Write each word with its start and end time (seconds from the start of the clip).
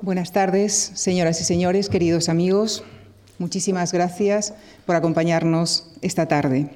Buenas 0.00 0.30
tardes, 0.30 0.92
señoras 0.94 1.40
y 1.40 1.44
señores, 1.44 1.88
queridos 1.88 2.28
amigos. 2.28 2.84
Muchísimas 3.38 3.92
gracias 3.92 4.54
por 4.86 4.94
acompañarnos 4.94 5.90
esta 6.02 6.26
tarde. 6.26 6.70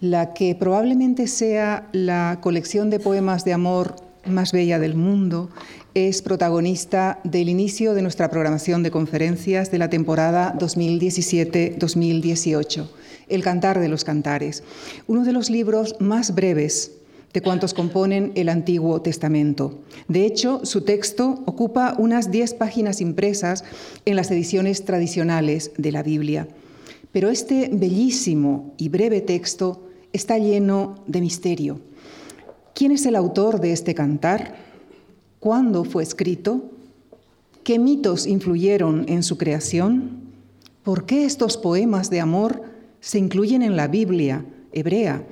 La 0.00 0.34
que 0.34 0.56
probablemente 0.56 1.28
sea 1.28 1.86
la 1.92 2.38
colección 2.40 2.90
de 2.90 2.98
poemas 2.98 3.44
de 3.44 3.52
amor 3.52 3.94
más 4.26 4.50
bella 4.50 4.80
del 4.80 4.96
mundo 4.96 5.48
es 5.94 6.20
protagonista 6.20 7.20
del 7.22 7.48
inicio 7.48 7.94
de 7.94 8.02
nuestra 8.02 8.30
programación 8.30 8.82
de 8.82 8.90
conferencias 8.90 9.70
de 9.70 9.78
la 9.78 9.88
temporada 9.88 10.56
2017-2018, 10.58 12.88
El 13.28 13.44
Cantar 13.44 13.78
de 13.78 13.88
los 13.88 14.02
Cantares, 14.02 14.64
uno 15.06 15.24
de 15.24 15.32
los 15.32 15.50
libros 15.50 15.94
más 16.00 16.34
breves 16.34 16.98
de 17.32 17.42
cuantos 17.42 17.74
componen 17.74 18.32
el 18.34 18.48
Antiguo 18.48 19.02
Testamento. 19.02 19.78
De 20.08 20.24
hecho, 20.24 20.60
su 20.64 20.82
texto 20.82 21.42
ocupa 21.46 21.94
unas 21.98 22.30
diez 22.30 22.54
páginas 22.54 23.00
impresas 23.00 23.64
en 24.04 24.16
las 24.16 24.30
ediciones 24.30 24.84
tradicionales 24.84 25.72
de 25.76 25.92
la 25.92 26.02
Biblia. 26.02 26.48
Pero 27.12 27.30
este 27.30 27.70
bellísimo 27.72 28.74
y 28.78 28.88
breve 28.88 29.20
texto 29.20 29.88
está 30.12 30.38
lleno 30.38 30.96
de 31.06 31.20
misterio. 31.20 31.80
¿Quién 32.74 32.92
es 32.92 33.06
el 33.06 33.16
autor 33.16 33.60
de 33.60 33.72
este 33.72 33.94
cantar? 33.94 34.56
¿Cuándo 35.40 35.84
fue 35.84 36.02
escrito? 36.02 36.70
¿Qué 37.64 37.78
mitos 37.78 38.26
influyeron 38.26 39.04
en 39.08 39.22
su 39.22 39.36
creación? 39.36 40.22
¿Por 40.82 41.04
qué 41.04 41.24
estos 41.24 41.56
poemas 41.56 42.08
de 42.08 42.20
amor 42.20 42.62
se 43.00 43.18
incluyen 43.18 43.62
en 43.62 43.76
la 43.76 43.88
Biblia 43.88 44.44
hebrea? 44.72 45.24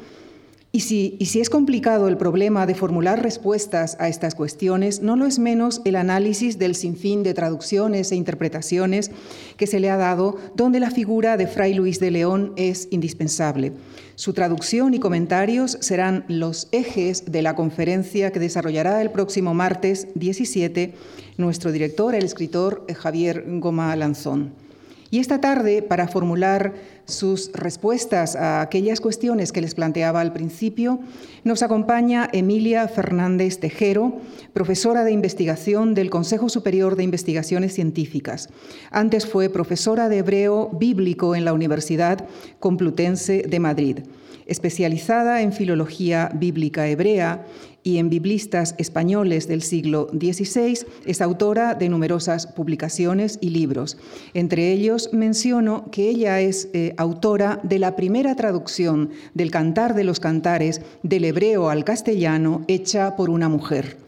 Y 0.73 0.81
si, 0.81 1.17
es 1.21 1.49
complicado 1.49 2.07
el 2.07 2.19
problema 2.19 2.67
de 2.67 2.75
formular 2.75 3.23
respuestas 3.23 3.97
a 3.99 4.09
estas 4.09 4.35
cuestiones, 4.35 5.01
no 5.01 5.17
lo 5.17 5.25
es 5.25 5.39
menos 5.39 5.81
el 5.87 5.97
análisis 5.97 6.59
del 6.59 6.75
sinfín 6.75 7.23
de 7.23 7.33
traducciones 7.33 8.13
e 8.13 8.17
interpretaciones 8.17 9.11
que 9.57 9.67
se 9.67 9.81
le 9.81 9.89
ha 9.89 9.97
dado, 9.97 10.37
donde 10.55 10.81
la 10.81 10.91
figura 10.91 11.39
de 11.39 11.47
Fray 11.47 11.73
Luis 11.73 11.99
de 11.99 12.11
León 12.11 12.53
es 12.57 12.89
indispensable. 12.91 13.73
Su 14.17 14.35
traducción 14.35 14.93
y 14.93 14.99
comentarios 14.99 15.79
serán 15.81 16.25
los 16.29 16.69
ejes 16.73 17.31
de 17.31 17.43
la 17.43 17.55
conferencia 17.55 18.31
que 18.31 18.41
desarrollará 18.41 19.01
el 19.01 19.11
próximo 19.11 19.55
martes 19.55 20.09
17 20.15 20.95
nuestro 21.39 21.73
director, 21.73 22.15
el 22.15 22.25
escritor 22.25 22.85
Javier 22.95 23.45
Goma 23.47 23.95
Lanzón. 23.97 24.66
Y 25.11 25.21
esta 25.21 25.41
tarde, 25.41 25.83
para 25.83 26.09
formular 26.09 26.75
sus 27.05 27.53
respuestas 27.53 28.35
a 28.35 28.61
aquellas 28.61 29.01
cuestiones 29.01 29.53
que 29.53 29.61
les 29.61 29.75
planteaba 29.75 30.21
al 30.21 30.33
principio, 30.33 30.99
nos 31.45 31.63
acompaña 31.63 32.29
Emilia 32.33 32.89
Fernández 32.89 33.61
Tejero, 33.61 34.21
profesora 34.53 35.05
de 35.05 35.13
investigación 35.13 35.95
del 35.95 36.11
Consejo 36.11 36.49
Superior 36.49 36.97
de 36.97 37.05
Investigaciones 37.05 37.75
Científicas. 37.75 38.49
Antes 38.91 39.27
fue 39.27 39.49
profesora 39.49 40.09
de 40.09 40.19
hebreo 40.19 40.71
bíblico 40.71 41.37
en 41.37 41.45
la 41.45 41.53
Universidad 41.53 42.27
Complutense 42.59 43.43
de 43.49 43.61
Madrid 43.61 43.99
especializada 44.47 45.43
en 45.43 45.53
filología 45.53 46.31
bíblica 46.33 46.87
hebrea 46.87 47.45
y 47.87 47.99
en 47.99 48.11
biblistas 48.11 48.75
españoles 48.79 49.47
del 49.47 49.63
siglo 49.63 50.09
XVI, 50.11 50.85
es 51.05 51.21
autora 51.21 51.77
de 51.77 51.89
numerosas 51.89 52.49
publicaciones 52.49 53.39
y 53.41 53.51
libros. 53.51 53.97
Entre 54.35 54.73
ellos 54.73 55.11
menciono 55.13 55.89
que 55.93 56.09
ella 56.09 56.41
es 56.41 56.69
eh, 56.73 56.95
autora 56.97 57.61
de 57.63 57.79
la 57.79 57.95
primera 57.95 58.35
traducción 58.35 59.11
del 59.35 59.53
Cantar 59.53 59.95
de 59.95 60.03
los 60.03 60.19
Cantares 60.19 60.81
del 61.05 61.27
hebreo 61.27 61.71
al 61.71 61.85
castellano 61.85 62.65
hecha 62.67 63.15
por 63.15 63.31
una 63.31 63.49
mujer. 63.49 63.99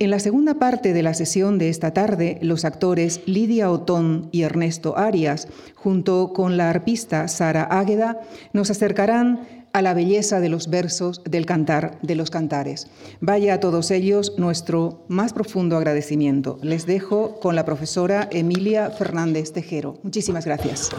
En 0.00 0.10
la 0.10 0.18
segunda 0.18 0.54
parte 0.54 0.92
de 0.92 1.02
la 1.04 1.14
sesión 1.14 1.58
de 1.58 1.68
esta 1.68 1.92
tarde, 1.92 2.38
los 2.42 2.64
actores 2.64 3.20
Lidia 3.26 3.70
Otón 3.70 4.30
y 4.32 4.42
Ernesto 4.42 4.98
Arias, 4.98 5.46
junto 5.76 6.32
con 6.32 6.56
la 6.56 6.70
arpista 6.70 7.28
Sara 7.28 7.64
Águeda, 7.70 8.18
nos 8.52 8.70
acercarán 8.70 9.59
a 9.72 9.82
la 9.82 9.94
belleza 9.94 10.40
de 10.40 10.48
los 10.48 10.68
versos 10.68 11.22
del 11.24 11.46
cantar 11.46 11.98
de 12.02 12.14
los 12.14 12.30
cantares. 12.30 12.88
Vaya 13.20 13.54
a 13.54 13.60
todos 13.60 13.90
ellos 13.90 14.34
nuestro 14.36 15.04
más 15.08 15.32
profundo 15.32 15.76
agradecimiento. 15.76 16.58
Les 16.62 16.86
dejo 16.86 17.38
con 17.40 17.54
la 17.56 17.64
profesora 17.64 18.28
Emilia 18.32 18.90
Fernández 18.90 19.52
Tejero. 19.52 19.98
Muchísimas 20.02 20.44
gracias. 20.44 20.90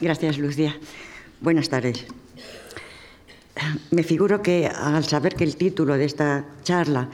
Gracias, 0.00 0.38
Lucía. 0.38 0.76
Buenas 1.40 1.68
tardes. 1.68 2.04
Me 3.90 4.02
figuro 4.02 4.42
que 4.42 4.66
al 4.66 5.04
saber 5.04 5.34
que 5.34 5.44
el 5.44 5.56
título 5.56 5.96
de 5.96 6.04
esta 6.04 6.44
charla 6.62 7.08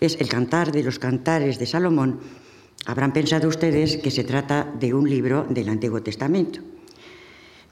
es 0.00 0.20
El 0.20 0.28
cantar 0.28 0.70
de 0.70 0.84
los 0.84 0.98
cantares 0.98 1.58
de 1.58 1.66
Salomón, 1.66 2.20
habrán 2.86 3.12
pensado 3.12 3.48
ustedes 3.48 3.96
que 3.96 4.10
se 4.10 4.24
trata 4.24 4.64
de 4.78 4.94
un 4.94 5.08
libro 5.08 5.46
del 5.48 5.68
Antiguo 5.68 6.02
Testamento. 6.02 6.60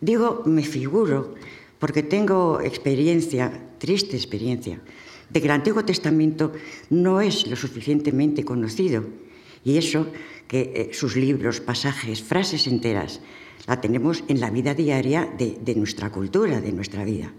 Digo 0.00 0.42
me 0.44 0.62
figuro 0.62 1.34
porque 1.78 2.02
tengo 2.02 2.60
experiencia, 2.60 3.52
triste 3.78 4.16
experiencia, 4.16 4.80
de 5.30 5.40
que 5.40 5.46
el 5.46 5.52
Antiguo 5.52 5.84
Testamento 5.84 6.52
no 6.90 7.20
es 7.20 7.46
lo 7.46 7.56
suficientemente 7.56 8.44
conocido 8.44 9.04
y 9.64 9.78
eso 9.78 10.06
que 10.46 10.72
eh, 10.74 10.94
sus 10.94 11.16
libros, 11.16 11.60
pasajes, 11.60 12.22
frases 12.22 12.66
enteras, 12.66 13.20
la 13.66 13.80
tenemos 13.80 14.22
en 14.28 14.38
la 14.38 14.50
vida 14.50 14.74
diaria 14.74 15.26
de 15.26 15.74
nuestra 15.74 16.10
cultura, 16.10 16.60
de 16.60 16.72
nuestra 16.72 17.04
vida. 17.04 17.32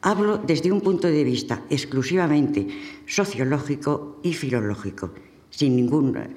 Hablo 0.00 0.38
desde 0.38 0.72
un 0.72 0.80
punto 0.80 1.08
de 1.08 1.24
vista 1.24 1.64
exclusivamente 1.68 2.68
sociológico 3.04 4.20
y 4.22 4.32
filológico, 4.32 5.10
sin 5.50 5.74
ninguna 5.74 6.30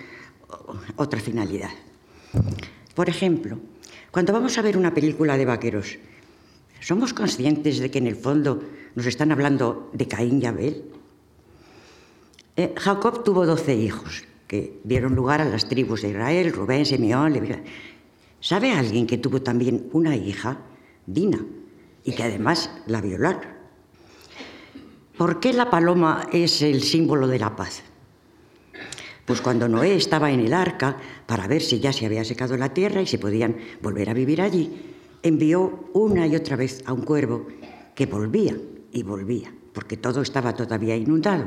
otra 0.96 1.20
finalidad. 1.20 1.72
Por 2.96 3.10
ejemplo, 3.10 3.60
cuando 4.12 4.34
vamos 4.34 4.58
a 4.58 4.62
ver 4.62 4.78
una 4.78 4.94
película 4.94 5.38
de 5.38 5.46
vaqueros, 5.46 5.98
¿somos 6.80 7.14
conscientes 7.14 7.80
de 7.80 7.90
que 7.90 8.00
en 8.00 8.08
el 8.08 8.16
fondo 8.16 8.64
nos 8.96 9.06
están 9.06 9.32
hablando 9.32 9.90
de 9.94 10.08
Caín 10.08 10.42
y 10.42 10.46
Abel? 10.46 10.84
Eh, 12.58 12.74
Jacob 12.78 13.24
tuvo 13.24 13.46
doce 13.46 13.76
hijos 13.76 14.24
que 14.48 14.80
dieron 14.84 15.16
lugar 15.16 15.42
a 15.42 15.46
las 15.46 15.70
tribus 15.70 16.02
de 16.02 16.10
Israel, 16.10 16.52
Rubén, 16.52 16.86
Simeón, 16.86 17.32
Levi. 17.34 17.56
¿Sabe 18.42 18.72
alguien 18.72 19.08
que 19.08 19.18
tuvo 19.18 19.42
también 19.42 19.88
una 19.94 20.16
hija, 20.16 20.60
Dina? 21.06 21.40
y 22.04 22.14
que 22.14 22.24
además 22.24 22.72
la 22.88 23.02
violaron. 23.02 23.62
¿Por 25.18 25.40
qué 25.40 25.54
la 25.54 25.70
paloma 25.70 26.28
es 26.32 26.62
el 26.62 26.82
símbolo 26.82 27.28
de 27.28 27.40
la 27.40 27.56
paz? 27.56 27.84
Pues 29.32 29.40
cuando 29.40 29.70
Noé 29.70 29.96
estaba 29.96 30.30
en 30.30 30.42
el 30.42 30.52
arca 30.52 30.98
para 31.26 31.48
ver 31.48 31.62
si 31.62 31.80
ya 31.80 31.94
se 31.94 32.06
había 32.06 32.26
secado 32.26 32.58
la 32.58 32.74
tierra 32.74 33.02
y 33.02 33.08
si 33.08 33.18
podían 33.18 33.56
volver 33.82 34.10
a 34.10 34.14
vivir 34.14 34.42
allí, 34.42 34.70
envió 35.24 35.86
una 35.94 36.28
y 36.28 36.36
otra 36.36 36.58
vez 36.58 36.84
a 36.86 36.92
un 36.92 37.04
cuervo 37.04 37.48
que 37.96 38.08
volvía 38.08 38.58
y 38.92 39.04
volvía, 39.04 39.54
porque 39.72 39.96
todo 39.96 40.22
estaba 40.22 40.54
todavía 40.54 40.98
inundado. 40.98 41.46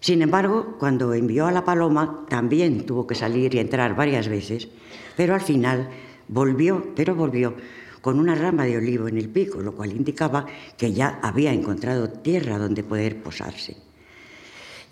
Sin 0.00 0.20
embargo, 0.20 0.76
cuando 0.78 1.14
envió 1.14 1.46
a 1.46 1.52
la 1.52 1.64
paloma, 1.64 2.26
también 2.28 2.84
tuvo 2.84 3.06
que 3.06 3.14
salir 3.14 3.54
y 3.54 3.58
entrar 3.58 3.96
varias 3.96 4.28
veces, 4.28 4.68
pero 5.16 5.32
al 5.32 5.40
final 5.40 5.88
volvió, 6.28 6.92
pero 6.94 7.14
volvió 7.14 7.54
con 8.02 8.20
una 8.20 8.34
rama 8.34 8.66
de 8.66 8.76
olivo 8.76 9.08
en 9.08 9.16
el 9.16 9.30
pico, 9.30 9.62
lo 9.62 9.72
cual 9.72 9.92
indicaba 9.92 10.44
que 10.76 10.92
ya 10.92 11.20
había 11.22 11.54
encontrado 11.54 12.10
tierra 12.10 12.58
donde 12.58 12.82
poder 12.82 13.22
posarse. 13.22 13.91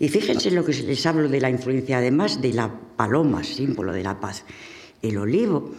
Y 0.01 0.09
fíjense 0.09 0.49
lo 0.49 0.65
que 0.65 0.73
les 0.73 1.05
hablo 1.05 1.29
de 1.29 1.39
la 1.39 1.51
influencia, 1.51 1.99
además 1.99 2.41
de 2.41 2.53
la 2.53 2.73
paloma, 2.73 3.43
símbolo 3.43 3.93
de 3.93 4.01
la 4.01 4.19
paz. 4.19 4.43
El 4.99 5.15
olivo, 5.19 5.75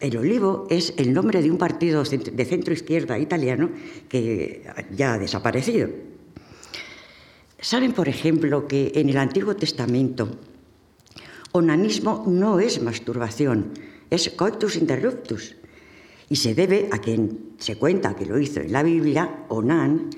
el 0.00 0.18
olivo 0.18 0.66
es 0.68 0.92
el 0.98 1.14
nombre 1.14 1.40
de 1.40 1.50
un 1.50 1.56
partido 1.56 2.04
de 2.04 2.44
centro 2.44 2.74
izquierda 2.74 3.18
italiano 3.18 3.70
que 4.06 4.68
ya 4.94 5.14
ha 5.14 5.18
desaparecido. 5.18 5.88
Saben, 7.58 7.94
por 7.94 8.06
ejemplo, 8.06 8.68
que 8.68 8.92
en 8.96 9.08
el 9.08 9.16
Antiguo 9.16 9.56
Testamento 9.56 10.28
onanismo 11.52 12.22
no 12.28 12.60
es 12.60 12.82
masturbación, 12.82 13.72
es 14.10 14.28
coitus 14.28 14.76
interruptus. 14.76 15.56
Y 16.28 16.36
se 16.36 16.54
debe 16.54 16.90
a 16.92 16.98
quien 16.98 17.54
se 17.56 17.76
cuenta 17.76 18.14
que 18.14 18.26
lo 18.26 18.38
hizo 18.38 18.60
en 18.60 18.72
la 18.72 18.82
Biblia, 18.82 19.46
Onán, 19.48 20.10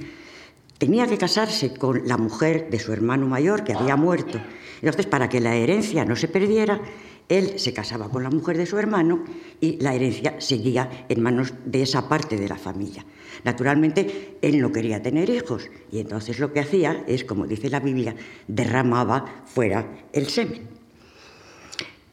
tenía 0.79 1.07
que 1.07 1.19
casarse 1.19 1.75
con 1.75 2.07
la 2.07 2.17
mujer 2.17 2.69
de 2.71 2.79
su 2.79 2.93
hermano 2.93 3.27
mayor 3.27 3.65
que 3.65 3.73
había 3.73 3.97
muerto. 3.97 4.41
Entonces, 4.77 5.07
para 5.07 5.29
que 5.29 5.41
la 5.41 5.57
herencia 5.57 6.05
no 6.05 6.17
se 6.17 6.29
perdiera, 6.29 6.81
él 7.29 7.59
se 7.59 7.73
casaba 7.73 8.09
con 8.09 8.23
la 8.23 8.31
mujer 8.31 8.57
de 8.57 8.67
su 8.67 8.79
hermano 8.79 9.25
y 9.61 9.81
la 9.81 9.95
herencia 9.95 10.41
seguía 10.41 11.07
en 11.09 11.23
manos 11.23 11.55
de 11.65 11.83
esa 11.83 12.09
parte 12.09 12.37
de 12.37 12.49
la 12.49 12.57
familia. 12.57 13.05
Naturalmente, 13.45 14.39
él 14.43 14.61
no 14.61 14.71
quería 14.71 15.03
tener 15.03 15.29
hijos 15.31 15.69
y 15.91 15.99
entonces 15.99 16.39
lo 16.39 16.53
que 16.53 16.61
hacía 16.61 17.05
es, 17.07 17.25
como 17.25 17.47
dice 17.47 17.69
la 17.69 17.81
Biblia, 17.81 18.15
derramaba 18.47 19.43
fuera 19.45 19.87
el 20.13 20.29
semen. 20.29 20.69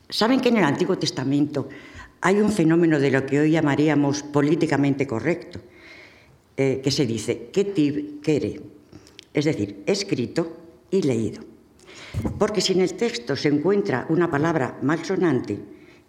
¿Saben 0.10 0.42
que 0.42 0.50
en 0.50 0.58
el 0.58 0.64
Antiguo 0.64 0.98
Testamento 0.98 1.70
hay 2.22 2.40
un 2.40 2.52
fenómeno 2.52 3.00
de 3.00 3.12
lo 3.12 3.26
que 3.26 3.40
hoy 3.40 3.52
llamaríamos 3.52 4.24
políticamente 4.24 5.06
correcto, 5.06 5.60
eh, 6.58 6.82
que 6.84 6.92
se 6.92 7.06
dice, 7.06 7.50
que 7.52 7.64
tib 7.66 8.22
quiere. 8.22 8.62
es 9.34 9.46
decir, 9.46 9.84
escrito 9.88 10.58
y 10.92 11.02
leído. 11.02 11.44
Porque 12.38 12.62
si 12.62 12.74
en 12.74 12.82
el 12.82 12.94
texto 12.94 13.36
se 13.36 13.50
encuentra 13.50 14.06
una 14.10 14.30
palabra 14.30 14.78
malsonante, 14.84 15.58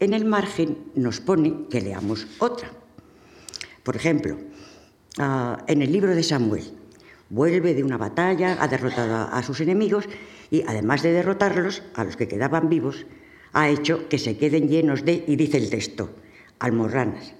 en 0.00 0.12
el 0.12 0.24
margen 0.24 0.92
nos 0.94 1.20
pone 1.20 1.66
que 1.70 1.80
leamos 1.80 2.26
otra. 2.38 2.70
Por 3.82 3.96
ejemplo, 3.96 4.36
ah, 5.18 5.64
en 5.66 5.80
el 5.80 5.90
libro 5.90 6.14
de 6.14 6.22
Samuel, 6.22 6.64
vuelve 7.30 7.74
de 7.74 7.84
una 7.84 7.96
batalla, 7.96 8.58
ha 8.60 8.68
derrotado 8.68 9.28
a 9.32 9.42
sus 9.42 9.60
enemigos 9.60 10.04
y 10.50 10.62
además 10.66 11.02
de 11.02 11.12
derrotarlos, 11.12 11.82
a 11.94 12.04
los 12.04 12.16
que 12.16 12.28
quedaban 12.28 12.68
vivos, 12.68 13.06
ha 13.52 13.68
hecho 13.68 14.08
que 14.08 14.18
se 14.18 14.36
queden 14.36 14.68
llenos 14.68 15.04
de, 15.04 15.24
y 15.26 15.36
dice 15.36 15.58
el 15.58 15.70
texto, 15.70 16.10
almorranas. 16.58 17.32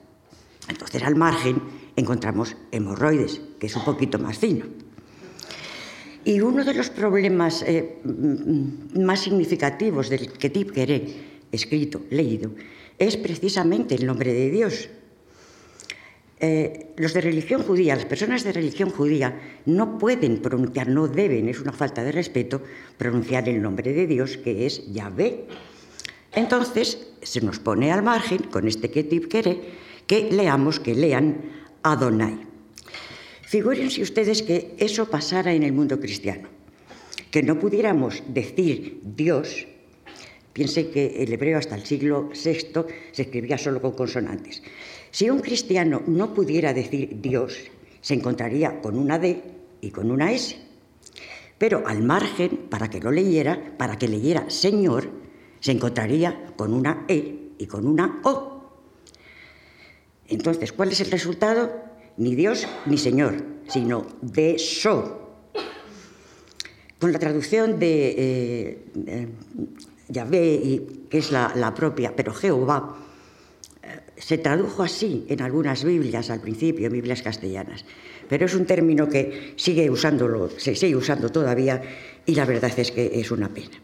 Entonces 0.68 1.02
al 1.02 1.16
margen 1.16 1.60
encontramos 1.96 2.56
hemorroides, 2.72 3.40
que 3.58 3.66
es 3.66 3.76
un 3.76 3.84
poquito 3.84 4.18
más 4.18 4.38
fino. 4.38 4.66
Y 6.24 6.40
uno 6.40 6.64
de 6.64 6.74
los 6.74 6.88
problemas 6.88 7.62
eh, 7.62 8.00
más 8.94 9.20
significativos 9.20 10.08
del 10.08 10.32
que 10.32 10.50
queré 10.50 11.04
escrito, 11.52 12.00
leído, 12.10 12.50
es 12.98 13.16
precisamente 13.16 13.94
el 13.94 14.06
nombre 14.06 14.32
de 14.32 14.50
Dios. 14.50 14.88
Eh, 16.40 16.92
los 16.96 17.14
de 17.14 17.20
religión 17.20 17.62
judía, 17.62 17.94
las 17.94 18.06
personas 18.06 18.42
de 18.42 18.52
religión 18.52 18.90
judía, 18.90 19.60
no 19.66 19.98
pueden 19.98 20.42
pronunciar, 20.42 20.88
no 20.88 21.08
deben, 21.08 21.48
es 21.48 21.60
una 21.60 21.72
falta 21.72 22.02
de 22.02 22.12
respeto, 22.12 22.62
pronunciar 22.96 23.48
el 23.48 23.62
nombre 23.62 23.92
de 23.92 24.06
Dios, 24.06 24.36
que 24.38 24.66
es 24.66 24.92
Yahvé. 24.92 25.46
Entonces, 26.32 27.06
se 27.22 27.40
nos 27.40 27.58
pone 27.58 27.92
al 27.92 28.02
margen, 28.02 28.38
con 28.50 28.66
este 28.66 28.90
Ketib 28.90 29.28
Kere, 29.28 29.60
que 30.06 30.30
leamos, 30.32 30.80
que 30.80 30.94
lean 30.94 31.63
Adonai. 31.84 32.40
Figúrense 33.44 34.00
ustedes 34.00 34.42
que 34.42 34.74
eso 34.80 35.04
pasara 35.06 35.52
en 35.52 35.62
el 35.62 35.76
mundo 35.76 36.00
cristiano, 36.00 36.48
que 37.30 37.42
no 37.42 37.60
pudiéramos 37.60 38.24
decir 38.26 39.00
Dios. 39.04 39.68
Piense 40.54 40.88
que 40.88 41.22
el 41.22 41.32
hebreo 41.32 41.58
hasta 41.58 41.76
el 41.76 41.84
siglo 41.84 42.30
VI 42.32 42.88
se 43.12 43.22
escribía 43.22 43.58
solo 43.58 43.82
con 43.82 43.92
consonantes. 43.92 44.62
Si 45.10 45.28
un 45.28 45.40
cristiano 45.40 46.02
no 46.06 46.32
pudiera 46.32 46.72
decir 46.72 47.20
Dios, 47.20 47.58
se 48.00 48.14
encontraría 48.14 48.80
con 48.80 48.96
una 48.96 49.18
D 49.18 49.42
y 49.82 49.90
con 49.90 50.10
una 50.10 50.32
S. 50.32 50.56
Pero 51.58 51.86
al 51.86 52.02
margen, 52.02 52.66
para 52.70 52.88
que 52.88 53.00
lo 53.00 53.12
leyera, 53.12 53.76
para 53.76 53.98
que 53.98 54.08
leyera 54.08 54.48
Señor, 54.48 55.10
se 55.60 55.72
encontraría 55.72 56.52
con 56.56 56.72
una 56.72 57.04
E 57.08 57.52
y 57.58 57.66
con 57.66 57.86
una 57.86 58.20
O. 58.24 58.53
Entonces, 60.34 60.72
¿cuál 60.72 60.92
es 60.92 61.00
el 61.00 61.10
resultado? 61.10 61.70
ni 62.16 62.34
Dios 62.34 62.66
ni 62.86 62.98
Señor, 62.98 63.34
sino 63.68 64.06
de 64.22 64.58
so. 64.58 65.20
Con 66.98 67.12
la 67.12 67.18
traducción 67.18 67.78
de 67.78 68.14
eh, 68.16 69.28
Yahvé, 70.08 70.82
que 71.10 71.18
es 71.18 71.30
la, 71.32 71.74
propia, 71.74 72.14
pero 72.16 72.32
Jehová, 72.32 72.96
eh, 73.82 74.00
se 74.16 74.38
tradujo 74.38 74.82
así 74.82 75.26
en 75.28 75.42
algunas 75.42 75.84
Biblias 75.84 76.30
al 76.30 76.40
principio, 76.40 76.90
Biblias 76.90 77.22
castellanas, 77.22 77.84
pero 78.28 78.46
es 78.46 78.54
un 78.54 78.64
término 78.64 79.08
que 79.08 79.54
sigue 79.56 79.90
usándolo, 79.90 80.48
se 80.56 80.74
sigue 80.74 80.96
usando 80.96 81.30
todavía 81.30 81.82
y 82.24 82.34
la 82.34 82.46
verdad 82.46 82.72
es 82.78 82.90
que 82.90 83.20
es 83.20 83.30
una 83.30 83.48
pena. 83.48 83.76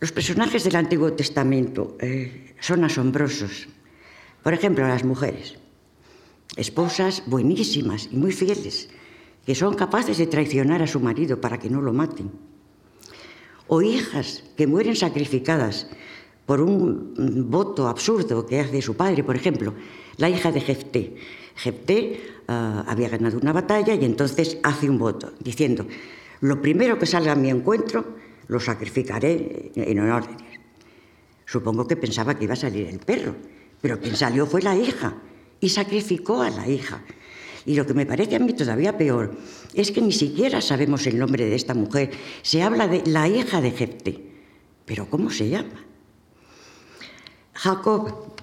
Los 0.00 0.12
personajes 0.12 0.62
del 0.62 0.76
Antiguo 0.76 1.12
Testamento 1.14 1.96
eh, 1.98 2.54
son 2.60 2.84
asombrosos. 2.84 3.66
Por 4.42 4.54
ejemplo, 4.54 4.86
las 4.86 5.04
mujeres 5.04 5.58
esposas 6.56 7.22
buenísimas 7.26 8.08
y 8.10 8.16
muy 8.16 8.32
fieles, 8.32 8.88
que 9.46 9.54
son 9.54 9.74
capaces 9.74 10.18
de 10.18 10.26
traicionar 10.26 10.82
a 10.82 10.86
su 10.86 11.00
marido 11.00 11.40
para 11.40 11.58
que 11.58 11.70
no 11.70 11.80
lo 11.80 11.92
maten. 11.92 12.30
O 13.68 13.80
hijas 13.80 14.44
que 14.56 14.66
mueren 14.66 14.96
sacrificadas 14.96 15.88
por 16.46 16.60
un 16.60 17.14
voto 17.50 17.86
absurdo 17.86 18.46
que 18.46 18.60
hace 18.60 18.82
su 18.82 18.96
padre, 18.96 19.22
por 19.22 19.36
ejemplo, 19.36 19.74
la 20.16 20.28
hija 20.28 20.50
de 20.50 20.60
Jefté. 20.60 21.14
Jefté 21.54 22.20
ah, 22.48 22.84
había 22.88 23.08
ganado 23.08 23.38
una 23.38 23.52
batalla 23.52 23.94
y 23.94 24.04
entonces 24.04 24.58
hace 24.62 24.88
un 24.88 24.98
voto, 24.98 25.32
diciendo, 25.40 25.86
lo 26.40 26.62
primero 26.62 26.98
que 26.98 27.06
salga 27.06 27.32
a 27.32 27.36
mi 27.36 27.50
encuentro 27.50 28.16
lo 28.48 28.58
sacrificaré 28.58 29.72
en 29.74 30.00
honor. 30.00 30.24
Supongo 31.44 31.86
que 31.86 31.96
pensaba 31.96 32.34
que 32.34 32.44
iba 32.44 32.54
a 32.54 32.56
salir 32.56 32.86
el 32.88 32.98
perro, 32.98 33.34
pero 33.80 34.00
quien 34.00 34.16
salió 34.16 34.46
fue 34.46 34.62
la 34.62 34.76
hija 34.76 35.14
y 35.60 35.68
sacrificó 35.68 36.42
a 36.42 36.50
la 36.50 36.68
hija. 36.68 37.02
Y 37.66 37.74
lo 37.74 37.86
que 37.86 37.94
me 37.94 38.06
parece 38.06 38.36
a 38.36 38.38
mí 38.38 38.52
todavía 38.54 38.96
peor 38.96 39.36
es 39.74 39.90
que 39.90 40.00
ni 40.00 40.12
siquiera 40.12 40.60
sabemos 40.60 41.06
el 41.06 41.18
nombre 41.18 41.44
de 41.44 41.54
esta 41.54 41.74
mujer. 41.74 42.10
Se 42.42 42.62
habla 42.62 42.88
de 42.88 43.02
la 43.06 43.28
hija 43.28 43.60
de 43.60 43.72
Jepte, 43.72 44.22
pero 44.86 45.08
¿cómo 45.10 45.30
se 45.30 45.48
llama? 45.50 45.84
Jacob 47.52 48.36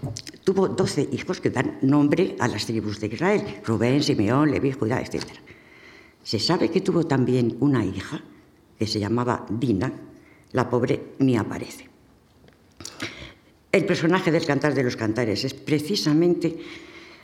tuvo 0.43 0.67
doce 0.67 1.07
hijos 1.11 1.39
que 1.39 1.49
dan 1.49 1.79
nombre 1.81 2.35
a 2.39 2.47
las 2.47 2.65
tribus 2.65 2.99
de 2.99 3.07
Israel, 3.07 3.61
Rubén, 3.65 4.03
Simeón, 4.03 4.51
Leví, 4.51 4.73
Judá, 4.73 5.01
etc. 5.01 5.23
Se 6.21 6.37
sabe 6.37 6.69
que 6.69 6.81
tuvo 6.81 7.05
también 7.05 7.55
una 7.61 7.85
hija 7.85 8.21
que 8.77 8.85
se 8.85 8.99
llamaba 8.99 9.45
Dina, 9.49 9.91
la 10.51 10.69
pobre 10.69 11.15
ni 11.19 11.37
aparece. 11.37 11.89
El 13.75 13.83
personaje 13.83 14.31
del 14.31 14.45
Cantar 14.45 14.73
de 14.73 14.83
los 14.83 14.95
Cantares 14.95 15.43
es 15.43 15.53
precisamente 15.53 16.55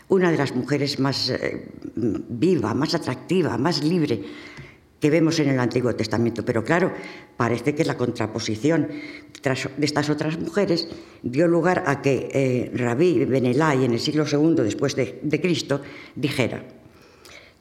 una 0.10 0.30
de 0.30 0.38
las 0.38 0.54
mujeres 0.54 1.00
más 1.00 1.30
eh, 1.30 1.70
viva, 1.96 2.74
más 2.74 2.94
atractiva, 2.94 3.58
más 3.58 3.82
libre 3.86 4.22
que 5.00 5.10
vemos 5.10 5.40
en 5.40 5.48
el 5.48 5.58
Antiguo 5.62 5.96
Testamento. 5.96 6.44
Pero 6.44 6.62
claro, 6.62 6.92
parece 7.38 7.74
que 7.74 7.86
la 7.86 7.96
contraposición 7.96 8.90
de 8.90 9.86
estas 9.86 10.10
otras 10.10 10.38
mujeres 10.40 10.90
dio 11.24 11.48
lugar 11.48 11.86
a 11.88 12.02
que 12.02 12.28
eh, 12.34 12.72
Rabí 12.76 13.24
Benelai 13.24 13.86
en 13.86 13.94
el 13.94 14.02
siglo 14.02 14.26
II 14.30 14.56
después 14.56 14.94
de, 14.98 15.22
de 15.24 15.40
Cristo 15.40 15.82
dijera, 16.18 16.66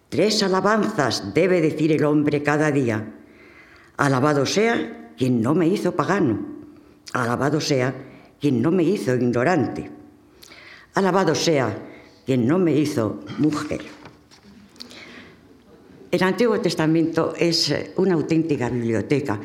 tres 0.08 0.42
alabanzas 0.42 1.32
debe 1.32 1.60
decir 1.60 1.92
el 1.92 2.02
hombre 2.02 2.42
cada 2.42 2.72
día, 2.72 3.06
alabado 3.96 4.46
sea 4.46 5.12
quien 5.16 5.40
no 5.40 5.54
me 5.54 5.68
hizo 5.68 5.94
pagano, 5.94 6.40
alabado 7.12 7.60
sea 7.60 8.09
quien 8.40 8.62
no 8.62 8.70
me 8.70 8.82
hizo 8.82 9.14
ignorante, 9.14 9.90
alabado 10.94 11.34
sea 11.34 11.76
quien 12.24 12.46
no 12.46 12.58
me 12.58 12.76
hizo 12.76 13.20
mujer. 13.38 13.82
El 16.10 16.22
Antiguo 16.24 16.60
Testamento 16.60 17.34
es 17.38 17.70
eh, 17.70 17.92
una 17.96 18.14
auténtica 18.14 18.68
biblioteca. 18.68 19.38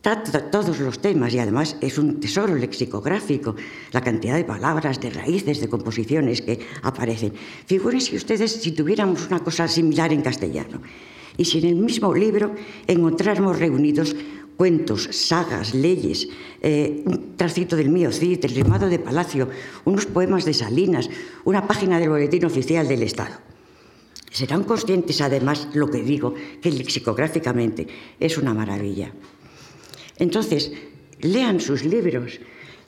Trata 0.00 0.50
todos 0.50 0.80
los 0.80 0.98
temas 0.98 1.32
y 1.32 1.38
además 1.38 1.76
es 1.80 1.98
un 1.98 2.18
tesoro 2.18 2.56
lexicográfico, 2.56 3.54
la 3.92 4.00
cantidad 4.00 4.34
de 4.34 4.42
palabras, 4.42 5.00
de 5.00 5.10
raíces, 5.10 5.60
de 5.60 5.68
composiciones 5.68 6.42
que 6.42 6.58
aparecen. 6.82 7.32
Figúrense 7.66 8.16
ustedes 8.16 8.50
si 8.50 8.72
tuviéramos 8.72 9.28
una 9.28 9.38
cosa 9.38 9.68
similar 9.68 10.12
en 10.12 10.22
castellano 10.22 10.82
y 11.36 11.44
si 11.44 11.58
en 11.58 11.66
el 11.66 11.76
mismo 11.76 12.12
libro 12.12 12.52
encontráramos 12.88 13.58
reunidos 13.58 14.16
cuentos, 14.62 15.08
sagas, 15.10 15.74
leyes, 15.74 16.28
eh, 16.62 17.02
un 17.04 17.36
tracito 17.36 17.74
del 17.74 17.88
mío 17.88 18.12
Cid, 18.12 18.44
el 18.44 18.54
rimado 18.54 18.86
de 18.86 19.00
Palacio, 19.00 19.50
unos 19.82 20.06
poemas 20.06 20.44
de 20.44 20.54
Salinas, 20.54 21.10
una 21.42 21.66
página 21.66 21.98
del 21.98 22.10
Boletín 22.10 22.44
Oficial 22.44 22.86
del 22.86 23.02
Estado. 23.02 23.42
Serán 24.30 24.62
conscientes, 24.62 25.20
además, 25.20 25.66
lo 25.74 25.90
que 25.90 26.00
digo, 26.00 26.34
que 26.62 26.70
lexicográficamente 26.70 27.88
es 28.20 28.38
una 28.38 28.54
maravilla. 28.54 29.10
Entonces, 30.16 30.70
lean 31.18 31.58
sus 31.58 31.82
libros, 31.82 32.38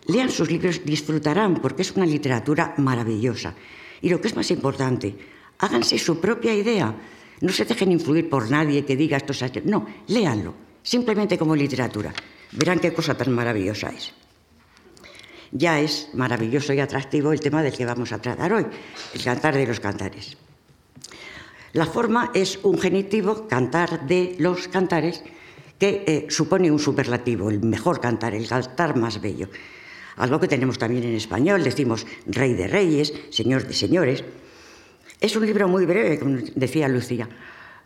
lean 0.06 0.30
sus 0.30 0.52
libros, 0.52 0.80
disfrutarán, 0.84 1.60
porque 1.60 1.82
es 1.82 1.90
una 1.90 2.06
literatura 2.06 2.74
maravillosa. 2.78 3.52
Y 4.00 4.10
lo 4.10 4.20
que 4.20 4.28
es 4.28 4.36
más 4.36 4.48
importante, 4.52 5.16
háganse 5.58 5.98
su 5.98 6.20
propia 6.20 6.54
idea. 6.54 6.94
No 7.40 7.50
se 7.50 7.64
dejen 7.64 7.90
influir 7.90 8.30
por 8.30 8.48
nadie 8.48 8.84
que 8.84 8.94
diga 8.94 9.16
esto 9.16 9.32
es 9.32 9.64
No, 9.66 9.84
léanlo 10.06 10.63
simplemente 10.84 11.36
como 11.36 11.56
literatura. 11.56 12.14
Verán 12.52 12.78
qué 12.78 12.94
cosa 12.94 13.16
tan 13.16 13.32
maravillosa 13.32 13.90
es. 13.90 14.14
Ya 15.50 15.80
es 15.80 16.10
maravilloso 16.14 16.72
y 16.72 16.80
atractivo 16.80 17.32
el 17.32 17.40
tema 17.40 17.62
del 17.62 17.72
que 17.72 17.86
vamos 17.86 18.12
a 18.12 18.20
tratar 18.20 18.52
hoy, 18.52 18.66
el 19.14 19.24
cantar 19.24 19.54
de 19.56 19.66
los 19.66 19.80
cantares. 19.80 20.36
La 21.72 21.86
forma 21.86 22.30
es 22.34 22.60
un 22.62 22.78
genitivo, 22.78 23.48
cantar 23.48 24.06
de 24.06 24.36
los 24.38 24.68
cantares, 24.68 25.24
que 25.78 26.04
eh, 26.06 26.26
supone 26.28 26.70
un 26.70 26.78
superlativo, 26.78 27.50
el 27.50 27.60
mejor 27.60 28.00
cantar, 28.00 28.34
el 28.34 28.46
cantar 28.46 28.96
más 28.96 29.20
bello. 29.20 29.48
Algo 30.16 30.38
que 30.38 30.46
tenemos 30.46 30.78
también 30.78 31.02
en 31.02 31.14
español, 31.14 31.64
decimos 31.64 32.06
rey 32.26 32.54
de 32.54 32.68
reyes, 32.68 33.12
señor 33.30 33.66
de 33.66 33.74
señores. 33.74 34.22
Es 35.20 35.34
un 35.34 35.46
libro 35.46 35.66
muy 35.66 35.86
breve, 35.86 36.18
como 36.18 36.38
decía 36.54 36.86
Lucía, 36.86 37.28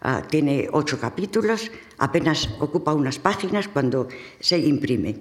Ah, 0.00 0.22
tiene 0.22 0.68
ocho 0.72 1.00
capítulos, 1.00 1.70
apenas 1.98 2.48
ocupa 2.60 2.94
unas 2.94 3.18
páginas 3.18 3.66
cuando 3.66 4.08
se 4.38 4.58
imprime. 4.58 5.16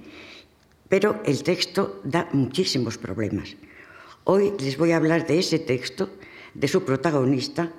Pero 0.88 1.22
el 1.26 1.42
texto 1.44 2.00
da 2.04 2.30
muchísimos 2.32 2.98
problemas. 2.98 3.56
Hoy 4.26 4.54
les 4.60 4.78
voy 4.78 4.92
a 4.92 4.98
hablar 4.98 5.26
de 5.26 5.40
ese 5.40 5.60
texto, 5.60 6.10
de 6.54 6.68
su 6.68 6.84
protagonista 6.86 7.72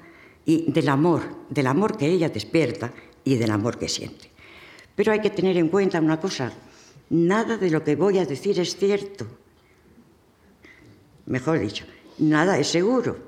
y 0.44 0.70
del 0.72 0.88
amor, 0.88 1.22
del 1.48 1.66
amor 1.66 1.96
que 1.96 2.06
ella 2.06 2.30
despierta 2.30 2.92
y 3.22 3.36
del 3.36 3.50
amor 3.50 3.78
que 3.78 3.88
siente. 3.88 4.30
Pero 4.96 5.12
hay 5.12 5.20
que 5.20 5.30
tener 5.30 5.56
en 5.56 5.68
cuenta 5.68 6.00
una 6.00 6.18
cosa, 6.18 6.52
nada 7.10 7.56
de 7.56 7.70
lo 7.70 7.84
que 7.84 7.94
voy 7.94 8.18
a 8.18 8.26
decir 8.26 8.58
es 8.58 8.74
cierto. 8.76 9.26
Mejor 11.26 11.60
dicho, 11.60 11.84
nada 12.18 12.58
es 12.58 12.68
seguro. 12.68 13.27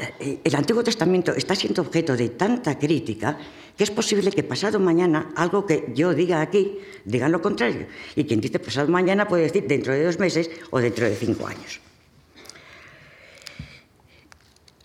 Eh, 0.00 0.40
el 0.44 0.54
Antiguo 0.54 0.82
Testamento 0.82 1.32
está 1.34 1.54
siendo 1.54 1.82
objeto 1.82 2.16
de 2.16 2.30
tanta 2.30 2.78
crítica 2.78 3.36
que 3.76 3.84
es 3.84 3.90
posible 3.90 4.32
que 4.32 4.42
pasado 4.42 4.80
mañana 4.80 5.32
algo 5.36 5.66
que 5.66 5.92
yo 5.94 6.14
diga 6.14 6.40
aquí 6.40 6.78
diga 7.04 7.28
lo 7.28 7.42
contrario. 7.42 7.86
Y 8.16 8.24
quien 8.24 8.40
dice 8.40 8.58
pasado 8.58 8.88
mañana 8.88 9.28
puede 9.28 9.44
decir 9.44 9.66
dentro 9.66 9.92
de 9.92 10.04
dos 10.04 10.18
meses 10.18 10.50
o 10.70 10.80
dentro 10.80 11.04
de 11.04 11.16
cinco 11.16 11.46
años. 11.46 11.80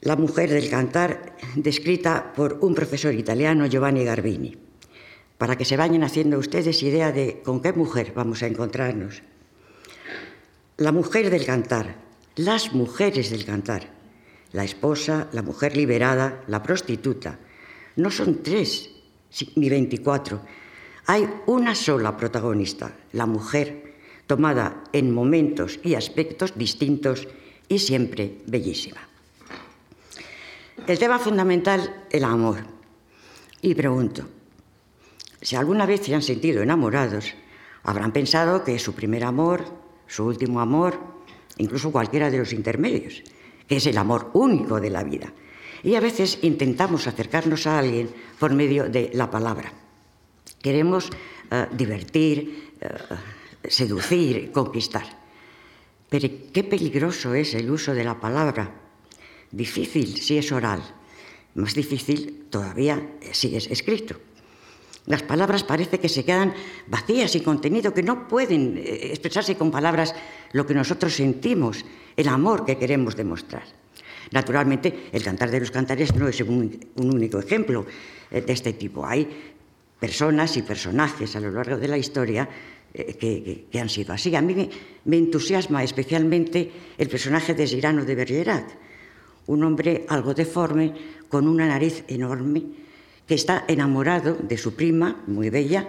La 0.02 0.16
mujer 0.16 0.52
del 0.52 0.70
cantar, 0.70 1.36
descrita 1.56 2.34
por 2.36 2.60
un 2.62 2.76
profesor 2.76 3.14
italiano, 3.16 3.66
Giovanni 3.66 4.04
Garbini, 4.04 4.56
para 5.40 5.58
que 5.58 5.66
se 5.66 5.78
vayan 5.78 6.04
haciendo 6.04 6.38
ustedes 6.38 6.84
idea 6.84 7.12
de 7.12 7.42
con 7.42 7.62
qué 7.62 7.74
mujer 7.74 8.14
vamos 8.14 8.44
a 8.44 8.48
encontrarnos. 8.48 9.24
La 10.78 10.92
mujer 10.92 11.32
del 11.32 11.46
cantar, 11.46 11.96
las 12.36 12.74
mujeres 12.74 13.32
del 13.32 13.46
cantar, 13.46 13.95
la 14.56 14.64
esposa, 14.64 15.28
la 15.34 15.42
mujer 15.42 15.76
liberada, 15.76 16.42
la 16.48 16.64
prostituta. 16.64 17.38
No 17.98 18.10
son 18.10 18.42
tres 18.42 18.90
ni 19.56 19.70
veinticuatro. 19.70 20.40
Hay 21.08 21.28
una 21.46 21.76
sola 21.76 22.16
protagonista, 22.16 22.96
la 23.12 23.26
mujer, 23.26 23.96
tomada 24.28 24.86
en 24.94 25.14
momentos 25.14 25.80
y 25.84 25.96
aspectos 25.96 26.58
distintos 26.58 27.28
y 27.68 27.80
siempre 27.80 28.38
bellísima. 28.48 29.02
El 30.88 30.98
tema 31.00 31.20
fundamental, 31.20 32.06
el 32.10 32.24
amor. 32.24 32.60
Y 33.62 33.76
pregunto, 33.76 34.26
si 35.42 35.58
alguna 35.58 35.86
vez 35.86 36.00
se 36.02 36.16
han 36.16 36.22
sentido 36.22 36.64
enamorados, 36.64 37.34
habrán 37.84 38.14
pensado 38.14 38.64
que 38.64 38.76
es 38.76 38.82
su 38.82 38.94
primer 38.94 39.26
amor, 39.26 39.66
su 40.08 40.24
último 40.24 40.62
amor, 40.62 40.98
incluso 41.58 41.92
cualquiera 41.92 42.32
de 42.32 42.38
los 42.38 42.54
intermedios 42.54 43.22
que 43.68 43.78
es 43.78 43.86
el 43.86 43.98
amor 43.98 44.32
único 44.34 44.80
de 44.80 44.90
la 44.90 45.04
vida. 45.04 45.32
Y 45.84 45.96
a 45.96 46.00
veces 46.00 46.40
intentamos 46.42 47.08
acercarnos 47.08 47.68
a 47.68 47.80
alguien 47.80 48.10
por 48.40 48.54
medio 48.54 48.90
de 48.90 49.12
la 49.14 49.30
palabra. 49.30 49.72
Queremos 50.62 51.10
uh, 51.10 51.76
divertir, 51.76 52.74
uh, 52.82 53.16
seducir, 53.70 54.52
conquistar. 54.52 55.06
Pero 56.10 56.30
qué 56.52 56.64
peligroso 56.64 57.34
es 57.34 57.54
el 57.54 57.70
uso 57.70 57.94
de 57.94 58.04
la 58.04 58.20
palabra. 58.20 58.72
Difícil 59.52 60.18
si 60.18 60.38
es 60.38 60.52
oral, 60.52 60.82
más 61.56 61.74
difícil 61.74 62.48
todavía 62.50 63.02
si 63.32 63.56
es 63.56 63.68
escrito. 63.68 64.16
Las 65.08 65.22
palabras 65.22 65.64
parece 65.64 66.00
que 66.00 66.10
se 66.10 66.26
quedan 66.26 66.54
vacías 66.88 67.36
y 67.36 67.42
contenido, 67.42 67.94
que 67.94 68.02
no 68.02 68.28
pueden 68.28 68.78
eh, 68.78 69.12
expresarse 69.12 69.56
con 69.56 69.70
palabras 69.70 70.16
lo 70.54 70.66
que 70.66 70.74
nosotros 70.74 71.14
sentimos, 71.14 71.86
el 72.18 72.28
amor 72.28 72.66
que 72.66 72.78
queremos 72.78 73.16
demostrar. 73.16 73.64
Naturalmente, 74.32 75.10
el 75.12 75.24
cantar 75.24 75.52
de 75.52 75.60
los 75.60 75.70
cantares 75.70 76.16
no 76.16 76.28
es 76.28 76.42
un, 76.42 76.80
único 76.96 77.38
ejemplo 77.38 77.86
eh, 78.32 78.42
de 78.42 78.54
este 78.54 78.74
tipo. 78.74 79.06
Hay 79.06 79.28
personas 80.00 80.58
y 80.58 80.64
personajes 80.64 81.36
a 81.36 81.40
lo 81.40 81.52
largo 81.52 81.78
de 81.78 81.88
la 81.88 82.00
historia 82.00 82.50
eh, 82.92 83.68
que, 83.70 83.80
han 83.80 83.90
sido 83.90 84.14
así. 84.14 84.36
A 84.36 84.42
mí 84.42 84.56
me, 84.56 84.70
me, 85.06 85.18
entusiasma 85.18 85.84
especialmente 85.84 86.72
el 86.98 87.10
personaje 87.10 87.54
de 87.54 87.68
Girano 87.68 88.04
de 88.04 88.16
Bergerac, 88.16 88.66
un 89.46 89.64
hombre 89.64 90.06
algo 90.10 90.34
deforme, 90.34 90.94
con 91.30 91.48
una 91.48 91.68
nariz 91.68 92.04
enorme, 92.08 92.64
que 93.28 93.36
está 93.36 93.66
enamorado 93.68 94.38
de 94.42 94.58
su 94.58 94.76
prima, 94.76 95.24
muy 95.28 95.50
bella, 95.50 95.88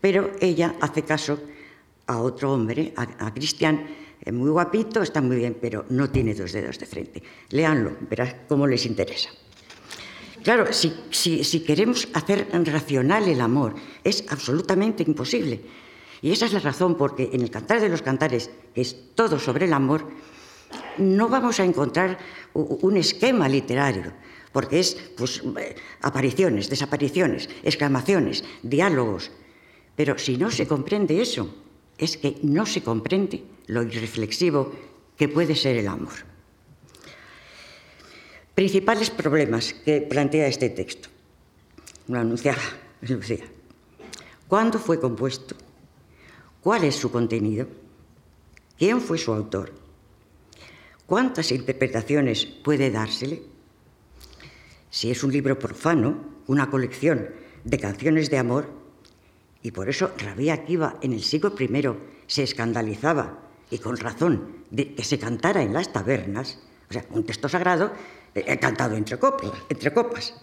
pero 0.00 0.32
ella 0.40 0.74
hace 0.80 1.02
caso 1.02 1.38
a 2.06 2.18
otro 2.20 2.52
hombre, 2.52 2.92
a, 2.96 3.32
Cristian, 3.34 3.86
es 4.24 4.32
muy 4.32 4.50
guapito, 4.50 5.02
está 5.02 5.20
muy 5.20 5.36
bien, 5.36 5.56
pero 5.60 5.84
no 5.90 6.10
tiene 6.10 6.34
dos 6.34 6.52
dedos 6.52 6.78
de 6.78 6.86
frente. 6.86 7.22
Leanlo, 7.50 7.92
verás 8.08 8.34
cómo 8.48 8.66
les 8.66 8.86
interesa. 8.86 9.30
Claro, 10.42 10.72
si, 10.72 10.92
si, 11.10 11.60
queremos 11.60 12.08
hacer 12.14 12.48
racional 12.64 13.28
el 13.28 13.40
amor, 13.40 13.74
es 14.02 14.24
absolutamente 14.28 15.02
imposible. 15.02 15.60
Y 16.22 16.30
esa 16.30 16.46
es 16.46 16.52
la 16.52 16.60
razón 16.60 16.96
porque 16.96 17.28
en 17.32 17.42
el 17.42 17.50
Cantar 17.50 17.80
de 17.80 17.88
los 17.88 18.02
Cantares, 18.02 18.50
que 18.74 18.80
es 18.80 19.14
todo 19.14 19.38
sobre 19.38 19.66
el 19.66 19.72
amor, 19.72 20.08
no 20.96 21.28
vamos 21.28 21.60
a 21.60 21.64
encontrar 21.64 22.18
un 22.54 22.96
esquema 22.96 23.48
literario, 23.48 24.12
porque 24.52 24.80
es 24.80 24.94
pues, 25.16 25.42
apariciones, 26.02 26.70
desapariciones, 26.70 27.48
exclamaciones, 27.62 28.44
diálogos. 28.62 29.30
Pero 29.96 30.18
si 30.18 30.36
no 30.36 30.50
se 30.50 30.66
comprende 30.66 31.20
eso, 31.20 31.54
es 31.98 32.16
que 32.16 32.38
no 32.42 32.66
se 32.66 32.82
comprende 32.82 33.44
lo 33.66 33.82
irreflexivo 33.82 34.72
que 35.16 35.28
puede 35.28 35.54
ser 35.54 35.76
el 35.76 35.88
amor. 35.88 36.14
Principales 38.54 39.10
problemas 39.10 39.74
que 39.74 40.00
plantea 40.00 40.46
este 40.46 40.70
texto. 40.70 41.08
Lo 42.08 42.18
anunciaba 42.18 42.62
Lucía. 43.02 43.44
¿Cuándo 44.48 44.78
fue 44.78 44.98
compuesto? 44.98 45.54
¿Cuál 46.60 46.84
es 46.84 46.96
su 46.96 47.10
contenido? 47.10 47.68
¿Quién 48.78 49.00
fue 49.00 49.18
su 49.18 49.32
autor? 49.32 49.72
¿Cuántas 51.06 51.52
interpretaciones 51.52 52.46
puede 52.46 52.90
dársele? 52.90 53.42
Si 54.90 55.10
es 55.10 55.22
un 55.22 55.32
libro 55.32 55.58
profano, 55.58 56.16
una 56.46 56.70
colección 56.70 57.28
de 57.64 57.78
canciones 57.78 58.30
de 58.30 58.38
amor, 58.38 58.70
y 59.62 59.70
por 59.70 59.88
eso 59.88 60.12
Rabia 60.16 60.54
Akiva 60.54 60.96
en 61.02 61.12
el 61.12 61.22
siglo 61.22 61.52
I 61.58 61.68
se 62.26 62.42
escandalizaba, 62.42 63.40
y 63.70 63.78
con 63.78 63.96
razón, 63.98 64.64
de 64.70 64.94
que 64.94 65.04
se 65.04 65.18
cantara 65.18 65.62
en 65.62 65.74
las 65.74 65.92
tabernas, 65.92 66.58
o 66.88 66.92
sea, 66.92 67.04
un 67.10 67.24
texto 67.24 67.48
sagrado 67.48 67.92
eh, 68.34 68.58
cantado 68.58 68.96
entre 68.96 69.18
copas. 69.18 70.34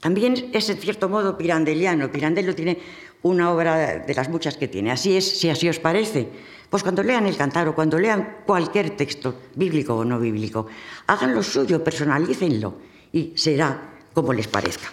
También 0.00 0.50
es 0.52 0.68
en 0.68 0.76
cierto 0.76 1.08
modo 1.08 1.38
pirandeliano. 1.38 2.12
Pirandello 2.12 2.54
tiene 2.54 2.78
una 3.22 3.50
obra 3.50 4.00
de 4.00 4.14
las 4.14 4.28
muchas 4.28 4.56
que 4.56 4.68
tiene. 4.68 4.92
Así 4.92 5.16
es, 5.16 5.40
si 5.40 5.48
así 5.48 5.66
os 5.68 5.78
parece. 5.78 6.28
Pues 6.68 6.82
cuando 6.82 7.02
lean 7.02 7.26
el 7.26 7.38
cantar 7.38 7.66
o 7.68 7.74
cuando 7.74 7.98
lean 7.98 8.44
cualquier 8.44 8.90
texto, 8.90 9.34
bíblico 9.54 9.96
o 9.96 10.04
no 10.04 10.20
bíblico, 10.20 10.66
hagan 11.06 11.34
lo 11.34 11.42
suyo, 11.42 11.82
personalícenlo 11.82 12.93
y 13.14 13.32
será 13.36 13.94
como 14.12 14.34
les 14.34 14.48
parezca. 14.50 14.90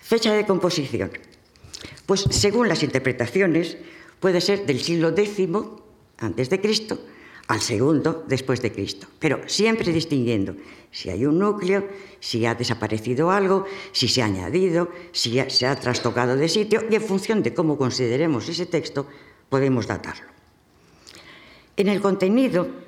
Fecha 0.00 0.32
de 0.32 0.46
composición. 0.46 1.12
Pues 2.06 2.24
según 2.30 2.68
las 2.68 2.82
interpretaciones, 2.82 3.76
puede 4.18 4.40
ser 4.40 4.64
del 4.64 4.80
siglo 4.80 5.10
X 5.10 5.38
antes 6.18 6.48
de 6.48 6.60
Cristo 6.60 6.98
al 7.46 7.60
segundo 7.60 8.24
después 8.26 8.62
de 8.62 8.72
Cristo, 8.72 9.06
pero 9.18 9.46
siempre 9.46 9.92
distinguiendo 9.92 10.56
si 10.90 11.10
hay 11.10 11.26
un 11.26 11.38
núcleo, 11.38 11.86
si 12.18 12.46
ha 12.46 12.54
desaparecido 12.54 13.30
algo, 13.30 13.66
si 13.92 14.08
se 14.08 14.22
ha 14.22 14.26
añadido, 14.26 14.88
si 15.12 15.38
se 15.48 15.66
ha 15.66 15.76
trastocado 15.76 16.36
de 16.36 16.48
sitio 16.48 16.84
y 16.88 16.94
en 16.94 17.02
función 17.02 17.42
de 17.42 17.52
cómo 17.52 17.76
consideremos 17.76 18.48
ese 18.48 18.64
texto 18.64 19.06
podemos 19.50 19.86
datarlo. 19.86 20.32
En 21.76 21.88
el 21.88 22.00
contenido 22.00 22.83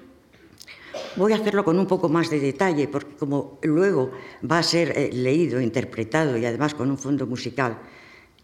Voy 1.17 1.33
a 1.33 1.37
hacerlo 1.37 1.65
con 1.65 1.79
un 1.79 1.87
poco 1.87 2.11
más 2.11 2.29
de 2.29 2.39
detalle, 2.39 2.89
porque 2.89 3.17
como 3.17 3.59
luego 3.63 4.13
va 4.45 4.59
a 4.59 4.63
ser 4.63 4.93
eh, 4.93 5.11
leído, 5.13 5.61
interpretado 5.63 6.37
y 6.37 6.45
además 6.45 6.75
con 6.75 6.91
un 6.91 6.99
fondo 6.99 7.27
musical, 7.27 7.79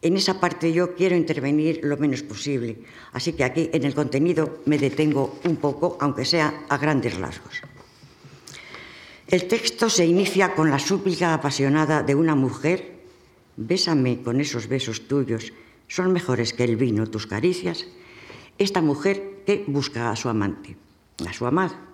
en 0.00 0.16
esa 0.16 0.40
parte 0.40 0.72
yo 0.72 0.94
quiero 0.94 1.14
intervenir 1.14 1.80
lo 1.82 1.98
menos 1.98 2.22
posible. 2.22 2.78
Así 3.12 3.34
que 3.34 3.44
aquí 3.44 3.68
en 3.72 3.84
el 3.84 3.94
contenido 3.94 4.62
me 4.64 4.78
detengo 4.78 5.38
un 5.44 5.56
poco, 5.56 5.98
aunque 6.00 6.24
sea 6.24 6.64
a 6.70 6.78
grandes 6.78 7.14
rasgos. 7.18 7.60
El 9.26 9.46
texto 9.48 9.90
se 9.90 10.06
inicia 10.06 10.54
con 10.54 10.70
la 10.70 10.78
súplica 10.78 11.34
apasionada 11.34 12.02
de 12.02 12.14
una 12.14 12.34
mujer, 12.34 13.04
bésame 13.56 14.22
con 14.22 14.40
esos 14.40 14.66
besos 14.66 15.08
tuyos, 15.08 15.52
son 15.88 16.12
mejores 16.12 16.54
que 16.54 16.64
el 16.64 16.76
vino 16.76 17.06
tus 17.06 17.26
caricias. 17.26 17.84
Esta 18.56 18.80
mujer 18.80 19.44
que 19.44 19.64
busca 19.66 20.10
a 20.10 20.16
su 20.16 20.30
amante, 20.30 20.76
a 21.28 21.32
su 21.34 21.44
amada 21.46 21.91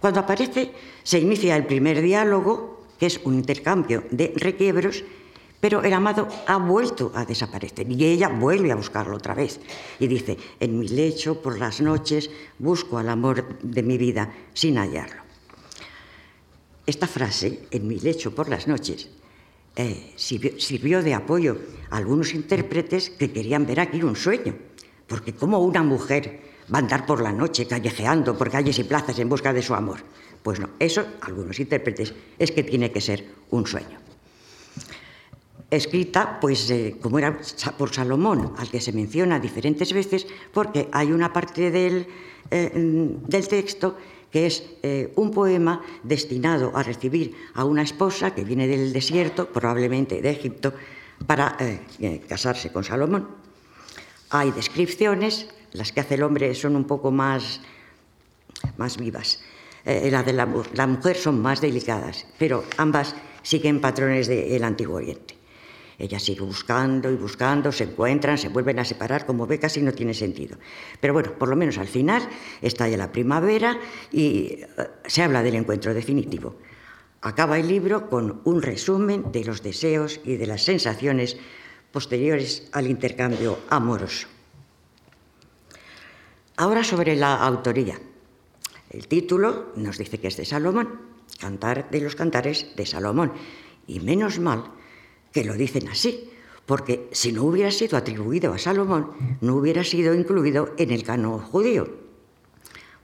cuando 0.00 0.20
aparece, 0.20 0.72
se 1.02 1.18
inicia 1.18 1.56
el 1.56 1.66
primer 1.66 2.00
diálogo, 2.00 2.84
que 2.98 3.06
es 3.06 3.20
un 3.24 3.34
intercambio 3.34 4.04
de 4.10 4.32
requiebros, 4.36 5.04
pero 5.60 5.82
el 5.82 5.92
amado 5.92 6.26
ha 6.46 6.56
vuelto 6.56 7.12
a 7.14 7.26
desaparecer 7.26 7.90
y 7.90 8.04
ella 8.04 8.28
vuelve 8.28 8.72
a 8.72 8.76
buscarlo 8.76 9.16
otra 9.16 9.34
vez. 9.34 9.60
Y 9.98 10.06
dice, 10.06 10.38
en 10.58 10.78
mi 10.78 10.88
lecho 10.88 11.42
por 11.42 11.58
las 11.58 11.82
noches 11.82 12.30
busco 12.58 12.96
al 12.96 13.10
amor 13.10 13.58
de 13.62 13.82
mi 13.82 13.98
vida 13.98 14.32
sin 14.54 14.78
hallarlo. 14.78 15.22
Esta 16.86 17.06
frase, 17.06 17.68
en 17.70 17.86
mi 17.86 18.00
lecho 18.00 18.34
por 18.34 18.48
las 18.48 18.66
noches, 18.66 19.10
eh, 19.76 20.12
sirvió, 20.16 21.02
de 21.02 21.14
apoyo 21.14 21.58
a 21.90 21.98
algunos 21.98 22.34
intérpretes 22.34 23.10
que 23.10 23.30
querían 23.30 23.66
ver 23.66 23.80
aquí 23.80 24.02
un 24.02 24.16
sueño, 24.16 24.56
porque 25.06 25.34
como 25.34 25.60
una 25.60 25.82
mujer 25.82 26.49
va 26.72 26.78
a 26.78 26.82
andar 26.82 27.06
por 27.06 27.20
la 27.20 27.32
noche 27.32 27.66
callejeando 27.66 28.36
por 28.36 28.50
calles 28.50 28.78
y 28.78 28.84
plazas 28.84 29.18
en 29.18 29.28
busca 29.28 29.52
de 29.52 29.62
su 29.62 29.74
amor. 29.74 30.00
Pues 30.42 30.58
no, 30.58 30.70
eso, 30.78 31.04
algunos 31.20 31.58
intérpretes, 31.60 32.14
es 32.38 32.50
que 32.50 32.62
tiene 32.62 32.90
que 32.90 33.00
ser 33.00 33.26
un 33.50 33.66
sueño. 33.66 33.98
Escrita, 35.70 36.40
pues, 36.40 36.70
eh, 36.70 36.96
como 37.00 37.18
era 37.18 37.38
por 37.78 37.94
Salomón, 37.94 38.54
al 38.58 38.68
que 38.68 38.80
se 38.80 38.92
menciona 38.92 39.38
diferentes 39.38 39.92
veces, 39.92 40.26
porque 40.52 40.88
hay 40.90 41.12
una 41.12 41.32
parte 41.32 41.70
del, 41.70 42.06
eh, 42.50 42.70
del 42.74 43.48
texto 43.48 43.96
que 44.32 44.46
es 44.46 44.62
eh, 44.82 45.12
un 45.16 45.30
poema 45.30 45.82
destinado 46.02 46.72
a 46.74 46.82
recibir 46.82 47.34
a 47.54 47.64
una 47.64 47.82
esposa 47.82 48.34
que 48.34 48.44
viene 48.44 48.66
del 48.66 48.92
desierto, 48.92 49.46
probablemente 49.46 50.22
de 50.22 50.30
Egipto, 50.30 50.72
para 51.26 51.56
casarse 52.28 52.72
con 52.72 52.82
Salomón. 52.82 53.28
Hay 54.30 54.52
descripciones, 54.52 55.48
las 55.72 55.92
que 55.92 56.00
hace 56.00 56.14
el 56.14 56.22
hombre 56.22 56.54
son 56.54 56.76
un 56.76 56.84
poco 56.84 57.10
más, 57.10 57.60
más 58.76 58.96
vivas. 58.96 59.40
Eh, 59.84 60.10
las 60.10 60.26
de 60.26 60.32
la, 60.32 60.48
la, 60.74 60.86
mujer 60.86 61.16
son 61.16 61.40
más 61.40 61.60
delicadas, 61.60 62.26
pero 62.38 62.64
ambas 62.76 63.14
siguen 63.42 63.80
patrones 63.80 64.28
del 64.28 64.62
Antiguo 64.64 64.96
Oriente. 64.96 65.40
Ella 65.98 66.18
sigue 66.18 66.40
buscando 66.40 67.10
y 67.10 67.16
buscando, 67.16 67.70
se 67.72 67.84
encuentran, 67.84 68.38
se 68.38 68.48
vuelven 68.48 68.78
a 68.78 68.84
separar, 68.84 69.26
como 69.26 69.46
ve 69.46 69.58
casi 69.58 69.82
no 69.82 69.92
tiene 69.92 70.14
sentido. 70.14 70.56
Pero 70.98 71.12
bueno, 71.12 71.32
por 71.38 71.48
lo 71.48 71.56
menos 71.56 71.76
al 71.76 71.88
final 71.88 72.26
está 72.62 72.88
ya 72.88 72.96
la 72.96 73.12
primavera 73.12 73.78
y 74.10 74.60
eh, 74.60 74.66
se 75.06 75.22
habla 75.22 75.42
del 75.42 75.56
encuentro 75.56 75.92
definitivo. 75.92 76.56
Acaba 77.20 77.58
el 77.58 77.68
libro 77.68 78.08
con 78.08 78.40
un 78.44 78.62
resumen 78.62 79.30
de 79.30 79.44
los 79.44 79.62
deseos 79.62 80.20
y 80.24 80.36
de 80.36 80.46
las 80.46 80.64
sensaciones 80.64 81.36
posteriores 81.92 82.68
al 82.72 82.86
intercambio 82.86 83.58
amoroso. 83.68 84.26
Ahora 86.60 86.84
sobre 86.84 87.16
la 87.16 87.36
autoría. 87.36 87.98
El 88.90 89.08
título 89.08 89.72
nos 89.76 89.96
dice 89.96 90.20
que 90.20 90.28
es 90.28 90.36
de 90.36 90.44
Salomón, 90.44 90.90
Cantar 91.40 91.88
de 91.88 92.02
los 92.02 92.16
Cantares 92.16 92.76
de 92.76 92.84
Salomón. 92.84 93.32
Y 93.86 94.00
menos 94.00 94.38
mal 94.38 94.64
que 95.32 95.42
lo 95.42 95.54
dicen 95.54 95.88
así, 95.88 96.28
porque 96.66 97.08
si 97.12 97.32
no 97.32 97.44
hubiera 97.44 97.70
sido 97.70 97.96
atribuido 97.96 98.52
a 98.52 98.58
Salomón, 98.58 99.12
no 99.40 99.56
hubiera 99.56 99.82
sido 99.84 100.12
incluido 100.12 100.74
en 100.76 100.90
el 100.90 101.02
canon 101.02 101.38
judío. 101.38 101.88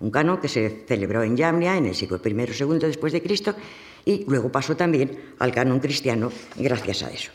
Un 0.01 0.11
canon 0.11 0.37
que 0.37 0.49
se 0.49 0.85
celebró 0.87 1.23
en 1.23 1.39
Yamnia 1.39 1.79
en 1.79 1.87
el 1.87 1.95
siglo 1.95 2.21
I 2.23 2.29
II 2.29 2.79
después 2.81 3.15
de 3.15 3.23
Cristo 3.23 3.55
y 4.05 4.27
luego 4.29 4.53
pasó 4.53 4.77
también 4.77 5.33
al 5.39 5.53
canon 5.53 5.81
cristiano 5.81 6.31
gracias 6.57 7.05
a 7.05 7.11
eso. 7.11 7.33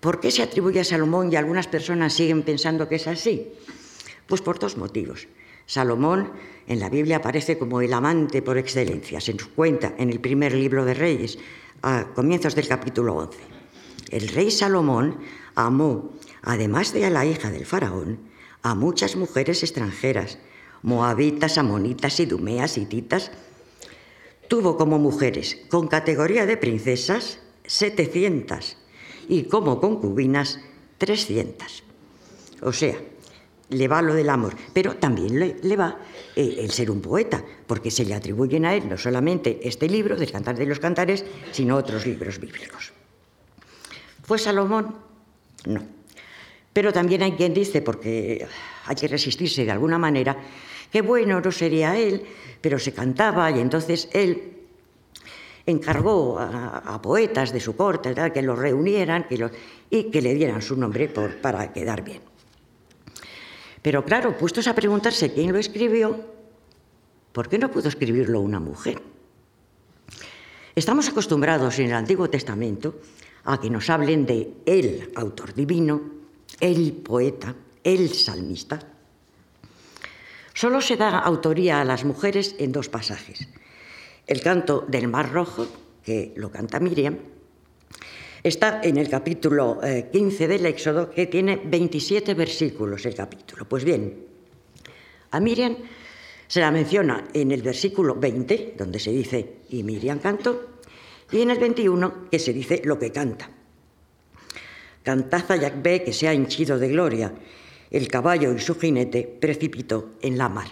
¿Por 0.00 0.18
qué 0.18 0.30
se 0.30 0.42
atribuye 0.42 0.80
a 0.80 0.84
Salomón 0.84 1.30
y 1.30 1.36
algunas 1.36 1.68
personas 1.68 2.14
siguen 2.14 2.42
pensando 2.42 2.88
que 2.88 2.94
es 2.94 3.06
así? 3.06 3.52
Pues 4.26 4.40
por 4.40 4.58
dos 4.58 4.76
motivos. 4.76 5.28
Salomón 5.66 6.32
en 6.66 6.80
la 6.80 6.90
Biblia 6.90 7.16
aparece 7.16 7.58
como 7.58 7.80
el 7.80 7.92
amante 7.92 8.42
por 8.42 8.58
excelencia. 8.58 9.20
Se 9.20 9.34
nos 9.34 9.46
cuenta 9.48 9.94
en 9.98 10.10
el 10.10 10.20
primer 10.20 10.54
libro 10.54 10.84
de 10.84 10.94
Reyes, 10.94 11.38
a 11.82 12.06
comienzos 12.14 12.54
del 12.54 12.68
capítulo 12.68 13.14
11. 13.16 13.38
El 14.10 14.28
rey 14.28 14.50
Salomón 14.50 15.18
amó, 15.54 16.12
además 16.42 16.92
de 16.92 17.04
a 17.04 17.10
la 17.10 17.26
hija 17.26 17.50
del 17.50 17.66
faraón, 17.66 18.18
a 18.62 18.74
muchas 18.74 19.16
mujeres 19.16 19.62
extranjeras, 19.62 20.38
moabitas, 20.82 21.58
amonitas, 21.58 22.20
idumeas, 22.20 22.78
hititas. 22.78 23.30
Tuvo 24.48 24.76
como 24.76 24.98
mujeres, 24.98 25.58
con 25.68 25.88
categoría 25.88 26.46
de 26.46 26.56
princesas, 26.56 27.40
700 27.66 28.76
y 29.28 29.44
como 29.44 29.80
concubinas, 29.80 30.60
300. 30.98 31.82
O 32.62 32.72
sea, 32.72 32.96
le 33.70 33.88
va 33.88 34.02
lo 34.02 34.14
del 34.14 34.28
amor, 34.28 34.54
pero 34.72 34.96
también 34.96 35.38
le, 35.38 35.76
va 35.76 35.98
el 36.36 36.70
ser 36.70 36.90
un 36.90 37.00
poeta, 37.00 37.42
porque 37.66 37.90
se 37.90 38.04
le 38.04 38.14
atribuyen 38.14 38.64
a 38.66 38.74
él 38.74 38.88
no 38.88 38.98
solamente 38.98 39.60
este 39.62 39.88
libro 39.88 40.16
del 40.16 40.30
Cantar 40.30 40.56
de 40.56 40.66
los 40.66 40.80
Cantares, 40.80 41.24
sino 41.52 41.76
otros 41.76 42.06
libros 42.06 42.38
bíblicos. 42.38 42.92
¿Fue 44.22 44.38
Salomón? 44.38 44.94
No. 45.66 45.82
Pero 46.72 46.92
también 46.92 47.22
hay 47.22 47.32
quien 47.32 47.54
dice, 47.54 47.82
porque 47.82 48.46
hay 48.86 48.96
que 48.96 49.08
resistirse 49.08 49.64
de 49.64 49.70
alguna 49.70 49.98
manera, 49.98 50.36
que 50.90 51.02
bueno, 51.02 51.40
no 51.40 51.52
sería 51.52 51.96
él, 51.96 52.22
pero 52.60 52.78
se 52.78 52.92
cantaba 52.92 53.50
y 53.50 53.60
entonces 53.60 54.08
él 54.12 54.52
encargó 55.66 56.38
a, 56.38 57.00
poetas 57.00 57.52
de 57.52 57.60
su 57.60 57.74
corte 57.76 58.14
que 58.32 58.42
los 58.42 58.58
reunieran 58.58 59.26
y 59.88 60.04
que 60.04 60.20
le 60.20 60.34
dieran 60.34 60.60
su 60.60 60.76
nombre 60.76 61.08
para 61.08 61.72
quedar 61.72 62.02
bien. 62.02 62.33
Pero 63.84 64.02
claro, 64.02 64.38
puestos 64.38 64.66
a 64.66 64.74
preguntarse 64.74 65.34
quién 65.34 65.52
lo 65.52 65.58
escribió, 65.58 66.24
¿por 67.32 67.50
qué 67.50 67.58
no 67.58 67.70
pudo 67.70 67.90
escribirlo 67.90 68.40
una 68.40 68.58
mujer? 68.58 68.96
Estamos 70.74 71.06
acostumbrados 71.06 71.78
en 71.78 71.88
el 71.88 71.92
Antiguo 71.92 72.30
Testamento 72.30 72.96
a 73.44 73.60
que 73.60 73.68
nos 73.68 73.90
hablen 73.90 74.24
de 74.24 74.54
el 74.64 75.12
autor 75.14 75.52
divino, 75.52 76.00
el 76.60 76.94
poeta, 76.94 77.54
el 77.84 78.08
salmista. 78.14 78.80
Solo 80.54 80.80
se 80.80 80.96
da 80.96 81.18
autoría 81.18 81.82
a 81.82 81.84
las 81.84 82.06
mujeres 82.06 82.56
en 82.58 82.72
dos 82.72 82.88
pasajes. 82.88 83.48
El 84.26 84.40
canto 84.40 84.86
del 84.88 85.08
Mar 85.08 85.30
Rojo, 85.30 85.66
que 86.02 86.32
lo 86.36 86.50
canta 86.50 86.80
Miriam, 86.80 87.18
Está 88.44 88.82
en 88.84 88.98
el 88.98 89.08
capítulo 89.08 89.80
15 89.80 90.44
eh, 90.44 90.48
del 90.48 90.66
Éxodo, 90.66 91.08
que 91.08 91.28
tiene 91.28 91.56
27 91.64 92.34
versículos 92.34 93.06
el 93.06 93.14
capítulo. 93.14 93.66
Pues 93.66 93.84
bien, 93.84 94.22
a 95.30 95.40
Miriam 95.40 95.74
se 96.46 96.60
la 96.60 96.70
menciona 96.70 97.24
en 97.32 97.52
el 97.52 97.62
versículo 97.62 98.14
20, 98.16 98.74
donde 98.76 98.98
se 98.98 99.12
dice, 99.12 99.60
y 99.70 99.82
Miriam 99.82 100.18
cantó, 100.18 100.76
y 101.32 101.40
en 101.40 101.52
el 101.52 101.58
21, 101.58 102.28
que 102.30 102.38
se 102.38 102.52
dice 102.52 102.82
lo 102.84 102.98
que 102.98 103.10
canta. 103.10 103.48
Cantad 105.02 105.50
a 105.50 105.82
que 105.82 106.12
se 106.12 106.28
ha 106.28 106.34
hinchido 106.34 106.78
de 106.78 106.88
gloria, 106.88 107.32
el 107.90 108.08
caballo 108.08 108.52
y 108.52 108.58
su 108.58 108.78
jinete 108.78 109.22
precipitó 109.40 110.16
en 110.20 110.36
la 110.36 110.50
mar. 110.50 110.68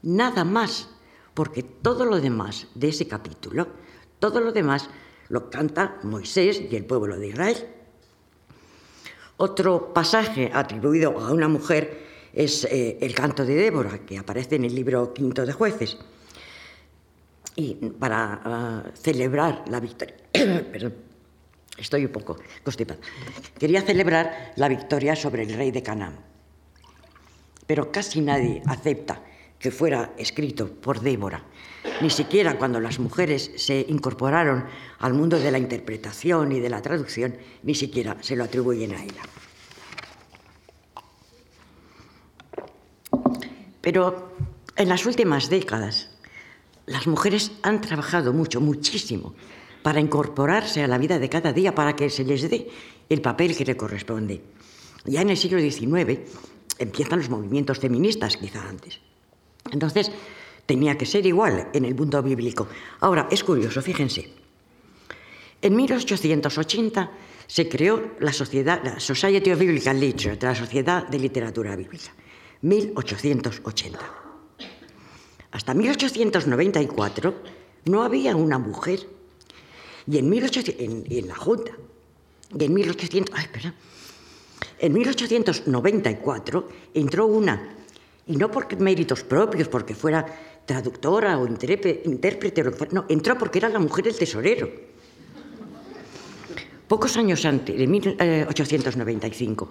Nada 0.00 0.44
más, 0.44 0.88
porque 1.34 1.62
todo 1.62 2.06
lo 2.06 2.22
demás 2.22 2.68
de 2.74 2.88
ese 2.88 3.06
capítulo, 3.06 3.68
todo 4.18 4.40
lo 4.40 4.52
demás 4.52 4.88
lo 5.32 5.48
canta 5.48 5.96
Moisés 6.02 6.60
y 6.70 6.76
el 6.76 6.84
pueblo 6.84 7.18
de 7.18 7.28
Israel. 7.28 7.56
Otro 9.38 9.94
pasaje 9.94 10.50
atribuido 10.52 11.18
a 11.18 11.32
una 11.32 11.48
mujer 11.48 12.04
es 12.34 12.64
eh, 12.64 12.98
el 13.00 13.14
canto 13.14 13.46
de 13.46 13.54
Débora, 13.54 14.04
que 14.04 14.18
aparece 14.18 14.56
en 14.56 14.66
el 14.66 14.74
libro 14.74 15.14
quinto 15.14 15.46
de 15.46 15.54
jueces. 15.54 15.96
Y 17.56 17.74
para 17.98 18.42
ah, 18.44 18.84
celebrar 18.92 19.64
la 19.68 19.80
victoria, 19.80 20.16
perdón, 20.32 20.96
estoy 21.78 22.04
un 22.04 22.12
poco 22.12 22.36
constipada, 22.62 23.00
quería 23.58 23.80
celebrar 23.80 24.52
la 24.56 24.68
victoria 24.68 25.16
sobre 25.16 25.44
el 25.44 25.54
rey 25.54 25.70
de 25.70 25.82
Canaán. 25.82 26.18
Pero 27.66 27.90
casi 27.90 28.20
nadie 28.20 28.62
acepta 28.66 29.22
que 29.62 29.70
fuera 29.70 30.12
escrito 30.18 30.68
por 30.68 31.00
Débora 31.00 31.44
ni 32.00 32.10
siquiera 32.10 32.58
cuando 32.58 32.80
las 32.80 32.98
mujeres 32.98 33.50
se 33.56 33.84
incorporaron 33.88 34.64
al 34.98 35.14
mundo 35.14 35.38
de 35.38 35.50
la 35.50 35.58
interpretación 35.58 36.52
y 36.52 36.60
de 36.60 36.70
la 36.70 36.82
traducción, 36.82 37.36
ni 37.62 37.74
siquiera 37.74 38.16
se 38.20 38.36
lo 38.36 38.44
atribuyen 38.44 38.94
a 38.94 39.02
ella. 39.02 39.22
Pero 43.80 44.32
en 44.76 44.88
las 44.88 45.06
últimas 45.06 45.50
décadas, 45.50 46.10
las 46.86 47.06
mujeres 47.06 47.52
han 47.62 47.80
trabajado 47.80 48.32
mucho, 48.32 48.60
muchísimo, 48.60 49.34
para 49.82 50.00
incorporarse 50.00 50.82
a 50.82 50.86
la 50.86 50.98
vida 50.98 51.18
de 51.18 51.28
cada 51.28 51.52
día, 51.52 51.74
para 51.74 51.96
que 51.96 52.10
se 52.10 52.24
les 52.24 52.48
dé 52.48 52.70
el 53.08 53.20
papel 53.20 53.56
que 53.56 53.64
le 53.64 53.76
corresponde. 53.76 54.42
Ya 55.04 55.22
en 55.22 55.30
el 55.30 55.36
siglo 55.36 55.58
XIX 55.58 56.20
empiezan 56.78 57.18
los 57.18 57.28
movimientos 57.28 57.80
feministas, 57.80 58.36
quizá 58.36 58.68
antes. 58.68 59.00
Entonces, 59.70 60.10
tenía 60.66 60.96
que 60.96 61.06
ser 61.06 61.26
igual 61.26 61.68
en 61.72 61.84
el 61.84 61.94
mundo 61.94 62.22
bíblico. 62.22 62.68
Ahora, 63.00 63.28
es 63.30 63.44
curioso, 63.44 63.82
fíjense. 63.82 64.28
En 65.60 65.76
1880 65.76 67.10
se 67.46 67.68
creó 67.68 68.14
la 68.20 68.32
sociedad, 68.32 68.80
la 68.82 68.98
Society 68.98 69.52
of 69.52 69.58
Biblical 69.58 69.98
Literature, 69.98 70.38
la 70.40 70.54
Sociedad 70.54 71.06
de 71.06 71.18
Literatura 71.18 71.76
Bíblica. 71.76 72.12
1880. 72.62 73.98
Hasta 75.52 75.74
1894 75.74 77.34
no 77.84 78.02
había 78.02 78.34
una 78.36 78.58
mujer. 78.58 79.00
Y 80.06 80.18
en, 80.18 80.28
1800, 80.28 80.74
en, 81.10 81.28
la 81.28 81.36
Junta. 81.36 81.72
Y 82.58 82.64
en 82.64 82.74
1800, 82.74 83.38
ay, 83.38 83.44
espera, 83.44 83.74
en 84.78 84.92
1894 84.92 86.68
entró 86.94 87.26
una, 87.26 87.76
y 88.26 88.36
no 88.36 88.50
por 88.50 88.80
méritos 88.80 89.24
propios, 89.24 89.68
porque 89.68 89.94
fuera 89.94 90.24
traductora 90.64 91.38
o 91.38 91.46
intérprete, 91.46 92.62
no, 92.92 93.04
entró 93.08 93.36
porque 93.36 93.58
era 93.58 93.68
la 93.68 93.78
mujer 93.78 94.04
del 94.06 94.16
tesorero. 94.16 94.70
Pocos 96.86 97.16
años 97.16 97.44
antes, 97.44 97.76
de 97.76 97.86
1895, 97.86 99.70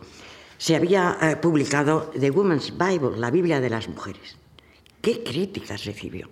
se 0.58 0.76
había 0.76 1.18
eh, 1.22 1.36
publicado 1.38 2.12
The 2.20 2.30
Woman's 2.32 2.74
Bible, 2.78 3.18
la 3.18 3.32
Biblia 3.32 3.62
de 3.62 3.70
las 3.70 3.88
Mujeres. 3.88 4.38
¿Qué 5.02 5.24
críticas 5.24 5.86
recibió? 5.86 6.30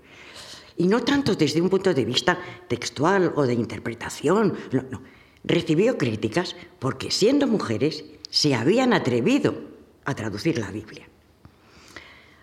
Y 0.77 0.87
no 0.87 1.01
tanto 1.01 1.35
desde 1.35 1.61
un 1.61 1.69
punto 1.69 1.93
de 1.93 2.05
vista 2.05 2.39
textual 2.67 3.33
o 3.35 3.43
de 3.43 3.53
interpretación, 3.53 4.55
no, 4.71 4.83
no. 4.89 5.01
Recibió 5.43 5.97
críticas 5.97 6.55
porque 6.79 7.11
siendo 7.11 7.47
mujeres 7.47 8.05
se 8.29 8.53
habían 8.53 8.93
atrevido 8.93 9.55
a 10.05 10.13
traducir 10.13 10.59
la 10.59 10.69
Biblia. 10.71 11.08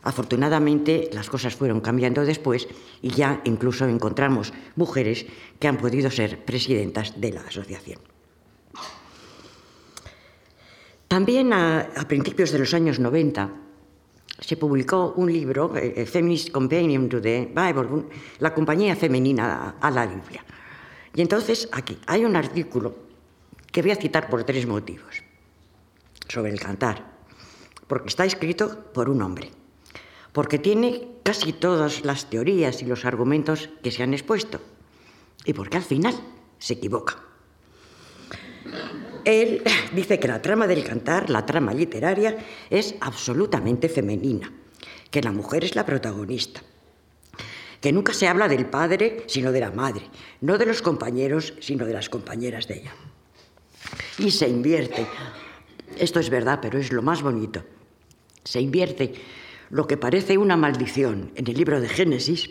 Afortunadamente 0.06 1.10
las 1.12 1.28
cosas 1.28 1.56
fueron 1.56 1.80
cambiando 1.80 2.24
después 2.24 2.68
y 3.02 3.10
ya 3.10 3.42
incluso 3.42 3.88
encontramos 3.88 4.52
mujeres 4.76 5.26
que 5.58 5.66
han 5.66 5.78
podido 5.78 6.12
ser 6.12 6.44
presidentas 6.44 7.20
de 7.20 7.32
la 7.32 7.40
asociación. 7.40 7.98
También 11.08 11.52
a, 11.52 11.90
principios 12.06 12.52
de 12.52 12.60
los 12.60 12.72
años 12.72 13.00
90 13.00 13.50
se 14.38 14.56
publicó 14.56 15.14
un 15.16 15.32
libro, 15.32 15.76
eh, 15.76 15.94
eh, 15.96 16.06
Feminist 16.06 16.50
Companion 16.50 17.08
to 17.08 17.20
the 17.20 17.50
Bible, 17.50 18.04
la 18.38 18.54
compañía 18.54 18.94
femenina 18.94 19.74
a 19.80 19.90
la 19.90 20.06
Biblia. 20.06 20.44
Y 21.16 21.20
entonces 21.20 21.68
aquí 21.72 21.98
hay 22.06 22.24
un 22.24 22.36
artículo 22.36 22.94
que 23.72 23.82
voy 23.82 23.90
a 23.90 23.96
citar 23.96 24.30
por 24.30 24.44
tres 24.44 24.68
motivos 24.68 25.24
sobre 26.28 26.52
el 26.52 26.60
cantar. 26.60 27.16
Porque 27.88 28.08
está 28.08 28.24
escrito 28.24 28.92
por 28.92 29.10
un 29.10 29.22
hombre. 29.22 29.65
Porque 30.36 30.58
tiene 30.58 31.08
casi 31.22 31.54
todas 31.54 32.04
las 32.04 32.28
teorías 32.28 32.82
y 32.82 32.84
los 32.84 33.06
argumentos 33.06 33.70
que 33.82 33.90
se 33.90 34.02
han 34.02 34.12
expuesto. 34.12 34.60
Y 35.46 35.54
porque 35.54 35.78
al 35.78 35.82
final 35.82 36.14
se 36.58 36.74
equivoca. 36.74 37.16
Él 39.24 39.62
dice 39.94 40.20
que 40.20 40.28
la 40.28 40.42
trama 40.42 40.66
del 40.66 40.84
cantar, 40.84 41.30
la 41.30 41.46
trama 41.46 41.72
literaria, 41.72 42.36
es 42.68 42.96
absolutamente 43.00 43.88
femenina, 43.88 44.52
que 45.10 45.22
la 45.22 45.32
mujer 45.32 45.64
es 45.64 45.74
la 45.74 45.86
protagonista, 45.86 46.60
que 47.80 47.90
nunca 47.90 48.12
se 48.12 48.28
habla 48.28 48.46
del 48.46 48.66
padre 48.66 49.24
sino 49.28 49.52
de 49.52 49.60
la 49.60 49.70
madre, 49.70 50.02
no 50.42 50.58
de 50.58 50.66
los 50.66 50.82
compañeros 50.82 51.54
sino 51.60 51.86
de 51.86 51.94
las 51.94 52.10
compañeras 52.10 52.68
de 52.68 52.80
ella. 52.80 52.94
Y 54.18 54.30
se 54.32 54.50
invierte, 54.50 55.06
esto 55.96 56.20
es 56.20 56.28
verdad, 56.28 56.58
pero 56.60 56.78
es 56.78 56.92
lo 56.92 57.00
más 57.00 57.22
bonito, 57.22 57.64
se 58.44 58.60
invierte 58.60 59.14
lo 59.70 59.86
que 59.86 59.96
parece 59.96 60.38
una 60.38 60.56
maldición 60.56 61.32
en 61.34 61.46
el 61.48 61.56
libro 61.56 61.80
de 61.80 61.88
Génesis, 61.88 62.50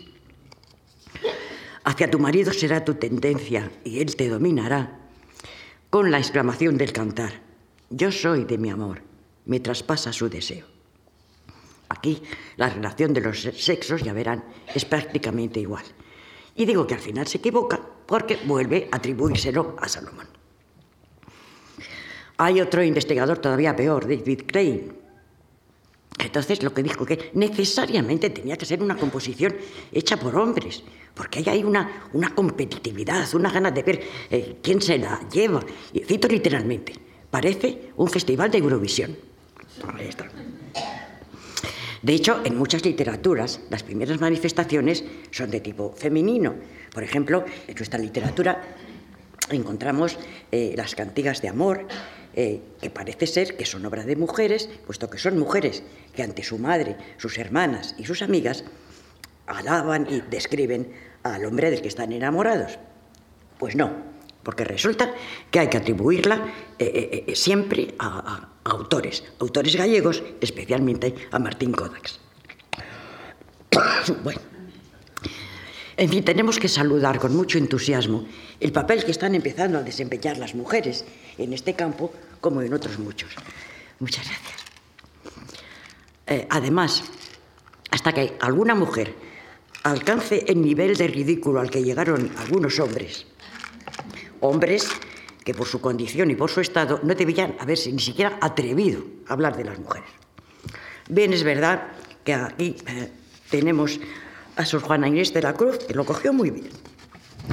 hacia 1.84 2.10
tu 2.10 2.20
marido 2.20 2.52
será 2.54 2.84
tu 2.84 2.96
tendencia 2.96 3.72
y 3.84 4.00
él 4.00 4.16
te 4.16 4.30
dominará 4.30 5.00
con 5.90 6.12
la 6.12 6.18
exclamación 6.18 6.78
del 6.78 6.92
cantar, 6.92 7.42
yo 7.90 8.12
soy 8.12 8.44
de 8.44 8.58
mi 8.58 8.70
amor, 8.70 9.02
me 9.46 9.60
traspasa 9.60 10.12
su 10.12 10.28
deseo. 10.28 10.66
Aquí 11.88 12.22
la 12.58 12.70
relación 12.70 13.14
de 13.14 13.22
los 13.22 13.42
sexos, 13.42 14.02
ya 14.02 14.12
verán, 14.12 14.44
es 14.74 14.84
prácticamente 14.86 15.60
igual. 15.60 15.86
Y 16.56 16.66
digo 16.66 16.88
que 16.88 16.96
al 16.96 17.00
final 17.00 17.28
se 17.28 17.38
equivoca 17.38 17.80
porque 18.06 18.40
vuelve 18.46 18.90
a 18.92 18.98
atribuírselo 18.98 19.76
a 19.80 19.88
Salomón. 19.88 20.28
Hay 22.38 22.60
otro 22.60 22.84
investigador 22.84 23.38
todavía 23.38 23.76
peor, 23.76 24.04
David 24.08 24.42
Crane. 24.48 25.05
Entonces 26.18 26.64
lo 26.64 26.74
que 26.74 26.84
dijo 26.84 27.06
que 27.06 27.32
necesariamente 27.34 28.30
tenía 28.30 28.58
que 28.58 28.66
ser 28.66 28.82
una 28.82 28.96
composición 28.96 29.56
hecha 29.92 30.18
por 30.18 30.36
hombres, 30.36 30.84
porque 31.14 31.40
ahí 31.40 31.46
hay 31.48 31.64
una, 31.64 32.10
una 32.14 32.34
competitividad, 32.34 33.34
una 33.36 33.52
ganas 33.52 33.74
de 33.74 33.84
ver 33.84 34.02
eh, 34.30 34.58
quién 34.62 34.82
se 34.82 34.98
la 34.98 35.28
lleva. 35.30 35.62
Y 35.94 36.00
cito 36.00 36.28
literalmente, 36.28 36.94
parece 37.30 37.92
un 37.98 38.08
festival 38.10 38.50
de 38.50 38.60
Eurovisión. 38.60 39.16
Ahí 39.98 40.08
está. 40.08 40.30
De 42.02 42.14
hecho, 42.14 42.42
en 42.46 42.58
muchas 42.58 42.86
literaturas, 42.86 43.62
las 43.70 43.84
primeras 43.84 44.22
manifestaciones 44.22 45.04
son 45.32 45.50
de 45.50 45.60
tipo 45.60 45.92
femenino. 45.98 46.54
Por 46.94 47.04
ejemplo, 47.04 47.44
en 47.68 47.76
nuestra 47.76 48.00
literatura 48.00 48.62
encontramos 49.50 50.18
eh, 50.52 50.74
las 50.78 50.96
cantigas 50.96 51.42
de 51.42 51.50
amor, 51.50 51.88
eh, 52.38 52.62
que 52.82 52.90
parece 52.90 53.28
ser 53.28 53.56
que 53.56 53.66
son 53.66 53.86
obra 53.86 54.04
de 54.04 54.18
mujeres, 54.18 54.70
puesto 54.86 55.10
que 55.10 55.18
son 55.18 55.40
mujeres 55.40 55.84
que 56.14 56.22
ante 56.22 56.44
su 56.44 56.60
madre, 56.60 56.98
sus 57.18 57.38
hermanas 57.38 57.96
y 57.98 58.04
sus 58.04 58.22
amigas 58.22 58.66
alaban 59.48 60.06
y 60.10 60.20
describen 60.20 60.92
al 61.24 61.46
hombre 61.46 61.72
del 61.72 61.82
que 61.82 61.88
están 61.88 62.12
enamorados. 62.12 62.78
Pues 63.58 63.78
no, 63.78 64.04
porque 64.44 64.66
resulta 64.66 65.14
que 65.50 65.60
hay 65.60 65.70
que 65.70 65.78
atribuirla 65.78 66.54
eh, 66.78 67.24
eh, 67.26 67.36
siempre 67.36 67.96
a, 68.00 68.50
autores, 68.66 69.24
autores 69.40 69.76
gallegos, 69.76 70.22
especialmente 70.42 71.16
a 71.32 71.40
Martín 71.40 71.72
Kodaks. 71.72 72.20
bueno, 74.24 74.42
en 75.98 76.10
fin, 76.10 76.26
tenemos 76.26 76.60
que 76.60 76.68
saludar 76.68 77.20
con 77.20 77.34
mucho 77.34 77.58
entusiasmo 77.58 78.26
el 78.60 78.74
papel 78.74 79.06
que 79.06 79.12
están 79.12 79.36
empezando 79.36 79.78
a 79.78 79.84
desempeñar 79.84 80.38
las 80.38 80.54
mujeres 80.54 81.06
en 81.38 81.54
este 81.54 81.74
campo 81.74 82.12
como 82.42 82.62
en 82.62 82.74
otros 82.74 83.00
muchos. 83.00 83.32
Muchas 84.00 84.26
gracias. 84.28 84.56
además, 86.50 87.04
hasta 87.92 88.14
que 88.14 88.36
alguna 88.42 88.76
mujer 88.76 89.14
alcance 89.84 90.44
el 90.48 90.62
nivel 90.62 90.96
de 90.96 91.08
ridículo 91.08 91.60
al 91.60 91.70
que 91.70 91.84
llegaron 91.84 92.32
algunos 92.38 92.80
hombres. 92.80 93.28
Hombres 94.42 94.90
que 95.46 95.54
por 95.54 95.68
su 95.68 95.80
condición 95.80 96.32
y 96.32 96.36
por 96.36 96.50
su 96.50 96.60
estado 96.60 97.00
no 97.04 97.14
debían 97.14 97.56
haberse 97.60 97.92
ni 97.92 98.00
siquiera 98.00 98.38
atrevido 98.42 99.06
a 99.28 99.34
hablar 99.34 99.56
de 99.56 99.64
las 99.64 99.78
mujeres. 99.78 100.10
Bien, 101.08 101.32
es 101.34 101.44
verdad 101.44 101.88
que 102.24 102.34
aquí 102.34 102.76
eh, 102.88 103.12
tenemos 103.52 104.00
a 104.56 104.66
Sor 104.66 104.82
Juana 104.82 105.08
Inés 105.08 105.32
de 105.34 105.44
la 105.44 105.54
Cruz, 105.54 105.78
que 105.78 105.94
lo 105.94 106.04
cogió 106.04 106.34
muy 106.34 106.50
bien, 106.50 106.70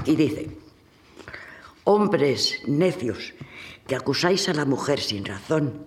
y 0.07 0.17
dice, 0.17 0.49
hombres 1.85 2.63
necios 2.67 3.35
que 3.87 3.97
acusáis 3.97 4.49
a 4.49 4.55
la 4.55 4.65
mujer 4.65 5.01
sin 5.01 5.25
razón, 5.25 5.87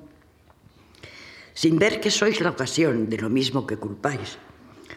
sin 1.54 1.80
ver 1.80 2.02
que 2.02 2.12
sois 2.12 2.42
la 2.42 2.52
ocasión 2.52 3.10
de 3.10 3.18
lo 3.18 3.30
mismo 3.30 3.66
que 3.66 3.78
culpáis, 3.78 4.38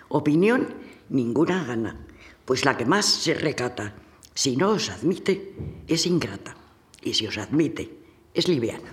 opinión 0.08 0.74
ninguna 1.08 1.64
gana, 1.64 1.96
pues 2.44 2.64
la 2.64 2.76
que 2.76 2.84
más 2.84 3.06
se 3.06 3.34
recata, 3.34 3.94
si 4.34 4.56
no 4.56 4.70
os 4.70 4.90
admite, 4.90 5.54
es 5.86 6.06
ingrata, 6.06 6.56
y 7.02 7.14
si 7.14 7.26
os 7.26 7.38
admite, 7.38 7.90
es 8.34 8.48
liviana. 8.48 8.92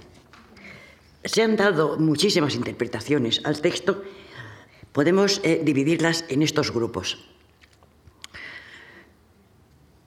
Se 1.23 1.41
han 1.41 1.55
dado 1.55 1.97
muchísimas 1.97 2.55
interpretaciones 2.55 3.41
al 3.43 3.61
texto, 3.61 4.03
podemos 4.91 5.41
eh, 5.43 5.61
dividirlas 5.63 6.25
en 6.29 6.43
estos 6.43 6.71
grupos. 6.71 7.17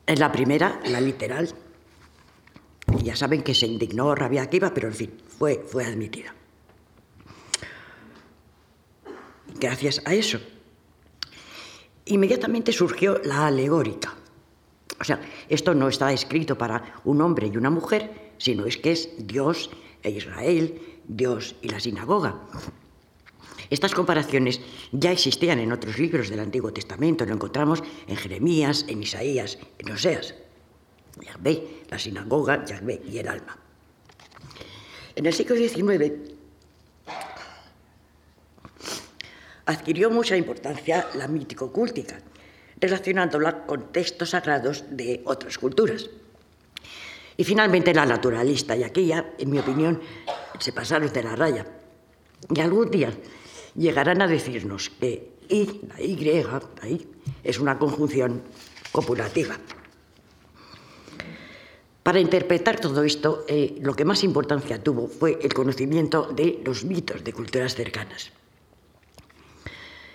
En 0.07 0.19
la 0.19 0.31
primera, 0.31 0.79
la 0.85 1.01
literal, 1.01 1.53
ya 3.03 3.15
saben 3.15 3.43
que 3.43 3.53
se 3.53 3.65
indignó 3.65 4.15
Rabia 4.15 4.43
Akiva, 4.43 4.73
pero 4.73 4.87
en 4.87 4.93
fin, 4.93 5.11
fue, 5.27 5.63
fue 5.65 5.85
admitida. 5.85 6.33
Gracias 9.59 10.01
a 10.05 10.13
eso, 10.13 10.39
inmediatamente 12.05 12.71
surgió 12.71 13.19
la 13.23 13.47
alegórica. 13.47 14.15
O 14.99 15.03
sea, 15.03 15.21
esto 15.47 15.73
no 15.73 15.87
está 15.87 16.11
escrito 16.11 16.57
para 16.57 17.01
un 17.05 17.21
hombre 17.21 17.47
y 17.47 17.57
una 17.57 17.69
mujer, 17.69 18.31
sino 18.37 18.65
es 18.65 18.77
que 18.77 18.91
es 18.91 19.09
Dios 19.17 19.69
e 20.03 20.11
Israel, 20.11 20.81
Dios 21.07 21.55
y 21.61 21.69
la 21.69 21.79
sinagoga. 21.79 22.41
Estas 23.69 23.93
comparaciones 23.93 24.61
ya 24.91 25.11
existían 25.11 25.59
en 25.59 25.71
otros 25.71 25.99
libros 25.99 26.29
del 26.29 26.39
Antiguo 26.39 26.73
Testamento, 26.73 27.25
lo 27.25 27.33
encontramos 27.33 27.83
en 28.07 28.15
Jeremías, 28.15 28.85
en 28.87 29.03
Isaías, 29.03 29.59
en 29.77 29.91
Oseas. 29.91 30.33
Yahvé, 31.21 31.83
la 31.89 31.99
sinagoga, 31.99 32.65
Yahvé 32.65 33.01
y 33.05 33.17
el 33.17 33.27
alma. 33.27 33.57
En 35.15 35.25
el 35.25 35.33
siglo 35.33 35.55
XIX 35.55 36.13
adquirió 39.65 40.09
mucha 40.09 40.35
importancia 40.35 41.07
la 41.15 41.27
mítico-cúltica, 41.27 42.19
relacionándola 42.79 43.65
con 43.65 43.91
textos 43.91 44.31
sagrados 44.31 44.85
de 44.89 45.21
otras 45.25 45.57
culturas. 45.57 46.09
Y 47.37 47.43
finalmente 47.43 47.93
la 47.93 48.05
naturalista, 48.05 48.75
y 48.75 48.83
aquí 48.83 49.05
ya, 49.07 49.33
en 49.37 49.49
mi 49.49 49.59
opinión, 49.59 50.01
se 50.59 50.73
pasaron 50.73 51.11
de 51.13 51.23
la 51.23 51.35
raya. 51.35 51.65
Y 52.53 52.59
algún 52.59 52.89
día 52.89 53.13
llegarán 53.75 54.21
a 54.21 54.27
decirnos 54.27 54.89
que 54.89 55.37
I, 55.49 55.81
la 55.87 56.01
Y, 56.01 57.07
es 57.43 57.59
una 57.59 57.77
conjunción 57.77 58.43
copulativa. 58.91 59.57
Para 62.03 62.19
interpretar 62.19 62.79
todo 62.79 63.03
esto, 63.03 63.45
eh, 63.47 63.77
lo 63.81 63.93
que 63.93 64.05
más 64.05 64.23
importancia 64.23 64.81
tuvo 64.81 65.07
fue 65.07 65.37
el 65.41 65.53
conocimiento 65.53 66.31
de 66.31 66.61
los 66.63 66.85
mitos 66.85 67.23
de 67.23 67.33
culturas 67.33 67.75
cercanas. 67.75 68.31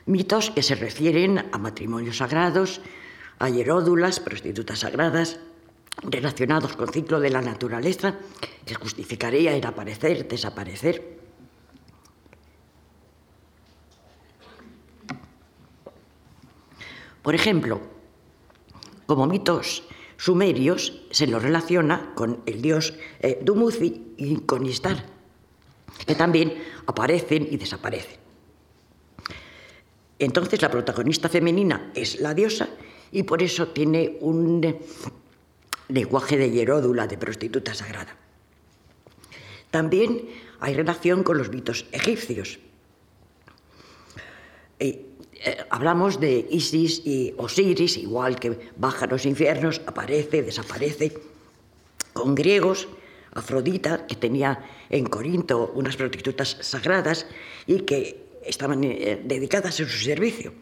Mitos 0.07 0.51
que 0.51 0.62
se 0.62 0.75
refieren 0.75 1.38
a 1.53 1.59
matrimonios 1.59 2.18
sagrados, 2.18 2.81
a 3.38 3.49
hieródulas, 3.49 4.20
prostitutas 4.20 4.81
sagradas, 4.81 5.40
relacionados 6.03 6.77
con 6.77 6.92
ciclo 6.92 7.20
de 7.20 7.31
la 7.31 7.42
naturaleza, 7.42 8.16
que 8.64 8.75
justificaría 8.75 9.55
el 9.55 9.64
aparecer, 9.64 10.27
desaparecer. 10.27 11.18
Por 17.23 17.35
ejemplo, 17.35 17.81
como 19.07 19.27
mitos 19.27 19.85
sumerios 20.16 21.03
se 21.11 21.27
lo 21.27 21.38
relaciona 21.38 22.12
con 22.14 22.42
el 22.46 22.62
dios 22.62 22.94
eh, 23.20 23.40
Dumuzi 23.42 24.14
y 24.16 24.37
con 24.40 24.66
Istar, 24.66 25.05
que 26.07 26.14
también 26.14 26.55
aparecen 26.87 27.48
y 27.50 27.57
desaparecen. 27.57 28.18
Entonces 30.18 30.62
la 30.62 30.70
protagonista 30.70 31.29
femenina 31.29 31.90
es 31.94 32.20
la 32.20 32.35
diosa 32.35 32.68
y 33.11 33.24
por 33.24 33.42
eso 33.42 33.68
tiene 33.68 34.16
un 34.20 34.77
lenguaje 35.88 36.37
de 36.37 36.50
hieródula, 36.50 37.07
de 37.07 37.18
prostituta 37.18 37.74
sagrada. 37.74 38.16
También 39.70 40.29
hay 40.61 40.74
relación 40.74 41.24
con 41.24 41.37
los 41.37 41.50
mitos 41.50 41.87
egipcios. 41.92 42.59
Eh, 44.79 45.13
hablamos 45.71 46.21
de 46.21 46.47
Isis 46.51 47.03
y 47.05 47.35
Osiris, 47.37 47.97
igual 47.97 48.39
que 48.39 48.59
baja 48.77 49.05
a 49.05 49.09
los 49.09 49.27
infiernos, 49.27 49.81
aparece, 49.87 50.43
desaparece. 50.43 51.13
Con 52.13 52.35
griegos, 52.35 52.89
Afrodita, 53.35 54.07
que 54.07 54.15
tenía 54.15 54.65
en 54.89 55.07
Corinto 55.07 55.73
unas 55.75 55.97
prostitutas 55.97 56.57
sagradas 56.61 57.27
y 57.67 57.81
que 57.81 58.25
estaban 58.45 58.85
eh, 58.85 59.21
dedicadas 59.25 59.81
a 59.81 59.85
su 59.85 59.99
servicio. 59.99 60.53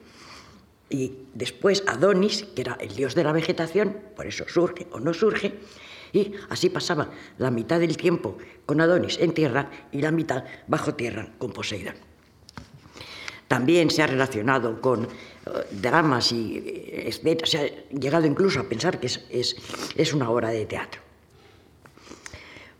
Y 0.88 1.12
después 1.34 1.84
Adonis, 1.86 2.44
que 2.54 2.62
era 2.62 2.76
el 2.80 2.94
dios 2.94 3.14
de 3.14 3.24
la 3.24 3.32
vegetación, 3.32 3.96
por 4.16 4.26
eso 4.26 4.44
surge 4.48 4.86
o 4.92 5.00
no 5.00 5.14
surge, 5.14 5.54
y 6.12 6.32
así 6.50 6.68
pasaba 6.68 7.10
la 7.38 7.50
mitad 7.50 7.80
del 7.80 7.96
tiempo 7.96 8.36
con 8.66 8.80
Adonis 8.80 9.18
en 9.18 9.32
tierra 9.32 9.70
y 9.90 10.02
la 10.02 10.10
mitad 10.10 10.44
bajo 10.66 10.94
tierra 10.94 11.32
con 11.38 11.52
Poseidón. 11.52 12.11
También 13.52 13.90
se 13.90 14.02
ha 14.02 14.06
relacionado 14.06 14.80
con 14.80 15.04
eh, 15.04 15.08
dramas 15.72 16.32
y 16.32 16.56
eh, 16.56 17.04
escenas, 17.08 17.50
se 17.50 17.58
ha 17.58 17.66
llegado 17.90 18.24
incluso 18.24 18.60
a 18.60 18.62
pensar 18.64 18.98
que 18.98 19.08
es, 19.08 20.14
una 20.14 20.30
obra 20.30 20.48
de 20.48 20.64
teatro. 20.64 21.02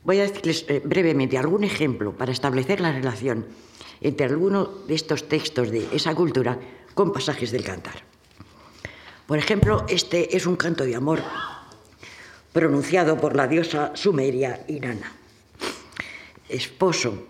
Voy 0.03 0.21
a 0.21 0.23
decirles 0.23 0.65
brevemente 0.83 1.37
algún 1.37 1.65
ejemplo 1.65 2.17
para 2.17 2.33
establecer 2.33 2.81
la 2.81 2.91
relación 2.91 3.45
entre 4.01 4.25
alguno 4.25 4.65
de 4.89 4.95
estos 4.95 5.29
textos 5.29 5.71
de 5.71 5.87
esa 5.93 6.15
cultura 6.15 6.59
con 6.95 7.13
pasajes 7.13 7.53
del 7.53 7.65
cantar. 7.65 8.01
Por 9.27 9.37
ejemplo, 9.37 9.85
este 9.91 10.35
es 10.35 10.47
un 10.47 10.57
canto 10.57 10.87
de 10.87 10.97
amor 10.97 11.21
pronunciado 12.51 13.19
por 13.19 13.37
la 13.37 13.47
diosa 13.47 13.93
sumeria 13.95 14.65
Inanna. 14.69 15.13
Esposo, 16.49 17.29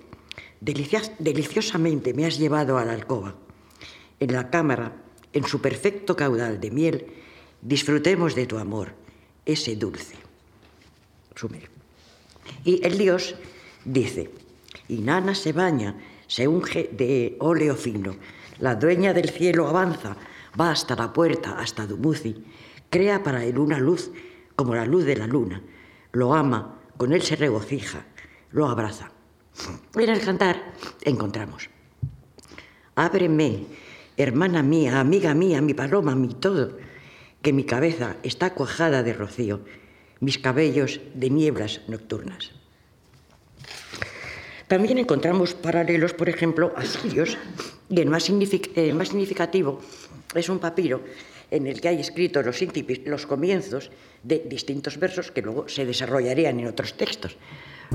deliciosamente 1.19 2.15
me 2.15 2.27
has 2.27 2.39
llevado 2.39 2.79
a 2.79 2.85
la 2.85 2.93
alcoba. 2.93 3.35
En 4.21 4.33
la 4.33 4.51
cámara, 4.51 4.97
en 5.33 5.45
su 5.45 5.61
perfecto 5.61 6.15
caudal 6.17 6.61
de 6.61 6.71
miel, 6.71 7.07
disfrutemos 7.61 8.35
de 8.35 8.47
tu 8.47 8.59
amor, 8.59 8.95
ese 9.45 9.77
dulce. 9.77 10.17
Y 12.65 12.87
el 12.87 12.99
dios 12.99 13.35
dice, 13.85 14.31
Inanna 14.89 15.35
se 15.35 15.53
baña 15.53 15.97
se 16.33 16.49
unge 16.49 16.89
de 16.91 17.37
óleo 17.41 17.77
fino. 17.77 18.17
La 18.59 18.75
dueña 18.75 19.13
del 19.13 19.29
cielo 19.29 19.69
avanza, 19.69 20.17
va 20.59 20.71
hasta 20.71 20.97
la 20.97 21.13
puerta, 21.13 21.59
hasta 21.59 21.87
Dumuzi. 21.87 22.43
Crea 22.89 23.23
para 23.23 23.45
él 23.45 23.59
una 23.59 23.79
luz 23.79 24.11
como 24.57 24.75
la 24.75 24.87
luz 24.87 25.05
de 25.05 25.17
la 25.17 25.27
luna. 25.27 25.63
Lo 26.13 26.33
ama, 26.33 26.81
con 26.97 27.13
él 27.13 27.21
se 27.21 27.37
regocija, 27.37 28.07
lo 28.51 28.67
abraza. 28.67 29.13
En 29.95 30.09
el 30.09 30.21
cantar 30.21 30.73
encontramos. 31.05 31.69
Ábreme, 32.95 33.67
hermana 34.17 34.63
mía, 34.63 35.01
amiga 35.01 35.35
mía, 35.35 35.61
mi 35.61 35.75
paloma, 35.75 36.15
mi 36.15 36.35
todo, 36.35 36.79
que 37.43 37.53
mi 37.53 37.65
cabeza 37.65 38.17
está 38.23 38.55
cuajada 38.55 39.03
de 39.03 39.13
rocío, 39.13 39.61
mis 40.21 40.39
cabellos 40.39 41.01
de 41.15 41.31
nieblas 41.31 41.81
nocturnas. 41.89 42.53
También 44.69 44.99
encontramos 44.99 45.53
paralelos, 45.53 46.15
por 46.15 46.29
ejemplo, 46.29 46.73
asirios, 46.77 47.37
y 47.91 48.01
el 48.01 48.09
más, 48.09 48.25
significativo 48.25 49.81
es 50.35 50.49
un 50.49 50.59
papiro 50.59 51.03
en 51.51 51.67
el 51.67 51.81
que 51.81 51.89
hay 51.89 52.01
escritos 52.01 52.47
los, 52.47 52.59
los 53.05 53.27
comienzos 53.27 53.91
de 54.23 54.39
distintos 54.49 54.99
versos 54.99 55.31
que 55.31 55.43
luego 55.43 55.69
se 55.69 55.85
desarrollarían 55.85 56.59
en 56.59 56.69
otros 56.69 56.97
textos. 56.97 57.37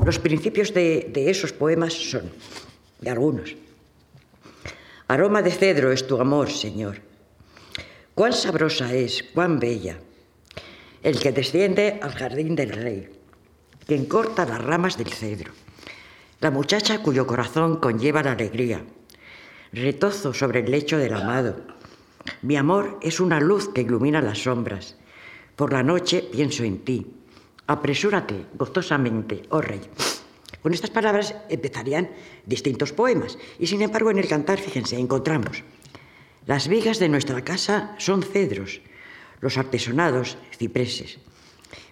Los 0.05 0.19
principios 0.19 0.73
de, 0.73 1.11
esos 1.15 1.53
poemas 1.53 1.93
son, 1.93 2.31
de 2.99 3.09
algunos, 3.09 3.55
Aroma 5.09 5.41
de 5.41 5.51
cedro 5.51 5.91
es 5.91 6.05
tu 6.05 6.19
amor, 6.19 6.49
Señor. 6.49 7.01
Cuán 8.13 8.33
sabrosa 8.33 8.93
es, 8.93 9.23
cuán 9.23 9.59
bella, 9.59 9.99
el 11.01 11.19
que 11.19 11.31
desciende 11.31 11.99
al 12.01 12.11
jardín 12.11 12.55
del 12.55 12.71
rey, 12.71 13.09
quien 13.85 14.05
corta 14.05 14.45
las 14.45 14.61
ramas 14.61 14.97
del 14.97 15.07
cedro 15.07 15.53
la 16.39 16.51
muchacha 16.51 17.01
cuyo 17.01 17.25
corazón 17.25 17.77
conlleva 17.77 18.21
la 18.21 18.33
alegría. 18.33 18.83
Retozo 19.73 20.35
sobre 20.35 20.59
el 20.59 20.69
lecho 20.69 20.99
del 20.99 21.15
amado. 21.15 21.55
Mi 22.43 22.57
amor 22.57 22.99
es 23.01 23.19
una 23.19 23.39
luz 23.39 23.69
que 23.73 23.81
ilumina 23.81 24.21
las 24.21 24.43
sombras. 24.43 24.97
Por 25.55 25.73
la 25.73 25.81
noche 25.81 26.23
pienso 26.31 26.63
en 26.63 26.79
ti. 26.85 27.07
Apresúrate 27.67 28.45
gozosamente, 28.55 29.43
oh 29.49 29.61
rey. 29.61 29.81
Con 30.63 30.73
estas 30.73 30.89
palabras 30.89 31.35
empezarían 31.49 32.09
distintos 32.45 32.93
poemas. 32.93 33.37
Y 33.59 33.67
sin 33.67 33.81
embargo, 33.81 34.09
en 34.11 34.17
el 34.17 34.27
cantar, 34.27 34.59
fíjense, 34.59 34.97
encontramos. 34.97 35.63
Las 36.45 36.67
vigas 36.67 36.99
de 36.99 37.09
nuestra 37.09 37.43
casa 37.43 37.93
son 37.99 38.23
cedros, 38.23 38.79
los 39.41 39.57
artesonados 39.57 40.37
cipreses. 40.57 41.19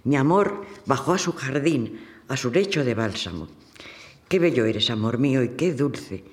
Mi 0.03 0.15
amor 0.15 0.65
bajó 0.85 1.13
a 1.13 1.17
su 1.17 1.33
jardín, 1.33 1.99
a 2.29 2.37
su 2.37 2.51
lecho 2.51 2.85
de 2.85 2.95
bálsamo. 2.95 3.49
Qué 4.29 4.39
bello 4.39 4.65
eres, 4.65 4.89
amor 4.89 5.17
mío, 5.17 5.43
y 5.43 5.49
qué 5.49 5.73
dulce. 5.73 6.23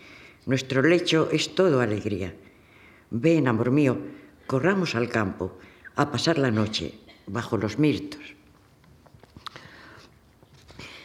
Nuestro 0.46 0.83
lecho 0.83 1.28
es 1.33 1.55
todo 1.55 1.81
alegría. 1.81 2.35
Ven, 3.11 3.48
amor 3.48 3.70
mío, 3.70 3.98
corramos 4.46 4.94
al 4.94 5.09
campo 5.09 5.59
a 5.96 6.11
pasar 6.11 6.38
la 6.38 6.50
noche 6.50 6.94
bajo 7.26 7.57
los 7.57 7.78
mirtos. 7.78 8.20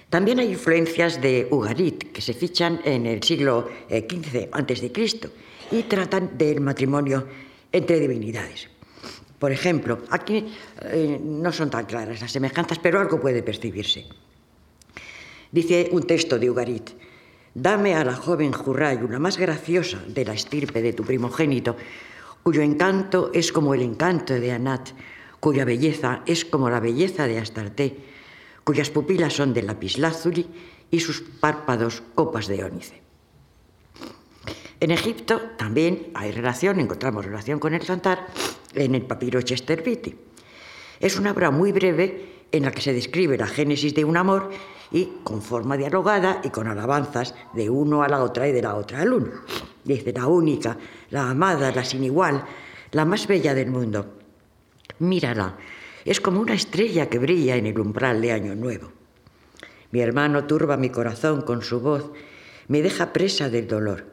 También 0.10 0.40
hay 0.40 0.52
influencias 0.52 1.22
de 1.22 1.48
Ugarit 1.52 2.12
que 2.14 2.22
se 2.22 2.34
fichan 2.34 2.80
en 2.86 3.06
el 3.06 3.22
siglo 3.24 3.68
XV 3.90 4.36
eh, 4.36 4.50
a.C. 4.54 4.92
y 5.72 5.84
tratan 5.84 6.38
del 6.38 6.62
matrimonio 6.62 7.28
entre 7.72 8.00
divinidades. 8.00 8.70
Por 9.38 9.52
ejemplo, 9.52 10.00
aquí 10.10 10.48
eh, 10.82 11.20
no 11.22 11.52
son 11.52 11.70
tan 11.70 11.86
claras 11.86 12.22
las 12.22 12.32
semejanzas, 12.32 12.80
pero 12.80 13.00
algo 13.00 13.20
puede 13.20 13.44
percibirse. 13.44 14.06
Dice 15.52 15.90
un 15.92 16.04
texto 16.04 16.40
de 16.40 16.50
Ugarit, 16.50 16.92
dame 17.54 17.94
a 17.94 18.04
la 18.04 18.16
joven 18.16 18.54
Jurrayu, 18.54 19.10
la 19.10 19.20
más 19.20 19.38
graciosa 19.38 20.02
de 20.08 20.24
la 20.24 20.34
estirpe 20.34 20.82
de 20.82 20.94
tu 20.94 21.04
primogénito, 21.04 21.76
cuyo 22.44 22.62
encanto 22.62 23.30
es 23.34 23.52
como 23.52 23.74
el 23.74 23.82
encanto 23.82 24.34
de 24.34 24.54
Anat, 24.54 24.90
cuya 25.40 25.66
belleza 25.66 26.24
es 26.26 26.46
como 26.46 26.70
la 26.70 26.80
belleza 26.80 27.28
de 27.28 27.40
Astarte, 27.40 27.98
cuyas 28.68 28.90
pupilas 28.90 29.32
son 29.32 29.54
de 29.54 29.64
lapislázuli 29.64 30.46
y 30.92 31.00
sus 31.00 31.22
párpados 31.22 32.04
copas 32.16 32.48
de 32.48 32.66
ónice. 32.66 33.02
En 34.82 34.92
Egipto 34.92 35.40
también 35.58 36.12
hay 36.14 36.34
relación, 36.34 36.82
encontramos 36.82 37.24
relación 37.24 37.60
con 37.60 37.74
el 37.74 37.86
cantar 37.86 38.28
en 38.76 38.94
el 38.94 39.04
papiro 39.04 39.42
Chester 39.42 39.82
Beatty. 39.82 40.14
Es 41.00 41.18
una 41.18 41.32
obra 41.32 41.50
muy 41.50 41.72
breve 41.72 42.44
en 42.52 42.64
la 42.64 42.72
que 42.72 42.82
se 42.82 42.92
describe 42.92 43.38
la 43.38 43.48
génesis 43.48 43.96
de 43.96 44.04
un 44.04 44.18
amor 44.18 44.50
y 44.92 45.14
con 45.24 45.42
forma 45.42 45.78
dialogada 45.78 46.42
y 46.44 46.50
con 46.50 46.68
alabanzas 46.68 47.36
de 47.54 47.70
uno 47.70 48.04
a 48.04 48.10
la 48.10 48.22
otra 48.22 48.50
y 48.50 48.52
de 48.52 48.64
la 48.64 48.76
otra 48.76 49.00
al 49.00 49.14
uno. 49.14 49.32
Dice 49.86 50.12
la 50.12 50.28
única, 50.28 50.78
la 51.12 51.30
amada, 51.30 51.72
la 51.72 51.86
sin 51.86 52.04
igual, 52.04 52.44
la 52.92 53.06
más 53.06 53.28
bella 53.28 53.54
del 53.54 53.72
mundo. 53.72 54.18
Mírala, 55.00 55.56
es 56.12 56.22
como 56.22 56.40
una 56.40 56.54
estrella 56.54 57.10
que 57.10 57.20
brilla 57.20 57.58
en 57.58 57.66
el 57.66 57.80
umbral 57.80 58.22
de 58.22 58.32
Año 58.32 58.56
Nuevo. 58.56 58.92
Mi 59.92 60.00
hermano 60.00 60.46
turba 60.46 60.78
mi 60.78 60.90
corazón 60.90 61.42
con 61.42 61.62
su 61.62 61.82
voz, 61.82 62.12
me 62.68 62.82
deja 62.82 63.14
presa 63.14 63.50
del 63.50 63.68
dolor. 63.68 64.06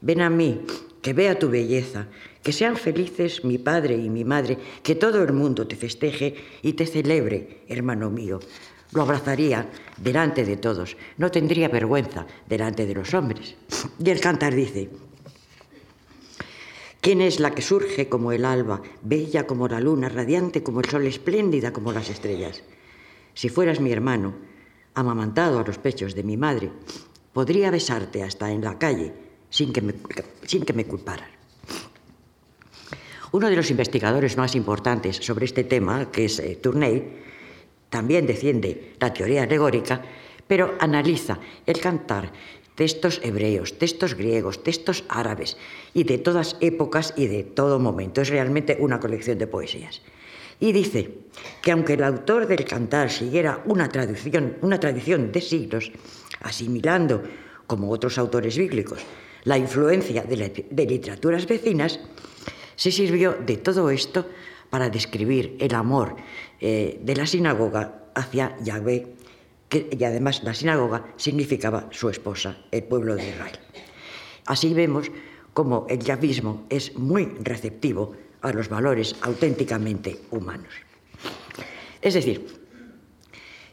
Ven 0.00 0.22
a 0.22 0.30
mí, 0.30 0.62
que 1.02 1.12
vea 1.12 1.38
tu 1.38 1.50
belleza, 1.50 2.06
que 2.42 2.52
sean 2.52 2.76
felices 2.76 3.44
mi 3.44 3.58
padre 3.58 3.96
y 3.96 4.08
mi 4.08 4.24
madre, 4.24 4.56
que 4.82 4.94
todo 4.94 5.22
el 5.22 5.32
mundo 5.32 5.66
te 5.66 5.76
festeje 5.76 6.34
y 6.62 6.72
te 6.72 6.86
celebre, 6.86 7.62
hermano 7.68 8.10
mío. 8.10 8.40
Lo 8.92 9.02
abrazaría 9.02 9.70
delante 9.96 10.44
de 10.44 10.56
todos, 10.56 10.96
no 11.18 11.30
tendría 11.30 11.68
vergüenza 11.68 12.26
delante 12.48 12.86
de 12.86 12.94
los 12.94 13.12
hombres. 13.14 13.54
Y 13.98 14.10
el 14.10 14.20
cantar 14.20 14.54
dice, 14.54 14.90
¿quién 17.02 17.20
es 17.20 17.40
la 17.40 17.50
que 17.50 17.60
surge 17.60 18.08
como 18.08 18.32
el 18.32 18.46
alba, 18.46 18.80
bella 19.02 19.46
como 19.46 19.68
la 19.68 19.80
luna, 19.80 20.08
radiante 20.08 20.62
como 20.62 20.80
el 20.80 20.88
sol, 20.88 21.04
espléndida 21.06 21.72
como 21.72 21.92
las 21.92 22.08
estrellas? 22.08 22.62
Si 23.34 23.50
fueras 23.50 23.80
mi 23.80 23.92
hermano, 23.92 24.32
amamantado 24.94 25.58
a 25.58 25.64
los 25.64 25.78
pechos 25.78 26.14
de 26.14 26.22
mi 26.22 26.36
madre, 26.38 26.70
podría 27.32 27.70
besarte 27.70 28.22
hasta 28.22 28.50
en 28.50 28.62
la 28.62 28.78
calle 28.78 29.12
sin 29.50 29.72
que 29.72 29.82
me, 29.82 29.94
sin 30.46 30.64
que 30.64 30.72
me 30.72 30.86
culparan. 30.86 31.28
Uno 33.32 33.50
de 33.50 33.56
los 33.56 33.70
investigadores 33.70 34.36
más 34.36 34.54
importantes 34.54 35.16
sobre 35.16 35.46
este 35.46 35.64
tema, 35.64 36.10
que 36.10 36.26
es 36.26 36.38
eh, 36.38 36.60
también 37.90 38.26
defiende 38.26 38.94
la 39.00 39.12
teoría 39.12 39.42
alegórica, 39.42 40.02
pero 40.46 40.76
analiza 40.78 41.38
el 41.66 41.80
cantar 41.80 42.32
textos 42.74 43.20
hebreos, 43.22 43.78
textos 43.78 44.14
griegos, 44.14 44.62
textos 44.62 45.04
árabes 45.08 45.56
y 45.94 46.04
de 46.04 46.18
todas 46.18 46.56
épocas 46.60 47.14
y 47.16 47.26
de 47.26 47.44
todo 47.44 47.78
momento. 47.78 48.22
Es 48.22 48.28
realmente 48.28 48.76
una 48.80 49.00
colección 49.00 49.38
de 49.38 49.46
poesías. 49.46 50.02
Y 50.60 50.72
dice 50.72 51.10
que 51.60 51.72
aunque 51.72 51.94
el 51.94 52.04
autor 52.04 52.46
del 52.46 52.64
cantar 52.64 53.10
siguiera 53.10 53.62
una 53.66 53.88
tradición, 53.88 54.56
una 54.62 54.78
tradición 54.78 55.32
de 55.32 55.40
siglos, 55.40 55.90
asimilando, 56.40 57.22
como 57.66 57.90
otros 57.90 58.18
autores 58.18 58.56
bíblicos, 58.56 59.00
la 59.44 59.58
influencia 59.58 60.22
de, 60.22 60.86
literaturas 60.86 61.46
vecinas, 61.46 61.98
se 62.76 62.92
sirvió 62.92 63.34
de 63.34 63.56
todo 63.56 63.90
esto 63.90 64.26
para 64.70 64.88
describir 64.88 65.56
el 65.58 65.74
amor 65.74 66.16
eh, 66.60 67.00
de 67.02 67.16
la 67.16 67.26
sinagoga 67.26 68.06
hacia 68.14 68.56
Yahvé, 68.62 69.14
y 69.74 70.04
además 70.04 70.42
la 70.44 70.54
sinagoga 70.54 71.14
significaba 71.16 71.88
su 71.90 72.08
esposa, 72.08 72.58
el 72.70 72.84
pueblo 72.84 73.14
de 73.14 73.28
Israel. 73.28 73.58
Así 74.46 74.74
vemos 74.74 75.10
cómo 75.52 75.86
el 75.88 76.00
yavismo 76.00 76.66
es 76.68 76.96
muy 76.96 77.26
receptivo 77.40 78.12
a 78.40 78.52
los 78.52 78.68
valores 78.68 79.16
auténticamente 79.22 80.20
humanos. 80.30 80.72
Es 82.00 82.14
decir, 82.14 82.46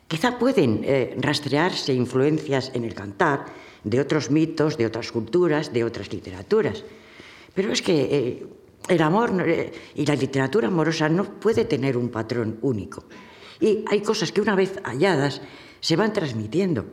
quizá 0.08 0.38
pueden 0.38 0.82
eh, 0.84 1.16
rastrearse 1.18 1.94
influencias 1.94 2.72
en 2.74 2.86
el 2.86 2.94
cantar 2.94 3.46
de 3.84 4.00
otros 4.00 4.30
mitos, 4.30 4.78
de 4.78 4.86
otras 4.86 5.12
culturas, 5.12 5.74
de 5.74 5.84
otras 5.84 6.12
literaturas, 6.14 6.84
pero 7.56 7.72
es 7.72 7.82
que 7.82 8.02
eh, 8.02 8.48
el 8.88 9.02
amor 9.02 9.32
eh, 9.46 9.72
y 9.96 10.06
la 10.06 10.16
literatura 10.16 10.68
amorosa 10.68 11.10
no 11.10 11.40
puede 11.40 11.66
tener 11.66 11.98
un 11.98 12.10
patrón 12.10 12.60
único. 12.62 13.06
Y 13.60 13.84
hay 13.90 14.02
cosas 14.02 14.32
que 14.32 14.42
una 14.42 14.56
vez 14.56 14.80
halladas 14.84 15.42
se 15.80 15.96
van 15.96 16.14
transmitiendo. 16.14 16.86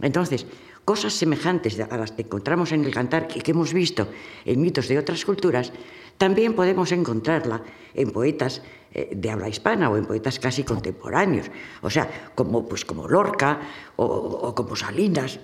Entonces, 0.00 0.46
cosas 0.84 1.14
semejantes 1.14 1.78
a 1.80 1.96
las 1.96 2.12
que 2.12 2.22
encontramos 2.22 2.72
en 2.72 2.84
el 2.84 2.94
cantar 2.94 3.28
y 3.34 3.40
que 3.40 3.50
hemos 3.50 3.72
visto 3.72 4.08
en 4.44 4.60
mitos 4.60 4.88
de 4.88 4.98
otras 4.98 5.24
culturas, 5.24 5.72
también 6.18 6.54
podemos 6.54 6.92
encontrarla 6.92 7.62
en 7.94 8.10
poetas 8.10 8.62
eh, 8.92 9.10
de 9.14 9.30
habla 9.30 9.48
hispana 9.48 9.90
o 9.90 9.96
en 9.96 10.06
poetas 10.06 10.38
casi 10.38 10.64
contemporáneos, 10.64 11.50
o 11.82 11.90
sea, 11.90 12.30
como, 12.34 12.66
pues, 12.66 12.84
como 12.84 13.08
Lorca 13.08 13.60
o, 13.96 14.04
o 14.04 14.54
como 14.54 14.76
Salinas, 14.76 15.40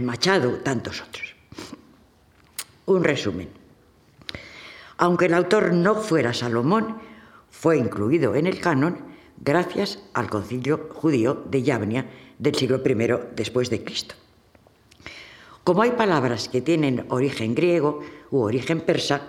Machado, 0.00 0.58
tantos 0.64 1.02
otros. 1.02 1.34
Un 2.86 3.04
resumen. 3.04 3.48
Aunque 4.96 5.26
el 5.26 5.34
autor 5.34 5.72
no 5.72 5.94
fuera 5.94 6.34
Salomón, 6.34 6.98
fue 7.50 7.78
incluido 7.78 8.34
en 8.34 8.46
el 8.46 8.60
canon 8.60 9.07
gracias 9.40 9.98
al 10.14 10.28
concilio 10.28 10.88
judío 10.92 11.44
de 11.48 11.62
Yavnia 11.62 12.10
del 12.38 12.54
siglo 12.54 12.82
I 12.84 13.34
después 13.34 13.70
de 13.70 13.84
Cristo. 13.84 14.14
Como 15.64 15.82
hay 15.82 15.92
palabras 15.92 16.48
que 16.48 16.62
tienen 16.62 17.04
origen 17.10 17.54
griego 17.54 18.00
u 18.30 18.40
origen 18.40 18.80
persa, 18.80 19.28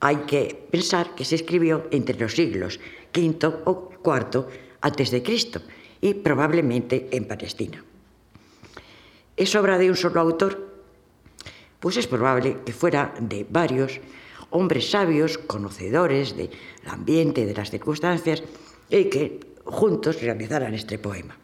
hay 0.00 0.16
que 0.26 0.66
pensar 0.70 1.14
que 1.14 1.24
se 1.24 1.36
escribió 1.36 1.86
entre 1.90 2.18
los 2.18 2.34
siglos 2.34 2.80
V 3.14 3.46
o 3.64 3.90
IV 4.04 4.46
antes 4.80 5.10
de 5.10 5.22
Cristo 5.22 5.60
y 6.00 6.14
probablemente 6.14 7.08
en 7.12 7.26
Palestina. 7.26 7.84
¿Es 9.36 9.54
obra 9.54 9.78
de 9.78 9.88
un 9.90 9.96
solo 9.96 10.20
autor? 10.20 10.72
Pues 11.80 11.96
es 11.96 12.06
probable 12.06 12.58
que 12.64 12.72
fuera 12.72 13.14
de 13.18 13.46
varios 13.48 14.00
hombres 14.50 14.90
sabios, 14.90 15.38
conocedores 15.38 16.36
del 16.36 16.50
ambiente, 16.86 17.46
de 17.46 17.54
las 17.54 17.70
circunstancias, 17.70 18.42
y 18.98 19.04
que 19.06 19.40
juntos 19.64 20.20
realizaran 20.20 20.74
este 20.74 20.98
poema. 20.98 21.36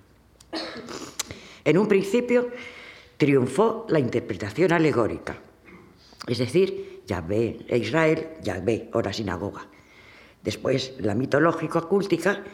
En 1.64 1.78
un 1.78 1.88
principio 1.88 2.50
triunfó 3.16 3.86
la 3.88 3.98
interpretación 3.98 4.72
alegórica, 4.72 5.38
es 6.26 6.38
decir, 6.38 7.02
Yahvé 7.06 7.64
e 7.66 7.78
Israel, 7.78 8.36
Yahvé 8.42 8.90
o 8.92 9.00
la 9.00 9.12
sinagoga. 9.12 9.66
Después 10.42 10.94
la 10.98 11.14
mitológico-acúltica, 11.14 12.44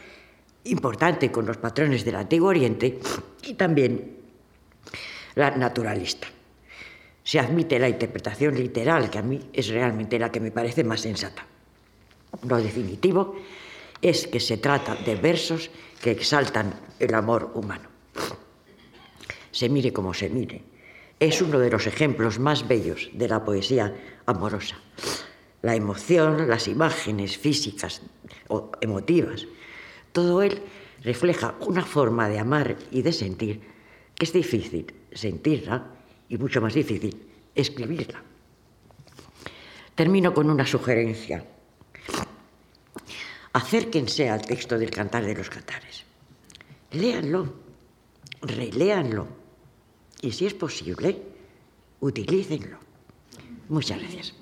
importante 0.64 1.30
con 1.30 1.44
los 1.44 1.56
patrones 1.58 2.04
del 2.04 2.16
Antiguo 2.16 2.48
Oriente, 2.48 2.98
y 3.42 3.54
también 3.54 4.16
la 5.34 5.50
naturalista. 5.50 6.28
Se 7.22 7.40
admite 7.40 7.78
la 7.78 7.88
interpretación 7.88 8.54
literal, 8.54 9.10
que 9.10 9.18
a 9.18 9.22
mí 9.22 9.40
es 9.52 9.68
realmente 9.68 10.18
la 10.18 10.30
que 10.30 10.40
me 10.40 10.50
parece 10.50 10.84
más 10.84 11.00
sensata. 11.00 11.46
Lo 12.46 12.56
definitivo 12.58 13.36
es 14.04 14.26
que 14.26 14.38
se 14.38 14.58
trata 14.58 14.94
de 14.94 15.16
versos 15.16 15.70
que 16.02 16.10
exaltan 16.10 16.78
el 17.00 17.14
amor 17.14 17.52
humano. 17.54 17.88
Se 19.50 19.70
mire 19.70 19.94
como 19.94 20.12
se 20.12 20.28
mire, 20.28 20.62
es 21.18 21.40
uno 21.40 21.58
de 21.58 21.70
los 21.70 21.86
ejemplos 21.86 22.38
más 22.38 22.68
bellos 22.68 23.08
de 23.14 23.28
la 23.28 23.42
poesía 23.44 23.96
amorosa. 24.26 24.76
La 25.62 25.74
emoción, 25.74 26.48
las 26.48 26.68
imágenes 26.68 27.38
físicas 27.38 28.02
o 28.48 28.72
emotivas, 28.82 29.46
todo 30.12 30.42
él 30.42 30.60
refleja 31.02 31.54
una 31.60 31.82
forma 31.82 32.28
de 32.28 32.38
amar 32.38 32.76
y 32.90 33.00
de 33.00 33.12
sentir 33.12 33.62
que 34.14 34.26
es 34.26 34.32
difícil 34.34 34.92
sentirla 35.12 35.86
y 36.28 36.36
mucho 36.36 36.60
más 36.60 36.74
difícil 36.74 37.26
escribirla. 37.54 38.22
Termino 39.94 40.34
con 40.34 40.50
una 40.50 40.66
sugerencia. 40.66 41.53
Acérquense 43.54 44.28
al 44.28 44.42
texto 44.42 44.76
del 44.76 44.90
Cantar 44.90 45.24
de 45.24 45.32
los 45.32 45.48
Cantares. 45.48 46.02
Léanlo, 46.90 47.54
reléanlo 48.42 49.28
y 50.20 50.32
si 50.32 50.46
es 50.46 50.54
posible, 50.54 51.22
utilícenlo. 52.00 52.78
Muchas 53.68 54.00
gracias. 54.00 54.34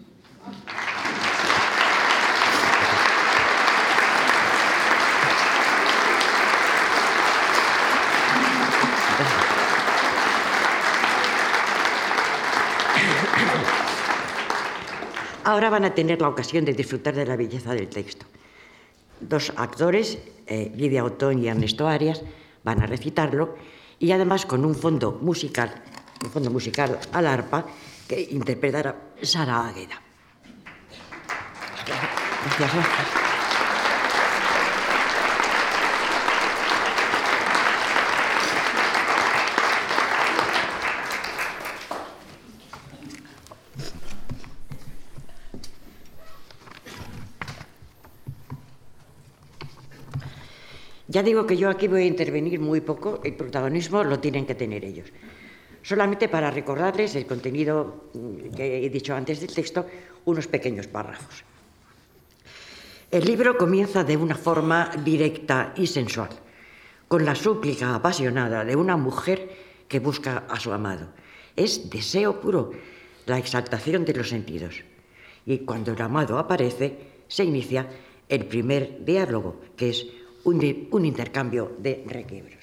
Ahora 15.45 15.69
van 15.69 15.85
a 15.85 15.95
tener 15.95 16.19
la 16.23 16.29
ocasión 16.29 16.65
de 16.65 16.73
disfrutar 16.73 17.15
de 17.15 17.27
la 17.27 17.37
belleza 17.37 17.75
del 17.75 17.89
texto. 17.89 18.32
Dos 19.23 19.53
actores, 19.57 20.19
eh, 20.47 20.73
Lidia 20.75 21.05
Otón 21.05 21.43
y 21.43 21.49
Ernesto 21.49 21.89
Arias, 21.89 22.23
van 22.65 22.83
a 22.83 22.87
recitarlo 22.87 23.57
y 23.99 24.13
además 24.13 24.47
con 24.47 24.65
un 24.65 24.75
fondo 24.75 25.19
musical, 25.21 25.83
un 26.25 26.31
fondo 26.31 26.51
musical 26.51 26.99
al 27.13 27.27
arpa 27.27 27.67
que 28.09 28.29
interpretará 28.31 28.97
Sara 29.23 29.69
Águeda. 29.69 30.01
Gracias. 32.59 33.22
Ya 51.13 51.23
digo 51.23 51.45
que 51.45 51.59
yo 51.59 51.69
aquí 51.69 51.89
voy 51.89 52.05
a 52.05 52.07
intervenir 52.07 52.59
muy 52.59 52.81
poco, 52.81 53.21
el 53.23 53.35
protagonismo 53.35 54.03
lo 54.03 54.19
tienen 54.19 54.47
que 54.47 54.55
tener 54.55 54.83
ellos. 54.83 55.13
Solamente 55.83 56.27
para 56.27 56.51
recordarles 56.51 57.15
el 57.17 57.27
contenido 57.27 58.09
mm, 58.15 58.57
que 58.57 58.87
he 58.87 58.89
dicho 58.89 59.15
antes 59.15 59.39
del 59.41 59.53
texto, 59.53 59.85
unos 60.25 60.47
pequeños 60.47 60.87
párrafos. 60.87 61.45
El 63.11 63.27
libro 63.27 63.59
comienza 63.59 64.05
de 64.05 64.17
una 64.17 64.37
forma 64.37 64.89
directa 65.05 65.75
y 65.77 65.87
sensual, 65.87 66.31
con 67.09 67.27
la 67.27 67.35
súplica 67.35 67.95
apasionada 67.95 68.65
de 68.65 68.75
una 68.75 68.97
mujer 68.97 69.51
que 69.89 70.01
busca 70.01 70.47
a 70.49 70.59
su 70.59 70.73
amado. 70.73 71.09
Es 71.55 71.91
deseo 71.91 72.41
puro, 72.41 72.71
la 73.27 73.37
exaltación 73.37 74.07
de 74.07 74.15
los 74.15 74.31
sentidos. 74.31 74.81
Y 75.45 75.59
cuando 75.59 75.93
el 75.93 76.01
amado 76.01 76.39
aparece, 76.39 76.97
se 77.29 77.45
inicia 77.45 77.87
el 78.31 78.47
primer 78.47 79.05
diálogo, 79.05 79.61
que 79.77 79.91
es 79.91 80.07
un, 80.45 81.05
intercambio 81.05 81.77
de 81.79 82.05
requiebros. 82.07 82.62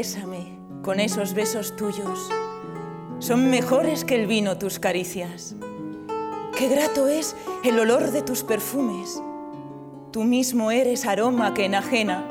Bésame 0.00 0.58
con 0.82 0.98
esos 0.98 1.34
besos 1.34 1.76
tuyos. 1.76 2.30
Son 3.18 3.50
mejores 3.50 4.06
que 4.06 4.14
el 4.14 4.26
vino 4.26 4.56
tus 4.56 4.78
caricias. 4.78 5.54
Qué 6.56 6.70
grato 6.70 7.06
es 7.06 7.36
el 7.64 7.78
olor 7.78 8.10
de 8.10 8.22
tus 8.22 8.42
perfumes. 8.42 9.22
Tú 10.10 10.24
mismo 10.24 10.70
eres 10.70 11.04
aroma 11.04 11.52
que 11.52 11.66
enajena. 11.66 12.24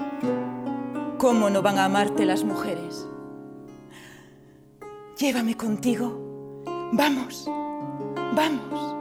¿Cómo 1.19 1.51
no 1.51 1.61
van 1.61 1.77
a 1.77 1.85
amarte 1.85 2.25
las 2.25 2.43
mujeres? 2.43 3.07
Llévame 5.19 5.55
contigo. 5.55 6.63
Vamos, 6.91 7.45
vamos. 8.35 8.95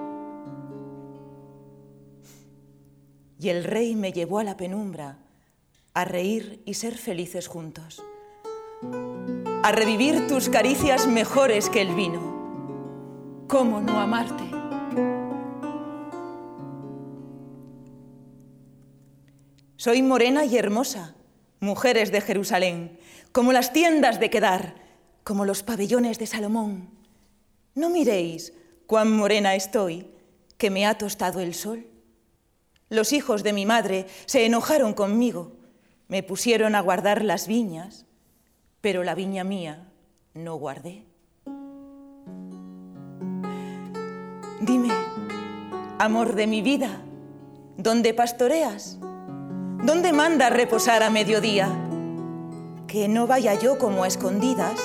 Y 3.41 3.49
el 3.49 3.65
rey 3.65 3.95
me 3.95 4.13
llevó 4.13 4.41
a 4.41 4.45
la 4.45 4.59
penumbra 4.59 5.17
a 5.95 6.05
reír 6.05 6.61
y 6.67 6.75
ser 6.75 6.99
felices 6.99 7.49
juntos, 7.49 8.05
a 8.83 9.73
revivir 9.73 10.27
tus 10.29 10.49
caricias 10.49 11.07
mejores 11.07 11.69
que 11.69 11.83
el 11.83 11.95
vino. 11.95 13.47
¿Cómo 13.49 13.81
no 13.81 13.99
amarte? 13.99 14.45
Soy 19.77 20.03
morena 20.03 20.45
y 20.45 20.57
hermosa, 20.57 21.17
mujeres 21.61 22.13
de 22.13 22.21
Jerusalén, 22.21 22.99
como 23.33 23.53
las 23.53 23.73
tiendas 23.73 24.21
de 24.21 24.31
Quedar, 24.31 24.75
como 25.25 25.45
los 25.45 25.63
pabellones 25.63 26.19
de 26.19 26.27
Salomón. 26.27 26.91
No 27.75 27.91
miréis 27.91 28.53
cuán 28.87 29.13
morena 29.13 29.55
estoy, 29.55 30.11
que 30.57 30.71
me 30.71 30.87
ha 30.87 30.99
tostado 30.99 31.41
el 31.41 31.55
sol. 31.55 31.87
Los 32.89 33.13
hijos 33.13 33.43
de 33.43 33.53
mi 33.53 33.67
madre 33.67 34.07
se 34.27 34.47
enojaron 34.47 34.95
conmigo, 34.95 35.57
me 36.09 36.23
pusieron 36.23 36.75
a 36.75 36.81
guardar 36.81 37.25
las 37.25 37.47
viñas, 37.47 38.08
pero 38.89 39.05
la 39.05 39.15
viña 39.15 39.45
mía 39.45 39.87
no 40.33 40.55
guardé. 40.55 41.05
Dime, 44.63 44.89
amor 45.99 46.35
de 46.35 46.47
mi 46.47 46.63
vida, 46.63 47.03
¿dónde 47.77 48.15
pastoreas? 48.15 48.99
¿Dónde 49.85 50.15
manda 50.15 50.49
reposar 50.49 51.03
a 51.03 51.11
mediodía? 51.11 51.69
Que 52.87 53.09
no 53.09 53.27
vaya 53.27 53.53
yo 53.61 53.77
como 53.77 54.05
a 54.05 54.09
escondidas 54.09 54.81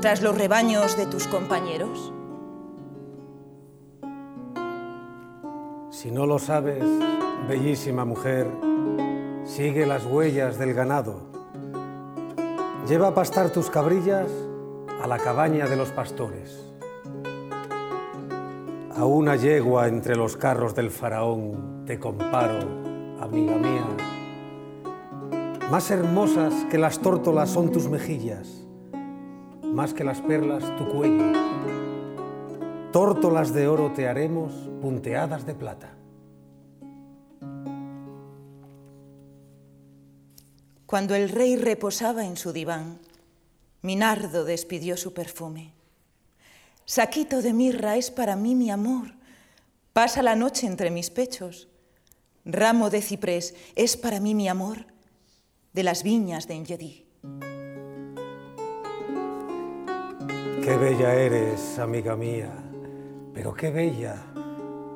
tras 0.00 0.22
los 0.22 0.38
rebaños 0.38 0.96
de 0.96 1.06
tus 1.06 1.26
compañeros. 1.26 2.12
Si 5.90 6.12
no 6.12 6.24
lo 6.24 6.38
sabes, 6.38 6.84
bellísima 7.48 8.04
mujer, 8.04 8.48
sigue 9.42 9.86
las 9.86 10.06
huellas 10.06 10.56
del 10.56 10.72
ganado. 10.72 11.29
Lleva 12.90 13.06
a 13.06 13.14
pastar 13.14 13.50
tus 13.50 13.70
cabrillas 13.70 14.28
a 15.00 15.06
la 15.06 15.18
cabaña 15.18 15.68
de 15.68 15.76
los 15.76 15.90
pastores. 15.90 16.74
A 18.96 19.04
una 19.04 19.36
yegua 19.36 19.86
entre 19.86 20.16
los 20.16 20.36
carros 20.36 20.74
del 20.74 20.90
faraón 20.90 21.84
te 21.86 22.00
comparo, 22.00 22.66
amiga 23.20 23.54
mía. 23.58 23.86
Más 25.70 25.88
hermosas 25.92 26.52
que 26.68 26.78
las 26.78 26.98
tórtolas 26.98 27.50
son 27.50 27.70
tus 27.70 27.88
mejillas, 27.88 28.66
más 29.62 29.94
que 29.94 30.02
las 30.02 30.20
perlas 30.20 30.64
tu 30.76 30.88
cuello. 30.88 31.30
Tórtolas 32.90 33.54
de 33.54 33.68
oro 33.68 33.92
te 33.94 34.08
haremos, 34.08 34.68
punteadas 34.82 35.46
de 35.46 35.54
plata. 35.54 35.99
Cuando 40.90 41.14
el 41.14 41.28
rey 41.28 41.54
reposaba 41.54 42.24
en 42.24 42.36
su 42.36 42.52
diván, 42.52 42.98
Minardo 43.80 44.44
despidió 44.44 44.96
su 44.96 45.14
perfume. 45.14 45.72
Saquito 46.84 47.42
de 47.42 47.52
mirra 47.52 47.96
es 47.96 48.10
para 48.10 48.34
mí 48.34 48.56
mi 48.56 48.72
amor, 48.72 49.14
pasa 49.92 50.20
la 50.20 50.34
noche 50.34 50.66
entre 50.66 50.90
mis 50.90 51.10
pechos. 51.10 51.68
Ramo 52.44 52.90
de 52.90 53.02
ciprés 53.02 53.54
es 53.76 53.96
para 53.96 54.18
mí 54.18 54.34
mi 54.34 54.48
amor, 54.48 54.86
de 55.74 55.84
las 55.84 56.02
viñas 56.02 56.48
de 56.48 56.54
Engedi. 56.54 57.06
Qué 60.64 60.76
bella 60.76 61.14
eres, 61.14 61.78
amiga 61.78 62.16
mía, 62.16 62.52
pero 63.32 63.54
qué 63.54 63.70
bella. 63.70 64.16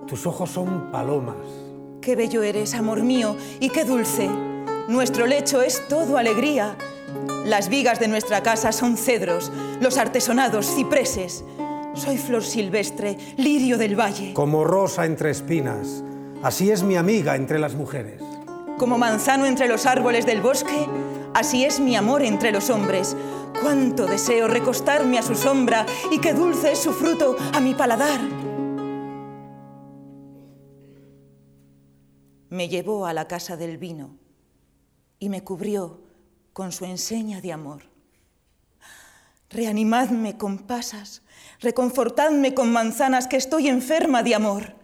Tus 0.09 0.27
ojos 0.27 0.51
son 0.51 0.91
palomas. 0.91 1.47
Qué 2.01 2.17
bello 2.17 2.43
eres, 2.43 2.75
amor 2.75 3.05
mío, 3.05 3.37
y 3.61 3.69
qué 3.69 3.85
dulce. 3.85 4.54
Nuestro 4.89 5.26
lecho 5.26 5.62
es 5.62 5.89
todo 5.89 6.18
alegría. 6.18 6.76
Las 7.47 7.70
vigas 7.70 7.99
de 8.01 8.07
nuestra 8.07 8.43
casa 8.43 8.70
son 8.70 8.99
cedros, 8.99 9.51
los 9.80 9.97
artesonados 9.97 10.66
cipreses. 10.74 11.43
Soy 11.95 12.18
flor 12.18 12.45
silvestre, 12.45 13.16
lirio 13.39 13.78
del 13.78 13.99
valle. 13.99 14.35
Como 14.35 14.62
rosa 14.62 15.07
entre 15.07 15.30
espinas, 15.30 16.05
así 16.43 16.70
es 16.70 16.82
mi 16.82 16.97
amiga 16.97 17.35
entre 17.35 17.59
las 17.59 17.74
mujeres. 17.74 18.20
Como 18.76 18.99
manzano 18.99 19.47
entre 19.47 19.68
los 19.68 19.87
árboles 19.87 20.26
del 20.26 20.43
bosque, 20.43 20.87
así 21.32 21.64
es 21.64 21.80
mi 21.80 21.97
amor 21.97 22.22
entre 22.22 22.53
los 22.53 22.68
hombres. 22.68 23.16
Cuánto 23.62 24.05
deseo 24.05 24.49
recostarme 24.49 25.18
a 25.18 25.22
su 25.22 25.35
sombra 25.35 25.87
y 26.11 26.18
qué 26.18 26.35
dulce 26.35 26.72
es 26.72 26.78
su 26.78 26.93
fruto 26.93 27.37
a 27.55 27.61
mi 27.61 27.72
paladar. 27.72 28.20
Me 32.51 32.68
llevó 32.68 33.07
a 33.07 33.14
la 33.14 33.26
casa 33.26 33.57
del 33.57 33.78
vino 33.78 34.24
y 35.25 35.31
me 35.31 35.43
cubrió 35.43 36.03
con 36.53 36.70
su 36.70 36.85
enseña 36.85 37.41
de 37.41 37.51
amor. 37.51 37.85
Reanimadme 39.49 40.37
con 40.37 40.59
pasas, 40.66 41.22
reconfortadme 41.61 42.53
con 42.53 42.70
manzanas, 42.70 43.27
que 43.27 43.39
estoy 43.39 43.68
enferma 43.68 44.22
de 44.22 44.35
amor. 44.35 44.75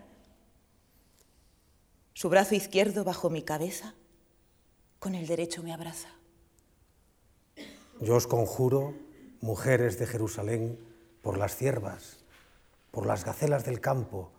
Su 2.14 2.30
brazo 2.30 2.54
izquierdo 2.54 3.04
bajo 3.04 3.28
mi 3.28 3.42
cabeza, 3.42 3.94
con 4.98 5.14
el 5.14 5.26
derecho 5.26 5.62
me 5.62 5.74
abraza. 5.74 6.08
Yo 8.00 8.16
os 8.16 8.26
conjuro, 8.26 8.94
mujeres 9.42 9.98
de 9.98 10.06
Jerusalén, 10.06 10.78
por 11.20 11.36
las 11.36 11.54
ciervas, 11.54 12.24
por 12.92 13.04
las 13.04 13.26
gacelas 13.26 13.66
del 13.66 13.80
campo, 13.80 14.32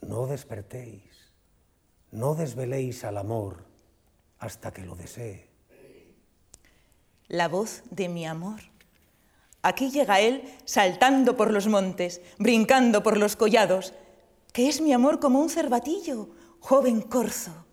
no 0.00 0.28
despertéis, 0.28 1.32
no 2.12 2.36
desveléis 2.36 3.02
al 3.02 3.18
amor 3.18 3.69
hasta 4.40 4.72
que 4.72 4.84
lo 4.84 4.96
desee. 4.96 5.48
La 7.28 7.46
voz 7.46 7.82
de 7.90 8.08
mi 8.08 8.26
amor. 8.26 8.60
Aquí 9.62 9.90
llega 9.90 10.20
él 10.20 10.42
saltando 10.64 11.36
por 11.36 11.52
los 11.52 11.68
montes, 11.68 12.20
brincando 12.38 13.02
por 13.02 13.16
los 13.16 13.36
collados, 13.36 13.94
que 14.52 14.68
es 14.68 14.80
mi 14.80 14.92
amor 14.92 15.20
como 15.20 15.40
un 15.40 15.50
cervatillo, 15.50 16.30
joven 16.58 17.02
corzo. 17.02 17.66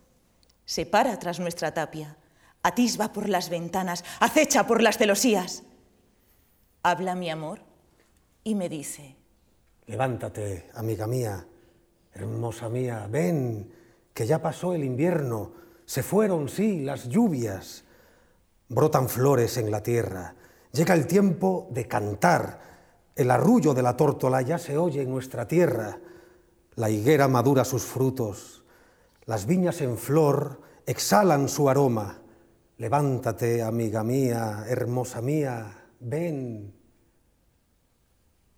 Se 0.66 0.86
para 0.86 1.18
tras 1.18 1.40
nuestra 1.40 1.74
tapia, 1.74 2.18
atisba 2.62 3.14
por 3.14 3.30
las 3.30 3.50
ventanas, 3.50 4.04
acecha 4.20 4.68
por 4.68 4.84
las 4.84 4.98
celosías. 4.98 5.64
Habla 6.84 7.16
mi 7.16 7.30
amor 7.30 7.62
y 8.44 8.54
me 8.56 8.68
dice, 8.68 9.16
Levántate, 9.88 10.70
amiga 10.74 11.08
mía, 11.08 11.48
hermosa 12.14 12.68
mía, 12.68 13.08
ven, 13.10 13.72
que 14.14 14.28
ya 14.28 14.42
pasó 14.42 14.74
el 14.74 14.84
invierno, 14.84 15.54
se 15.88 16.04
fueron, 16.04 16.50
sí, 16.50 16.82
las 16.82 17.08
lluvias, 17.08 17.86
brotan 18.68 19.08
flores 19.08 19.56
en 19.56 19.72
la 19.72 19.82
tierra, 19.82 20.36
llega 20.74 20.94
el 20.94 21.08
tiempo 21.08 21.70
de 21.72 21.88
cantar, 21.88 22.60
el 23.16 23.32
arrullo 23.32 23.74
de 23.74 23.82
la 23.82 23.96
tórtola 23.96 24.42
ya 24.42 24.60
se 24.60 24.78
oye 24.78 25.02
en 25.02 25.10
nuestra 25.10 25.48
tierra, 25.48 25.98
la 26.76 26.90
higuera 26.90 27.30
madura 27.30 27.64
sus 27.64 27.84
frutos, 27.84 28.66
las 29.26 29.46
viñas 29.46 29.80
en 29.80 29.98
flor 29.98 30.62
exhalan 30.86 31.48
su 31.48 31.70
aroma. 31.70 32.22
Levántate, 32.78 33.64
amiga 33.64 34.04
mía, 34.04 34.66
hermosa 34.68 35.22
mía, 35.22 35.86
ven, 36.00 36.74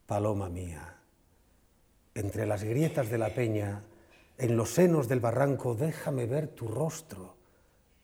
paloma 0.05 0.49
mía. 0.49 0.97
Entre 2.13 2.45
las 2.45 2.63
grietas 2.63 3.09
de 3.09 3.17
la 3.17 3.33
peña, 3.33 3.83
en 4.39 4.55
los 4.55 4.69
senos 4.69 5.07
del 5.09 5.19
barranco, 5.19 5.75
déjame 5.75 6.25
ver 6.25 6.47
tu 6.47 6.67
rostro, 6.67 7.35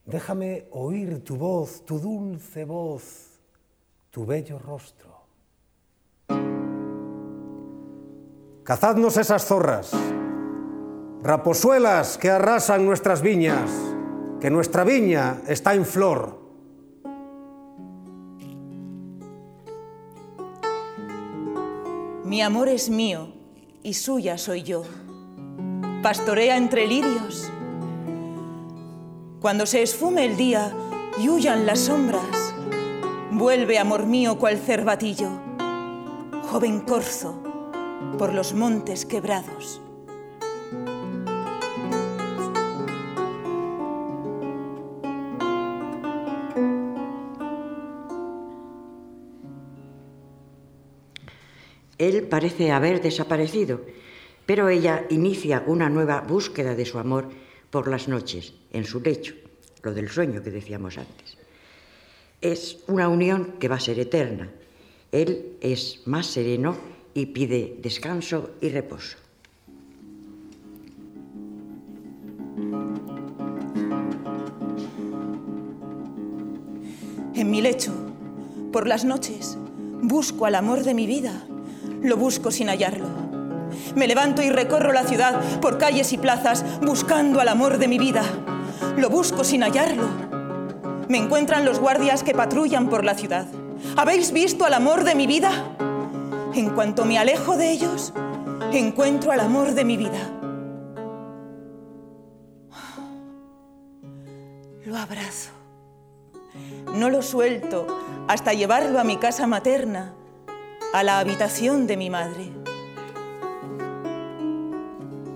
déjame 0.05 0.67
oír 0.71 1.23
tu 1.23 1.37
voz, 1.37 1.85
tu 1.85 1.97
dulce 1.97 2.65
voz, 2.65 3.39
tu 4.11 4.25
bello 4.25 4.59
rostro. 4.59 5.15
Cazadnos 8.63 9.15
esas 9.15 9.45
zorras, 9.45 9.91
raposuelas 11.23 12.17
que 12.17 12.29
arrasan 12.29 12.85
nuestras 12.85 13.21
viñas, 13.21 13.71
que 14.41 14.49
nuestra 14.49 14.83
viña 14.83 15.41
está 15.47 15.73
en 15.73 15.85
flor. 15.85 16.43
Mi 22.25 22.41
amor 22.41 22.67
es 22.67 22.89
mío 22.89 23.29
y 23.83 23.93
suya 23.93 24.37
soy 24.37 24.63
yo. 24.63 24.83
Pastorea 26.05 26.55
entre 26.55 26.85
lirios. 26.85 27.51
Cuando 29.41 29.65
se 29.65 29.81
esfume 29.81 30.25
el 30.25 30.37
día 30.37 30.71
y 31.17 31.29
huyan 31.29 31.65
las 31.65 31.79
sombras, 31.79 32.53
Vuelve, 33.31 33.79
amor 33.79 34.05
mío, 34.05 34.37
cual 34.37 34.59
cervatillo, 34.59 35.29
joven 36.43 36.81
corzo, 36.81 37.41
por 38.19 38.35
los 38.35 38.53
montes 38.53 39.03
quebrados. 39.03 39.81
Él 51.97 52.27
parece 52.29 52.71
haber 52.71 53.01
desaparecido, 53.01 53.81
pero 54.45 54.69
ella 54.69 55.05
inicia 55.09 55.63
una 55.65 55.89
nueva 55.89 56.21
búsqueda 56.21 56.75
de 56.75 56.85
su 56.85 56.99
amor 56.99 57.29
por 57.69 57.87
las 57.87 58.07
noches, 58.07 58.53
en 58.71 58.85
su 58.85 59.01
lecho, 59.01 59.33
lo 59.83 59.93
del 59.93 60.09
sueño 60.09 60.43
que 60.43 60.51
decíamos 60.51 60.97
antes. 60.97 61.37
Es 62.41 62.79
una 62.87 63.09
unión 63.09 63.55
que 63.59 63.67
va 63.67 63.75
a 63.75 63.79
ser 63.79 63.99
eterna. 63.99 64.49
Él 65.11 65.57
es 65.61 66.01
más 66.05 66.27
sereno 66.27 66.77
y 67.13 67.27
pide 67.27 67.77
descanso 67.81 68.51
y 68.61 68.69
reposo. 68.69 69.17
En 77.33 77.51
mi 77.51 77.61
lecho, 77.61 77.93
por 78.71 78.87
las 78.87 79.03
noches, 79.03 79.57
busco 80.01 80.45
al 80.45 80.55
amor 80.55 80.83
de 80.83 80.93
mi 80.93 81.05
vida 81.05 81.45
lo 82.05 82.17
busco 82.17 82.51
sin 82.51 82.67
hallarlo. 82.67 83.24
Me 83.95 84.07
levanto 84.07 84.41
y 84.41 84.49
recorro 84.49 84.91
la 84.91 85.03
ciudad 85.03 85.41
por 85.61 85.77
calles 85.77 86.11
y 86.13 86.17
plazas 86.17 86.65
buscando 86.81 87.39
al 87.39 87.47
amor 87.47 87.77
de 87.77 87.87
mi 87.87 87.97
vida. 87.97 88.23
Lo 88.97 89.09
busco 89.09 89.43
sin 89.43 89.63
hallarlo. 89.63 90.07
Me 91.07 91.17
encuentran 91.17 91.65
los 91.65 91.79
guardias 91.79 92.23
que 92.23 92.33
patrullan 92.33 92.89
por 92.89 93.05
la 93.05 93.15
ciudad. 93.15 93.45
¿Habéis 93.95 94.31
visto 94.31 94.65
al 94.65 94.73
amor 94.73 95.03
de 95.03 95.15
mi 95.15 95.27
vida? 95.27 95.51
En 96.53 96.71
cuanto 96.71 97.05
me 97.05 97.17
alejo 97.17 97.57
de 97.57 97.71
ellos, 97.71 98.13
encuentro 98.71 99.31
al 99.31 99.39
amor 99.39 99.73
de 99.73 99.85
mi 99.85 99.97
vida. 99.97 100.19
Lo 104.85 104.97
abrazo. 104.97 105.51
No 106.93 107.09
lo 107.09 107.21
suelto 107.21 107.87
hasta 108.27 108.53
llevarlo 108.53 108.99
a 108.99 109.03
mi 109.03 109.17
casa 109.17 109.47
materna 109.47 110.13
a 110.93 111.03
la 111.03 111.19
habitación 111.19 111.87
de 111.87 111.97
mi 111.97 112.09
madre. 112.09 112.64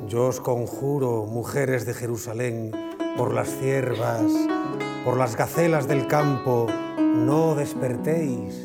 Yo 0.09 0.25
os 0.25 0.41
conjuro, 0.41 1.27
mujeres 1.29 1.85
de 1.85 1.93
Jerusalén, 1.93 2.71
por 3.15 3.31
las 3.31 3.47
ciervas, 3.59 4.25
por 5.05 5.17
las 5.17 5.37
gacelas 5.37 5.87
del 5.87 6.07
campo, 6.07 6.65
no 6.97 7.53
despertéis, 7.53 8.57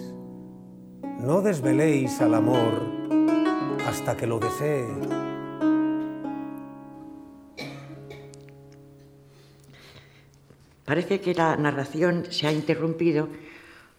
no 1.20 1.42
desveléis 1.42 2.18
al 2.22 2.32
amor 2.32 2.80
hasta 3.86 4.16
que 4.16 4.26
lo 4.26 4.38
desee. 4.38 4.88
Parece 10.86 11.20
que 11.20 11.34
la 11.34 11.56
narración 11.56 12.24
se 12.30 12.46
ha 12.46 12.52
interrumpido 12.52 13.28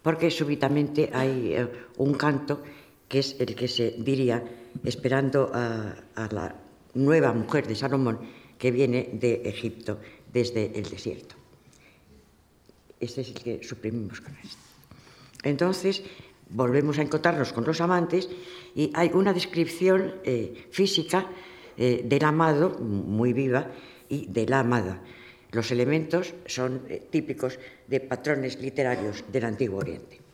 porque 0.02 0.32
súbitamente 0.32 1.12
hay 1.14 1.54
eh, 1.54 1.68
un 1.98 2.16
canto 2.16 2.64
que 3.08 3.20
es 3.20 3.36
el 3.40 3.54
que 3.54 3.68
se 3.68 3.92
diría 4.00 4.44
esperando 4.84 5.52
a, 5.54 5.94
la 6.32 6.65
nueva 6.96 7.32
mujer 7.34 7.68
de 7.68 7.76
Salomón 7.76 8.20
que 8.58 8.72
viene 8.72 9.10
de 9.14 9.44
Egipto 9.46 10.00
desde 10.32 10.72
el 10.78 10.90
desierto. 10.90 11.36
Este 13.00 13.22
es 13.22 13.28
el 13.28 13.36
que 13.36 13.64
suprimimos 13.64 14.22
con 14.22 14.36
esto. 14.38 14.58
Entonces, 15.44 16.02
volvemos 16.50 16.98
a 16.98 17.04
encontrarnos 17.04 17.54
con 17.54 17.66
los 17.66 17.82
amantes 17.82 18.30
y 18.74 18.92
hay 18.94 19.12
una 19.14 19.34
descripción 19.34 20.16
eh, 20.24 20.68
física 20.72 21.30
eh, 21.78 22.02
del 22.06 22.24
amado, 22.24 22.80
muy 22.80 23.34
viva, 23.34 23.72
y 24.10 24.28
de 24.28 24.46
la 24.46 24.60
amada. 24.60 25.02
Los 25.52 25.72
elementos 25.72 26.34
son 26.46 26.84
eh, 26.90 27.02
típicos 27.10 27.60
de 27.88 28.00
patrones 28.00 28.60
literarios 28.60 29.24
del 29.32 29.46
Antiguo 29.46 29.80
Oriente. 29.80 30.25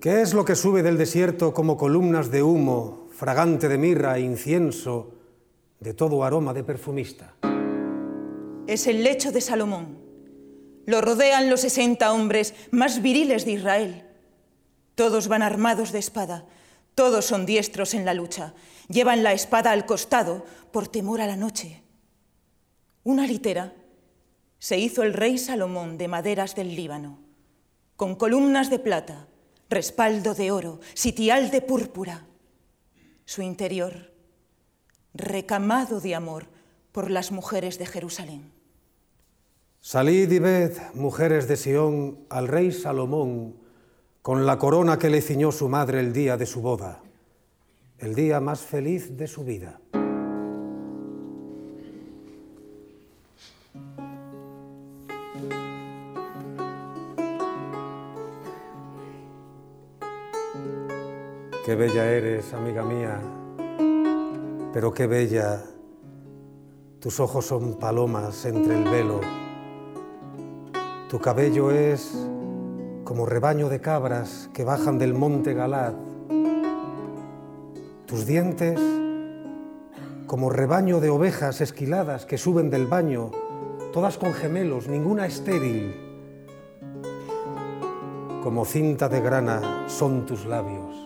¿Qué 0.00 0.20
es 0.20 0.34
lo 0.34 0.44
que 0.44 0.54
sube 0.54 0.82
del 0.82 0.98
desierto 0.98 1.54
como 1.54 1.78
columnas 1.78 2.30
de 2.30 2.42
humo, 2.42 3.08
fragante 3.12 3.66
de 3.66 3.78
mirra 3.78 4.18
e 4.18 4.20
incienso, 4.20 5.14
de 5.80 5.94
todo 5.94 6.22
aroma 6.22 6.52
de 6.52 6.62
perfumista? 6.62 7.34
Es 8.66 8.86
el 8.86 9.02
lecho 9.02 9.32
de 9.32 9.40
Salomón. 9.40 9.98
Lo 10.84 11.00
rodean 11.00 11.48
los 11.48 11.62
sesenta 11.62 12.12
hombres 12.12 12.54
más 12.70 13.00
viriles 13.00 13.46
de 13.46 13.52
Israel. 13.52 14.04
Todos 14.94 15.28
van 15.28 15.42
armados 15.42 15.92
de 15.92 15.98
espada, 15.98 16.44
todos 16.94 17.24
son 17.24 17.46
diestros 17.46 17.94
en 17.94 18.04
la 18.04 18.12
lucha. 18.12 18.52
Llevan 18.88 19.22
la 19.22 19.32
espada 19.32 19.72
al 19.72 19.86
costado 19.86 20.44
por 20.72 20.88
temor 20.88 21.22
a 21.22 21.26
la 21.26 21.36
noche. 21.36 21.82
Una 23.02 23.26
litera 23.26 23.72
se 24.58 24.78
hizo 24.78 25.02
el 25.02 25.14
rey 25.14 25.38
Salomón 25.38 25.96
de 25.96 26.08
maderas 26.08 26.54
del 26.54 26.76
Líbano, 26.76 27.18
con 27.96 28.14
columnas 28.14 28.68
de 28.68 28.78
plata 28.78 29.28
respaldo 29.68 30.34
de 30.34 30.50
oro, 30.50 30.80
sitial 30.94 31.50
de 31.50 31.60
púrpura. 31.60 32.26
Su 33.24 33.42
interior, 33.42 34.12
recamado 35.14 36.00
de 36.00 36.14
amor 36.14 36.46
por 36.92 37.10
las 37.10 37.32
mujeres 37.32 37.78
de 37.78 37.86
Jerusalén. 37.86 38.52
Salid 39.80 40.30
y 40.32 40.38
ved, 40.38 40.72
mujeres 40.94 41.46
de 41.46 41.56
Sión, 41.56 42.26
al 42.28 42.48
rey 42.48 42.72
Salomón, 42.72 43.56
con 44.22 44.46
la 44.46 44.58
corona 44.58 44.98
que 44.98 45.10
le 45.10 45.22
ciñó 45.22 45.52
su 45.52 45.68
madre 45.68 46.00
el 46.00 46.12
día 46.12 46.36
de 46.36 46.46
su 46.46 46.60
boda, 46.60 47.02
el 47.98 48.14
día 48.14 48.40
más 48.40 48.60
feliz 48.60 49.16
de 49.16 49.28
su 49.28 49.44
vida. 49.44 49.80
Qué 61.66 61.74
bella 61.74 62.08
eres, 62.12 62.54
amiga 62.54 62.84
mía, 62.84 63.18
pero 64.72 64.94
qué 64.94 65.08
bella. 65.08 65.64
Tus 67.00 67.18
ojos 67.18 67.44
son 67.44 67.74
palomas 67.74 68.44
entre 68.44 68.78
el 68.78 68.84
velo. 68.84 69.20
Tu 71.10 71.18
cabello 71.18 71.72
es 71.72 72.16
como 73.02 73.26
rebaño 73.26 73.68
de 73.68 73.80
cabras 73.80 74.48
que 74.54 74.62
bajan 74.62 74.96
del 74.96 75.12
monte 75.12 75.54
Galad. 75.54 75.94
Tus 78.06 78.26
dientes 78.26 78.78
como 80.28 80.50
rebaño 80.50 81.00
de 81.00 81.10
ovejas 81.10 81.60
esquiladas 81.60 82.26
que 82.26 82.38
suben 82.38 82.70
del 82.70 82.86
baño, 82.86 83.32
todas 83.92 84.18
con 84.18 84.34
gemelos, 84.34 84.86
ninguna 84.86 85.26
estéril. 85.26 85.96
Como 88.44 88.64
cinta 88.64 89.08
de 89.08 89.20
grana 89.20 89.86
son 89.88 90.26
tus 90.26 90.46
labios. 90.46 91.05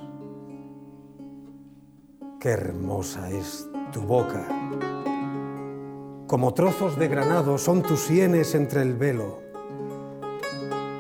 Qué 2.41 2.49
hermosa 2.49 3.28
es 3.28 3.68
tu 3.93 4.01
boca. 4.01 4.47
Como 6.26 6.55
trozos 6.55 6.99
de 6.99 7.07
granado 7.07 7.59
son 7.59 7.82
tus 7.82 8.01
sienes 8.01 8.55
entre 8.55 8.80
el 8.80 8.95
velo. 8.95 9.41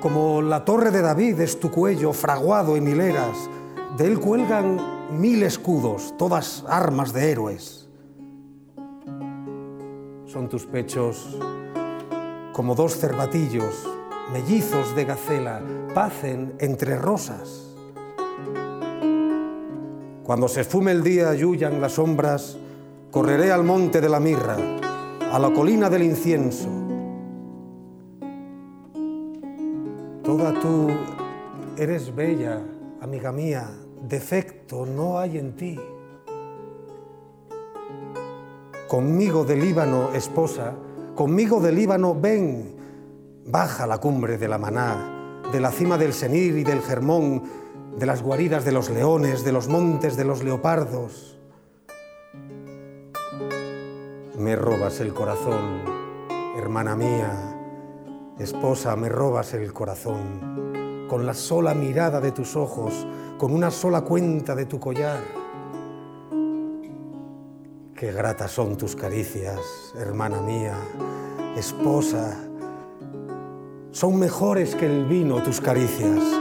Como 0.02 0.42
la 0.42 0.66
torre 0.66 0.90
de 0.90 1.00
David 1.00 1.40
es 1.40 1.58
tu 1.58 1.70
cuello 1.70 2.12
fraguado 2.12 2.76
en 2.76 2.86
hileras. 2.88 3.48
De 3.96 4.06
él 4.06 4.20
cuelgan 4.20 5.18
mil 5.18 5.42
escudos, 5.42 6.14
todas 6.18 6.62
armas 6.68 7.14
de 7.14 7.30
héroes. 7.30 7.88
Son 10.26 10.46
tus 10.50 10.66
pechos 10.66 11.38
como 12.52 12.74
dos 12.74 12.98
cervatillos, 12.98 13.88
mellizos 14.30 14.94
de 14.94 15.06
gacela, 15.06 15.62
pacen 15.94 16.54
entre 16.58 16.96
rosas. 16.96 17.69
Cuando 20.30 20.46
se 20.46 20.60
esfume 20.60 20.92
el 20.92 21.02
día 21.02 21.34
y 21.34 21.44
huyan 21.44 21.80
las 21.80 21.94
sombras, 21.94 22.56
correré 23.10 23.50
al 23.50 23.64
monte 23.64 24.00
de 24.00 24.08
la 24.08 24.20
mirra, 24.20 24.56
a 25.28 25.40
la 25.40 25.52
colina 25.52 25.90
del 25.90 26.04
incienso. 26.04 26.68
Toda 30.22 30.54
tú 30.60 30.86
eres 31.76 32.14
bella, 32.14 32.62
amiga 33.00 33.32
mía, 33.32 33.72
defecto 34.08 34.86
no 34.86 35.18
hay 35.18 35.36
en 35.36 35.56
ti. 35.56 35.76
Conmigo 38.86 39.44
del 39.44 39.58
Líbano, 39.58 40.10
esposa, 40.14 40.74
conmigo 41.16 41.58
del 41.58 41.74
Líbano, 41.74 42.14
ven, 42.14 42.76
baja 43.46 43.84
la 43.84 43.98
cumbre 43.98 44.38
de 44.38 44.46
la 44.46 44.58
Maná, 44.58 45.42
de 45.50 45.58
la 45.58 45.72
cima 45.72 45.98
del 45.98 46.12
Senir 46.12 46.56
y 46.56 46.62
del 46.62 46.82
Germón, 46.82 47.42
de 47.96 48.06
las 48.06 48.22
guaridas 48.22 48.64
de 48.64 48.72
los 48.72 48.90
leones, 48.90 49.44
de 49.44 49.52
los 49.52 49.68
montes 49.68 50.16
de 50.16 50.24
los 50.24 50.42
leopardos. 50.42 51.38
Me 54.38 54.56
robas 54.56 55.00
el 55.00 55.12
corazón, 55.12 55.82
hermana 56.56 56.96
mía, 56.96 57.50
Esposa, 58.40 58.96
me 58.96 59.10
robas 59.10 59.52
el 59.52 59.70
corazón 59.74 61.06
con 61.10 61.26
la 61.26 61.34
sola 61.34 61.74
mirada 61.74 62.22
de 62.22 62.32
tus 62.32 62.56
ojos, 62.56 63.06
con 63.36 63.52
una 63.52 63.70
sola 63.70 64.00
cuenta 64.00 64.54
de 64.54 64.64
tu 64.64 64.80
collar. 64.80 65.20
Qué 67.94 68.12
gratas 68.12 68.52
son 68.52 68.78
tus 68.78 68.96
caricias, 68.96 69.60
hermana 69.94 70.40
mía, 70.40 70.74
esposa. 71.54 72.34
Son 73.90 74.18
mejores 74.18 74.74
que 74.74 74.86
el 74.86 75.04
vino 75.04 75.42
tus 75.42 75.60
caricias. 75.60 76.39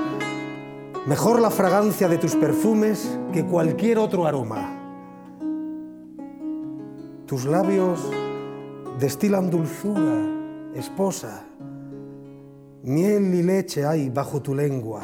Mejor 1.10 1.42
la 1.42 1.50
fragancia 1.50 2.08
de 2.08 2.20
tus 2.20 2.36
perfumes 2.36 3.18
que 3.34 3.44
cualquier 3.44 3.98
otro 3.98 4.28
aroma. 4.28 4.70
Tus 7.26 7.46
labios 7.46 8.00
destilan 9.00 9.50
dulzura, 9.50 10.72
esposa. 10.76 11.46
Miel 12.84 13.34
y 13.34 13.42
leche 13.42 13.88
hay 13.88 14.12
bajo 14.12 14.44
tu 14.44 14.54
lengua. 14.54 15.02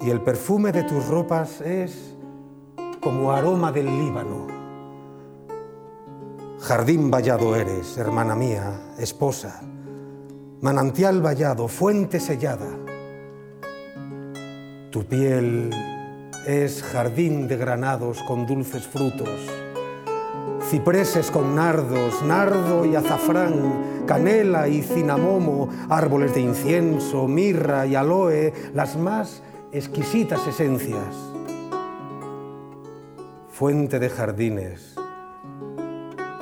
Y 0.00 0.08
el 0.08 0.22
perfume 0.22 0.72
de 0.72 0.84
tus 0.84 1.06
ropas 1.08 1.60
es 1.60 2.16
como 3.02 3.32
aroma 3.32 3.70
del 3.72 3.84
Líbano. 3.84 4.46
Jardín 6.58 7.10
vallado 7.10 7.54
eres, 7.54 7.98
hermana 7.98 8.34
mía, 8.34 8.94
esposa. 8.96 9.60
Manantial 10.62 11.20
vallado, 11.20 11.68
fuente 11.68 12.18
sellada. 12.18 12.89
Tu 14.90 15.04
piel 15.04 15.70
es 16.46 16.82
jardín 16.82 17.48
de 17.48 17.56
granados 17.56 18.22
con 18.22 18.46
dulces 18.46 18.86
frutos 18.86 19.40
cipreses 20.70 21.32
con 21.32 21.56
nardos, 21.56 22.22
nardo 22.22 22.86
y 22.86 22.94
azafrán, 22.94 24.04
canela 24.06 24.68
y 24.68 24.82
cinamomo, 24.82 25.68
árboles 25.88 26.32
de 26.32 26.42
incienso, 26.42 27.26
mirra 27.26 27.86
y 27.86 27.96
aloe, 27.96 28.52
las 28.72 28.96
más 28.96 29.42
exquisitas 29.72 30.46
esencias. 30.46 31.16
Fuente 33.48 33.98
de 33.98 34.10
jardines, 34.10 34.94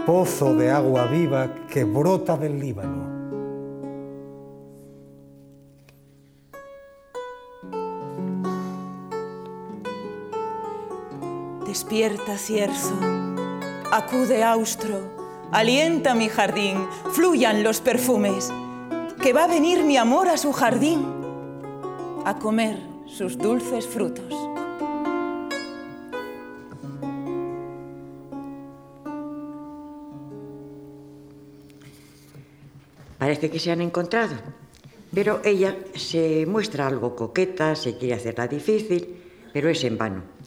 pozo 0.04 0.54
de 0.54 0.70
agua 0.70 1.06
viva 1.06 1.54
que 1.70 1.84
brota 1.84 2.36
del 2.36 2.60
Líbano. 2.60 3.17
Despierta, 11.78 12.36
cierzo. 12.36 12.98
Acude 13.92 14.42
austro, 14.42 14.98
alienta 15.52 16.16
mi 16.16 16.28
jardín, 16.28 16.76
fluyan 17.12 17.62
los 17.62 17.80
perfumes, 17.80 18.52
que 19.22 19.32
va 19.32 19.44
a 19.44 19.46
venir 19.46 19.84
mi 19.84 19.96
amor 19.96 20.28
a 20.28 20.36
su 20.38 20.52
jardín. 20.52 21.06
A 22.24 22.36
comer 22.40 22.80
sus 23.06 23.38
dulces 23.38 23.86
frutos. 23.86 24.34
Parece 33.18 33.52
que 33.52 33.60
se 33.60 33.70
han 33.70 33.82
encontrado, 33.82 34.34
pero 35.14 35.40
ella 35.44 35.76
se 35.94 36.44
muestra 36.44 36.88
algo 36.88 37.14
coqueta, 37.14 37.76
se 37.76 37.96
quiere 37.96 38.14
hacerla 38.14 38.48
difícil, 38.48 39.22
pero 39.52 39.68
es 39.68 39.84
en 39.84 39.96
vano. 39.96 40.37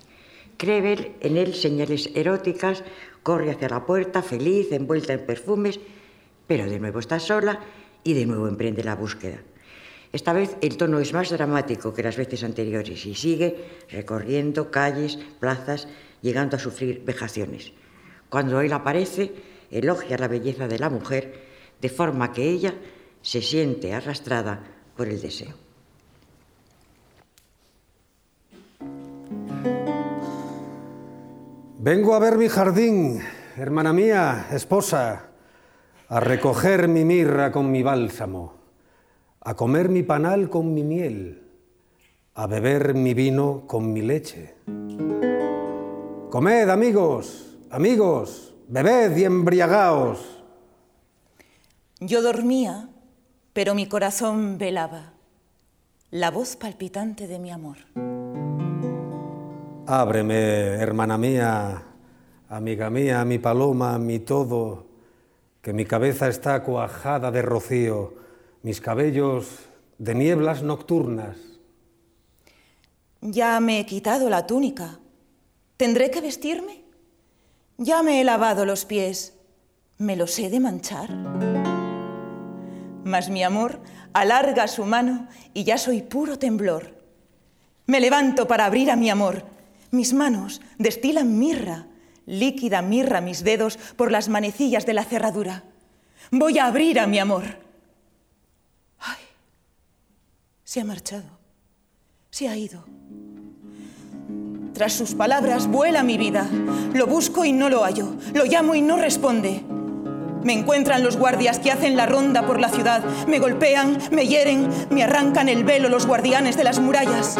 Ver 0.64 1.16
en 1.22 1.38
él 1.38 1.55
señales 1.55 2.09
eróticas 2.14 2.84
Corre 3.24 3.51
hacia 3.51 3.70
la 3.70 3.86
puerta, 3.86 4.24
feliz, 4.24 4.72
envuelta 4.72 5.14
en 5.14 5.26
perfumes, 5.26 5.80
pero 6.47 6.66
de 6.66 6.80
nuevo 6.80 6.99
está 6.99 7.20
sola 7.20 7.59
y 8.03 8.14
de 8.14 8.26
nuevo 8.26 8.47
emprende 8.47 8.84
la 8.84 8.95
búsqueda. 8.95 9.43
Esta 10.12 10.34
vez 10.34 10.57
el 10.62 10.76
tono 10.76 10.99
es 10.99 11.14
más 11.14 11.30
dramático 11.30 11.93
que 11.93 12.03
las 12.03 12.18
veces 12.18 12.43
anteriores 12.43 13.05
y 13.05 13.14
sigue 13.14 13.64
recorriendo 13.89 14.72
calles, 14.72 15.20
plazas, 15.39 15.88
llegando 16.22 16.57
a 16.57 16.59
sufrir 16.59 17.03
vejaciones. 17.05 17.74
Cuando 18.30 18.59
él 18.59 18.74
aparece, 18.74 19.32
elogia 19.70 20.18
la 20.18 20.28
belleza 20.28 20.68
de 20.68 20.80
la 20.80 20.89
mujer, 20.89 21.34
de 21.80 21.89
forma 21.89 22.34
que 22.34 22.49
ella 22.49 22.74
se 23.22 23.41
siente 23.41 23.93
arrastrada 23.93 24.64
por 24.97 25.07
el 25.07 25.22
deseo. 25.22 25.70
Vengo 31.84 32.13
a 32.13 32.19
ver 32.19 32.38
mi 32.38 32.47
jardín, 32.47 33.21
hermana 33.57 33.91
mía, 33.91 34.45
esposa, 34.51 35.32
a 36.09 36.19
recoger 36.19 36.88
mi 36.88 37.03
mirra 37.03 37.51
con 37.51 37.71
mi 37.71 37.82
bálsamo, 37.82 38.53
a 39.39 39.55
comer 39.55 39.89
mi 39.89 40.03
panal 40.03 40.47
con 40.47 40.75
mi 40.75 40.84
miel, 40.84 41.41
a 42.36 42.45
beber 42.45 42.93
mi 42.93 43.15
vino 43.15 43.63
con 43.65 43.91
mi 43.91 44.03
leche. 44.03 44.57
Comed, 46.29 46.69
amigos, 46.69 47.57
amigos, 47.71 48.53
bebed 48.67 49.17
y 49.17 49.23
embriagaos. 49.23 50.43
Yo 51.99 52.21
dormía, 52.21 52.89
pero 53.53 53.73
mi 53.73 53.88
corazón 53.88 54.59
velaba, 54.59 55.13
la 56.11 56.29
voz 56.29 56.55
palpitante 56.57 57.25
de 57.25 57.39
mi 57.39 57.49
amor. 57.49 57.77
Ábreme, 59.94 60.80
hermana 60.80 61.18
mía, 61.18 61.84
amiga 62.48 62.89
mía, 62.89 63.26
mi 63.26 63.39
paloma, 63.39 64.00
mi 64.00 64.20
todo, 64.20 64.86
que 65.62 65.74
mi 65.74 65.84
cabeza 65.84 66.30
está 66.30 66.64
cuajada 66.64 67.30
de 67.30 67.42
rocío, 67.42 68.14
mis 68.64 68.80
cabellos 68.80 69.50
de 69.98 70.16
nieblas 70.16 70.64
nocturnas. 70.64 71.36
Ya 73.20 73.60
me 73.60 73.82
he 73.82 73.86
quitado 73.86 74.30
la 74.30 74.48
túnica. 74.48 74.98
¿Tendré 75.76 76.10
que 76.10 76.22
vestirme? 76.22 76.86
Ya 77.78 78.02
me 78.02 78.22
he 78.22 78.24
lavado 78.24 78.66
los 78.66 78.86
pies. 78.86 79.34
¿Me 79.98 80.16
los 80.16 80.39
he 80.39 80.50
de 80.50 80.62
manchar? 80.62 81.10
Mas 83.04 83.30
mi 83.30 83.44
amor 83.44 83.82
alarga 84.14 84.70
su 84.70 84.86
mano 84.86 85.28
y 85.54 85.66
ya 85.66 85.78
soy 85.78 86.02
puro 86.02 86.39
temblor. 86.39 86.96
Me 87.88 88.00
levanto 88.00 88.48
para 88.48 88.66
abrir 88.68 88.89
a 88.89 88.96
mi 88.96 89.10
amor 89.10 89.52
mis 89.92 90.14
manos 90.14 90.62
destilan 90.78 91.38
mirra, 91.38 91.88
líquida 92.26 92.82
mirra 92.82 93.22
mis 93.22 93.44
dedos 93.44 93.78
por 93.96 94.12
las 94.12 94.30
manecillas 94.30 94.86
de 94.86 94.94
la 94.94 95.04
cerradura. 95.04 95.64
Voy 96.32 96.60
a 96.60 96.66
abrir 96.66 97.00
a 97.00 97.08
mi 97.08 97.20
amor. 97.20 97.44
¡Ay! 99.00 99.20
Se 100.64 100.80
ha 100.80 100.86
marchado. 100.86 101.39
Se 102.30 102.48
ha 102.48 102.56
ido. 102.56 102.86
Tras 104.74 104.94
sus 104.94 105.14
palabras 105.14 105.68
vuela 105.68 106.04
mi 106.04 106.18
vida. 106.18 106.50
Lo 106.94 107.06
busco 107.06 107.44
y 107.44 107.52
no 107.52 107.70
lo 107.70 107.84
hallo. 107.84 108.16
Lo 108.34 108.46
llamo 108.46 108.76
y 108.76 108.82
no 108.82 108.98
responde. 108.98 109.64
Me 110.44 110.54
encuentran 110.54 111.04
los 111.04 111.18
guardias 111.18 111.60
que 111.60 111.72
hacen 111.72 111.98
la 111.98 112.06
ronda 112.06 112.48
por 112.48 112.60
la 112.60 112.70
ciudad. 112.70 113.04
Me 113.28 113.39
golpean, 113.39 113.98
me 114.12 114.26
hieren, 114.26 114.70
me 114.89 115.04
arrancan 115.04 115.50
el 115.50 115.64
velo 115.64 115.89
los 115.89 116.08
guardianes 116.08 116.58
de 116.58 116.64
las 116.64 116.80
murallas. 116.80 117.38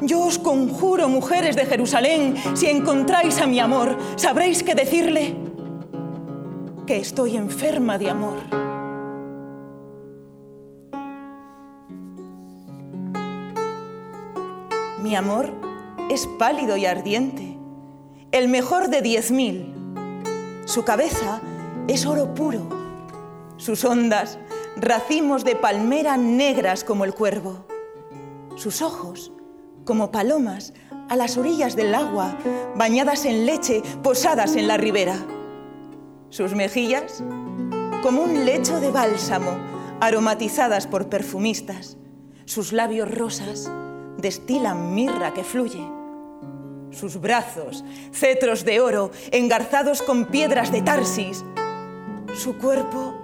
Yo 0.00 0.20
os 0.20 0.38
conjuro, 0.38 1.08
mujeres 1.08 1.56
de 1.56 1.66
Jerusalén, 1.66 2.36
si 2.54 2.66
encontráis 2.66 3.40
a 3.40 3.46
mi 3.46 3.58
amor, 3.58 3.96
sabréis 4.16 4.62
que 4.62 4.74
decirle 4.74 5.34
que 6.86 6.98
estoy 6.98 7.36
enferma 7.36 7.98
de 7.98 8.10
amor. 8.10 8.36
Mi 15.02 15.16
amor 15.16 15.52
es 16.10 16.26
pálido 16.38 16.76
y 16.76 16.86
ardiente, 16.86 17.58
el 18.30 18.48
mejor 18.48 18.90
de 18.90 19.02
diez 19.02 19.32
mil. 19.32 19.74
Su 20.64 20.84
cabeza 20.84 21.40
es 21.88 22.06
oro 22.06 22.34
puro, 22.34 22.68
sus 23.56 23.84
ondas 23.84 24.38
racimos 24.76 25.44
de 25.44 25.56
palmera 25.56 26.16
negras 26.16 26.84
como 26.84 27.04
el 27.04 27.14
cuervo, 27.14 27.64
sus 28.54 28.80
ojos 28.80 29.32
como 29.88 30.10
palomas 30.12 30.74
a 31.08 31.16
las 31.16 31.38
orillas 31.38 31.74
del 31.74 31.94
agua, 31.94 32.36
bañadas 32.76 33.24
en 33.24 33.46
leche, 33.46 33.82
posadas 34.02 34.54
en 34.54 34.68
la 34.68 34.76
ribera. 34.76 35.16
Sus 36.28 36.54
mejillas 36.54 37.24
como 38.02 38.20
un 38.20 38.44
lecho 38.44 38.80
de 38.80 38.90
bálsamo, 38.90 39.56
aromatizadas 39.98 40.86
por 40.86 41.08
perfumistas. 41.08 41.96
Sus 42.44 42.74
labios 42.74 43.10
rosas 43.10 43.72
destilan 44.18 44.94
mirra 44.94 45.32
que 45.32 45.42
fluye. 45.42 45.82
Sus 46.90 47.18
brazos, 47.18 47.82
cetros 48.12 48.66
de 48.66 48.80
oro, 48.80 49.10
engarzados 49.30 50.02
con 50.02 50.26
piedras 50.26 50.70
de 50.70 50.82
Tarsis. 50.82 51.46
Su 52.34 52.58
cuerpo 52.58 53.14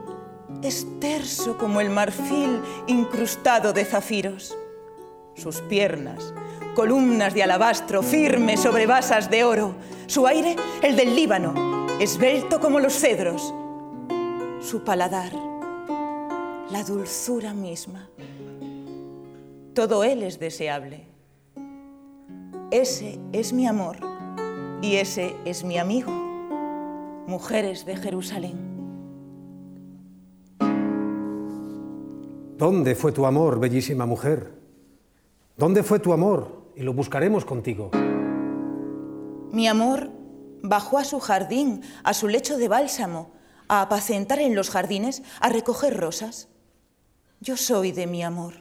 es 0.63 0.87
terso 0.99 1.59
como 1.59 1.83
el 1.83 1.91
marfil 1.91 2.63
incrustado 2.87 3.75
de 3.75 3.85
zafiros. 3.85 4.57
Sus 5.37 5.61
piernas, 5.63 6.33
columnas 6.75 7.33
de 7.33 7.43
alabastro 7.43 8.03
firmes 8.03 8.61
sobre 8.61 8.87
basas 8.87 9.31
de 9.31 9.45
oro, 9.45 9.75
su 10.07 10.27
aire 10.27 10.57
el 10.83 10.97
del 10.97 11.15
Líbano, 11.15 11.87
esbelto 12.01 12.61
como 12.61 12.81
los 12.81 12.93
cedros, 12.93 13.55
su 14.61 14.83
paladar, 14.85 15.33
la 16.71 16.83
dulzura 16.83 17.55
misma. 17.55 18.11
Todo 19.73 20.05
él 20.05 20.23
es 20.23 20.39
deseable. 20.39 21.07
Ese 22.71 23.19
es 23.33 23.53
mi 23.53 23.67
amor 23.67 23.97
y 24.83 24.97
ese 24.97 25.37
es 25.45 25.65
mi 25.65 25.79
amigo, 25.79 26.11
mujeres 27.27 27.87
de 27.87 27.97
Jerusalén. 27.97 28.75
¿Dónde 32.59 32.95
fue 32.95 33.13
tu 33.13 33.27
amor, 33.27 33.61
bellísima 33.61 34.07
mujer? 34.07 34.53
¿Dónde 35.57 35.83
fue 35.83 35.99
tu 35.99 36.13
amor? 36.13 36.64
Y 36.77 36.83
lo 36.83 36.93
buscaremos 36.93 37.45
contigo. 37.45 37.91
Mi 39.53 39.69
amor 39.69 40.11
bajó 40.63 40.99
a 40.99 41.05
su 41.05 41.21
jardín, 41.21 41.83
a 42.03 42.15
su 42.15 42.27
lecho 42.27 42.57
de 42.57 42.69
bálsamo, 42.69 43.31
a 43.69 43.83
apacentar 43.83 44.41
en 44.41 44.55
los 44.55 44.71
jardines, 44.71 45.23
a 45.41 45.49
recoger 45.49 45.97
rosas. 45.97 46.49
Yo 47.41 47.57
soy 47.57 47.93
de 47.93 48.07
mi 48.07 48.23
amor 48.23 48.55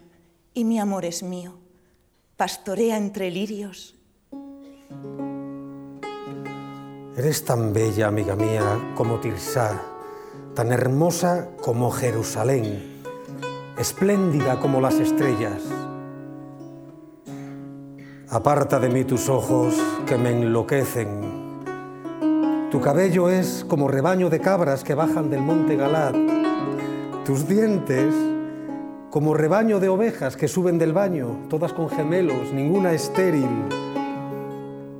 y 0.53 0.65
mi 0.65 0.79
amor 0.79 1.05
es 1.05 1.23
mío. 1.23 1.57
Pastorea 2.37 2.97
entre 2.97 3.31
lirios. 3.31 3.95
Eres 7.15 7.45
tan 7.45 7.73
bella, 7.73 8.07
amiga 8.07 8.35
mía, 8.35 8.93
como 8.95 9.19
Tirsá, 9.19 9.81
tan 10.55 10.71
hermosa 10.71 11.49
como 11.61 11.91
Jerusalén, 11.91 13.01
espléndida 13.77 14.59
como 14.59 14.81
las 14.81 14.95
estrellas. 14.95 15.61
Aparta 18.33 18.79
de 18.79 18.89
mí 18.89 19.03
tus 19.03 19.29
ojos 19.29 19.75
que 20.07 20.17
me 20.17 20.31
enloquecen 20.31 21.43
tu 22.73 22.81
cabello 22.81 23.29
es 23.29 23.63
como 23.69 23.87
rebaño 23.87 24.31
de 24.31 24.39
cabras 24.39 24.83
que 24.83 24.95
bajan 24.95 25.29
del 25.29 25.41
monte 25.41 25.75
Galad. 25.75 26.15
Tus 27.23 27.47
dientes 27.47 28.11
como 29.11 29.35
rebaño 29.35 29.79
de 29.79 29.89
ovejas 29.89 30.35
que 30.35 30.47
suben 30.47 30.79
del 30.79 30.91
baño, 30.91 31.41
todas 31.51 31.71
con 31.71 31.87
gemelos, 31.87 32.51
ninguna 32.51 32.93
estéril. 32.93 33.47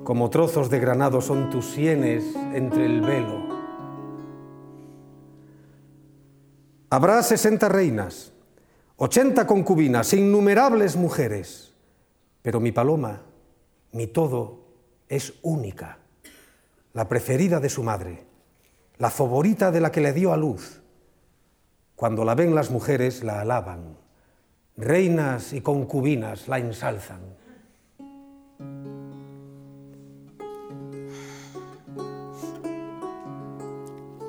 Como 0.04 0.30
trozos 0.30 0.70
de 0.70 0.80
granado 0.80 1.20
son 1.20 1.50
tus 1.50 1.66
sienes 1.66 2.36
entre 2.54 2.86
el 2.86 3.02
velo. 3.02 3.40
Habrá 6.92 7.24
sesenta 7.24 7.70
reinas, 7.70 8.34
ochenta 8.98 9.48
concubinas, 9.48 10.14
innumerables 10.14 10.96
mujeres, 10.96 11.73
pero 12.44 12.60
mi 12.60 12.72
paloma, 12.72 13.24
mi 13.94 14.06
todo, 14.06 14.60
es 15.10 15.34
única 15.42 15.98
la 16.94 17.08
preferida 17.08 17.60
de 17.60 17.70
su 17.70 17.84
madre, 17.84 18.24
la 18.98 19.10
favorita 19.10 19.72
de 19.72 19.82
la 19.82 19.92
que 19.92 20.02
le 20.02 20.14
dio 20.14 20.32
a 20.32 20.38
luz. 20.38 20.82
Cuando 21.96 22.24
la 22.24 22.36
ven 22.36 22.54
las 22.54 22.70
mujeres, 22.70 23.24
la 23.24 23.42
alaban. 23.42 23.98
Reinas 24.78 25.54
y 25.54 25.62
concubinas 25.62 26.48
la 26.48 26.60
ensalzan. 26.60 27.22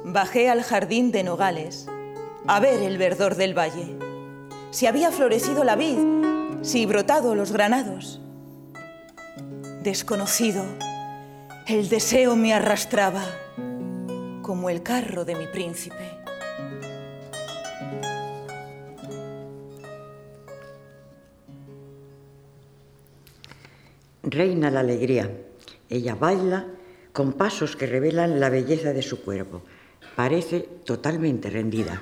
Bajé 0.04 0.48
al 0.48 0.62
jardín 0.62 1.12
de 1.12 1.24
Nogales 1.24 1.86
a 2.46 2.60
ver 2.60 2.82
el 2.82 2.98
verdor 2.98 3.34
del 3.34 3.56
valle, 3.56 3.98
si 4.70 4.86
había 4.86 5.10
florecido 5.10 5.64
la 5.64 5.76
vid, 5.76 5.98
si 6.64 6.86
brotado 6.86 7.34
los 7.34 7.52
granados. 7.52 8.20
Desconocido, 9.82 10.64
el 11.68 11.90
deseo 11.90 12.36
me 12.36 12.54
arrastraba 12.54 13.22
como 14.40 14.70
el 14.70 14.82
carro 14.82 15.26
de 15.26 15.34
mi 15.34 15.46
príncipe. 15.46 16.10
Reina 24.22 24.70
la 24.70 24.80
alegría. 24.80 25.30
Ella 25.90 26.14
baila 26.14 26.66
con 27.12 27.34
pasos 27.34 27.76
que 27.76 27.86
revelan 27.86 28.40
la 28.40 28.48
belleza 28.48 28.94
de 28.94 29.02
su 29.02 29.22
cuerpo. 29.22 29.62
Parece 30.16 30.60
totalmente 30.60 31.50
rendida. 31.50 32.00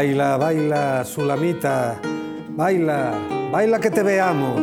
Baila, 0.00 0.38
baila, 0.38 1.04
Sulamita, 1.04 2.00
baila, 2.56 3.12
baila 3.52 3.78
que 3.78 3.90
te 3.90 4.02
veamos. 4.02 4.62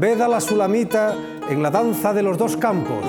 Veda 0.00 0.26
la 0.26 0.40
Sulamita 0.40 1.14
en 1.48 1.62
la 1.62 1.70
danza 1.70 2.12
de 2.12 2.24
los 2.24 2.36
dos 2.36 2.56
campos. 2.56 3.04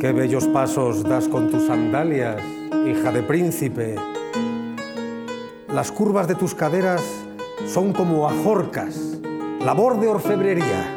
Qué 0.00 0.10
bellos 0.12 0.48
pasos 0.48 1.04
das 1.04 1.28
con 1.28 1.48
tus 1.48 1.68
sandalias, 1.68 2.42
hija 2.84 3.12
de 3.12 3.22
príncipe. 3.22 3.94
Las 5.68 5.92
curvas 5.92 6.26
de 6.26 6.34
tus 6.34 6.56
caderas 6.56 7.04
son 7.68 7.92
como 7.92 8.28
ajorcas, 8.28 9.20
labor 9.64 10.00
de 10.00 10.08
orfebrería. 10.08 10.92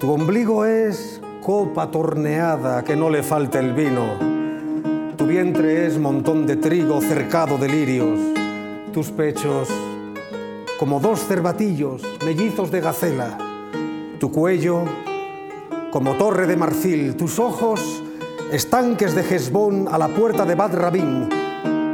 Tu 0.00 0.10
ombligo 0.10 0.64
es 0.64 1.20
copa 1.44 1.92
torneada 1.92 2.82
que 2.82 2.96
no 2.96 3.08
le 3.08 3.22
falta 3.22 3.60
el 3.60 3.72
vino 3.72 4.33
tu 5.24 5.30
vientre 5.30 5.86
es 5.86 5.98
montón 5.98 6.46
de 6.46 6.56
trigo 6.56 7.00
cercado 7.00 7.56
de 7.56 7.66
lirios, 7.66 8.20
tus 8.92 9.10
pechos 9.10 9.70
como 10.78 11.00
dos 11.00 11.20
cervatillos, 11.26 12.02
mellizos 12.22 12.70
de 12.70 12.82
gacela, 12.82 13.38
tu 14.20 14.30
cuello 14.30 14.84
como 15.90 16.12
torre 16.16 16.46
de 16.46 16.58
marfil, 16.58 17.16
tus 17.16 17.38
ojos 17.38 18.02
estanques 18.52 19.14
de 19.14 19.22
Hezbón 19.22 19.88
a 19.90 19.96
la 19.96 20.08
puerta 20.08 20.44
de 20.44 20.56
Bad 20.56 20.74
Rabín, 20.74 21.30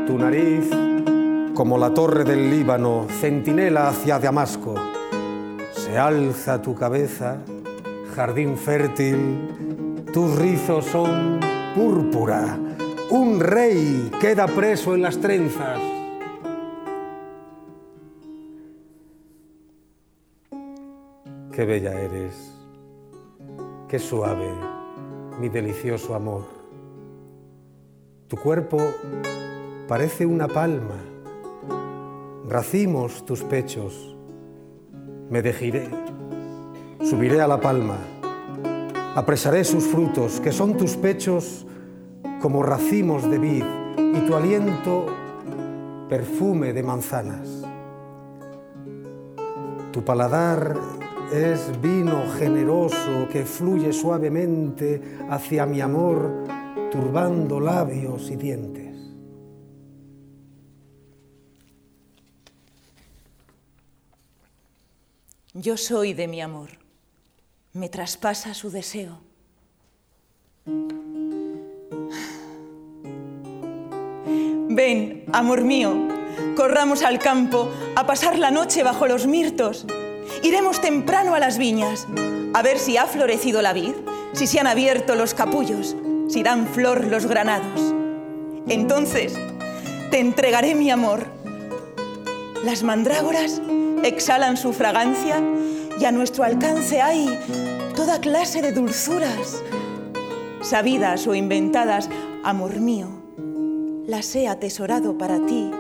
tu 0.08 0.18
nariz 0.18 0.68
como 1.54 1.78
la 1.78 1.94
torre 1.94 2.24
del 2.24 2.50
Líbano, 2.50 3.06
centinela 3.20 3.90
hacia 3.90 4.18
Damasco. 4.18 4.74
Se 5.70 5.96
alza 5.96 6.60
tu 6.60 6.74
cabeza, 6.74 7.36
jardín 8.16 8.56
fértil, 8.56 10.02
tus 10.12 10.34
rizos 10.36 10.84
son 10.86 11.38
púrpura 11.76 12.58
un 13.10 13.40
rey 13.40 14.10
queda 14.20 14.46
preso 14.46 14.94
en 14.94 15.02
las 15.02 15.18
trenzas. 15.18 15.80
Qué 21.52 21.64
bella 21.64 22.00
eres, 22.00 22.52
qué 23.88 23.98
suave, 23.98 24.54
mi 25.40 25.48
delicioso 25.48 26.14
amor. 26.14 26.44
Tu 28.28 28.36
cuerpo 28.36 28.78
parece 29.88 30.24
una 30.24 30.46
palma, 30.46 30.94
racimos 32.48 33.26
tus 33.26 33.42
pechos, 33.42 34.16
me 35.28 35.42
dejiré, 35.42 35.88
subiré 37.02 37.40
a 37.40 37.48
la 37.48 37.60
palma, 37.60 37.98
apresaré 39.16 39.64
sus 39.64 39.84
frutos, 39.84 40.38
que 40.40 40.52
son 40.52 40.76
tus 40.76 40.96
pechos 40.96 41.66
como 42.40 42.62
racimos 42.62 43.30
de 43.30 43.38
vid 43.38 43.64
y 43.96 44.26
tu 44.26 44.34
aliento 44.34 45.06
perfume 46.08 46.72
de 46.72 46.82
manzanas. 46.82 47.48
Tu 49.92 50.04
paladar 50.04 50.76
es 51.32 51.80
vino 51.80 52.24
generoso 52.38 53.28
que 53.30 53.44
fluye 53.44 53.92
suavemente 53.92 55.18
hacia 55.28 55.66
mi 55.66 55.80
amor, 55.80 56.44
turbando 56.90 57.60
labios 57.60 58.30
y 58.30 58.36
dientes. 58.36 58.80
Yo 65.52 65.76
soy 65.76 66.14
de 66.14 66.26
mi 66.26 66.40
amor, 66.40 66.70
me 67.72 67.88
traspasa 67.88 68.54
su 68.54 68.70
deseo. 68.70 69.20
Ven, 74.72 75.24
amor 75.32 75.64
mío, 75.64 76.06
corramos 76.54 77.02
al 77.02 77.18
campo 77.18 77.68
a 77.96 78.06
pasar 78.06 78.38
la 78.38 78.52
noche 78.52 78.84
bajo 78.84 79.08
los 79.08 79.26
mirtos. 79.26 79.84
Iremos 80.44 80.80
temprano 80.80 81.34
a 81.34 81.40
las 81.40 81.58
viñas 81.58 82.06
a 82.54 82.62
ver 82.62 82.78
si 82.78 82.96
ha 82.96 83.06
florecido 83.06 83.62
la 83.62 83.72
vid, 83.72 83.94
si 84.32 84.46
se 84.46 84.60
han 84.60 84.68
abierto 84.68 85.16
los 85.16 85.34
capullos, 85.34 85.96
si 86.28 86.44
dan 86.44 86.68
flor 86.68 87.04
los 87.08 87.26
granados. 87.26 87.92
Entonces 88.68 89.36
te 90.12 90.20
entregaré 90.20 90.76
mi 90.76 90.88
amor. 90.92 91.26
Las 92.64 92.84
mandrágoras 92.84 93.60
exhalan 94.04 94.56
su 94.56 94.72
fragancia 94.72 95.42
y 95.98 96.04
a 96.04 96.12
nuestro 96.12 96.44
alcance 96.44 97.02
hay 97.02 97.28
toda 97.96 98.20
clase 98.20 98.62
de 98.62 98.70
dulzuras, 98.70 99.64
sabidas 100.62 101.26
o 101.26 101.34
inventadas, 101.34 102.08
amor 102.44 102.78
mío 102.78 103.19
las 104.10 104.34
he 104.34 104.48
atesorado 104.48 105.16
para 105.16 105.38
ti. 105.46 105.70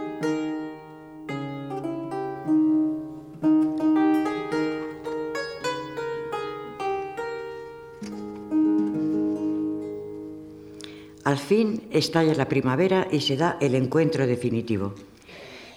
Al 11.24 11.38
fin 11.38 11.88
estalla 11.90 12.32
la 12.34 12.46
primavera 12.46 13.08
y 13.10 13.20
se 13.20 13.36
da 13.36 13.58
el 13.60 13.74
encuentro 13.74 14.28
definitivo. 14.28 14.94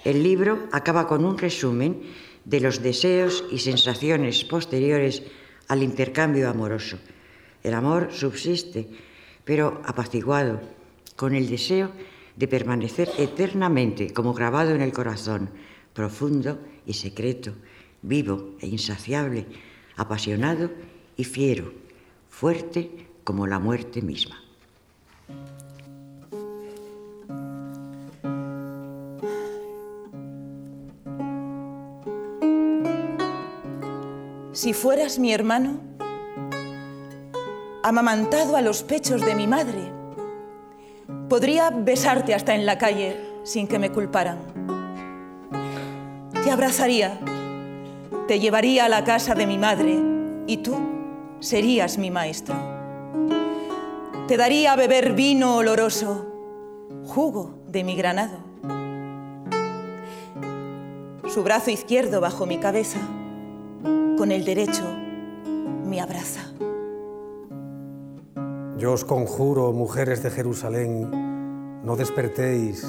El 0.04 0.22
libro 0.22 0.68
acaba 0.70 1.08
con 1.08 1.24
un 1.24 1.36
resumen 1.36 2.02
de 2.44 2.60
los 2.60 2.82
deseos 2.82 3.44
y 3.50 3.58
sensaciones 3.58 4.44
posteriores 4.44 5.24
al 5.66 5.82
intercambio 5.82 6.48
amoroso. 6.48 6.98
El 7.64 7.74
amor 7.74 8.10
subsiste, 8.12 8.86
pero 9.44 9.82
apaciguado, 9.84 10.60
con 11.16 11.34
el 11.34 11.48
deseo 11.48 11.90
de 12.36 12.48
permanecer 12.48 13.10
eternamente 13.18 14.12
como 14.12 14.34
grabado 14.34 14.70
en 14.70 14.80
el 14.80 14.92
corazón, 14.92 15.50
profundo 15.92 16.58
y 16.86 16.94
secreto, 16.94 17.52
vivo 18.02 18.56
e 18.60 18.66
insaciable, 18.66 19.46
apasionado 19.96 20.70
y 21.16 21.24
fiero, 21.24 21.72
fuerte 22.28 22.90
como 23.22 23.46
la 23.46 23.58
muerte 23.58 24.02
misma. 24.02 24.40
Si 34.52 34.72
fueras 34.72 35.18
mi 35.18 35.32
hermano, 35.32 35.80
amamantado 37.82 38.56
a 38.56 38.62
los 38.62 38.82
pechos 38.82 39.20
de 39.20 39.34
mi 39.34 39.46
madre, 39.46 39.93
podría 41.28 41.70
besarte 41.70 42.34
hasta 42.34 42.54
en 42.54 42.66
la 42.66 42.78
calle 42.78 43.16
sin 43.42 43.66
que 43.66 43.78
me 43.78 43.90
culparan. 43.90 44.38
Te 46.42 46.50
abrazaría, 46.50 47.18
te 48.28 48.40
llevaría 48.40 48.86
a 48.86 48.88
la 48.88 49.04
casa 49.04 49.34
de 49.34 49.46
mi 49.46 49.58
madre 49.58 49.98
y 50.46 50.58
tú 50.58 50.76
serías 51.40 51.98
mi 51.98 52.10
maestro. 52.10 52.54
Te 54.28 54.36
daría 54.36 54.72
a 54.72 54.76
beber 54.76 55.12
vino 55.12 55.56
oloroso, 55.56 56.26
jugo 57.06 57.58
de 57.68 57.84
mi 57.84 57.94
granado. 57.94 58.38
Su 61.28 61.42
brazo 61.42 61.70
izquierdo 61.70 62.20
bajo 62.20 62.46
mi 62.46 62.58
cabeza, 62.58 63.00
con 64.16 64.32
el 64.32 64.44
derecho 64.44 64.84
me 65.84 66.00
abraza. 66.00 66.53
Yo 68.76 68.92
os 68.92 69.04
conjuro, 69.04 69.72
mujeres 69.72 70.22
de 70.22 70.30
Jerusalén, 70.30 71.08
no 71.84 71.94
despertéis, 71.94 72.84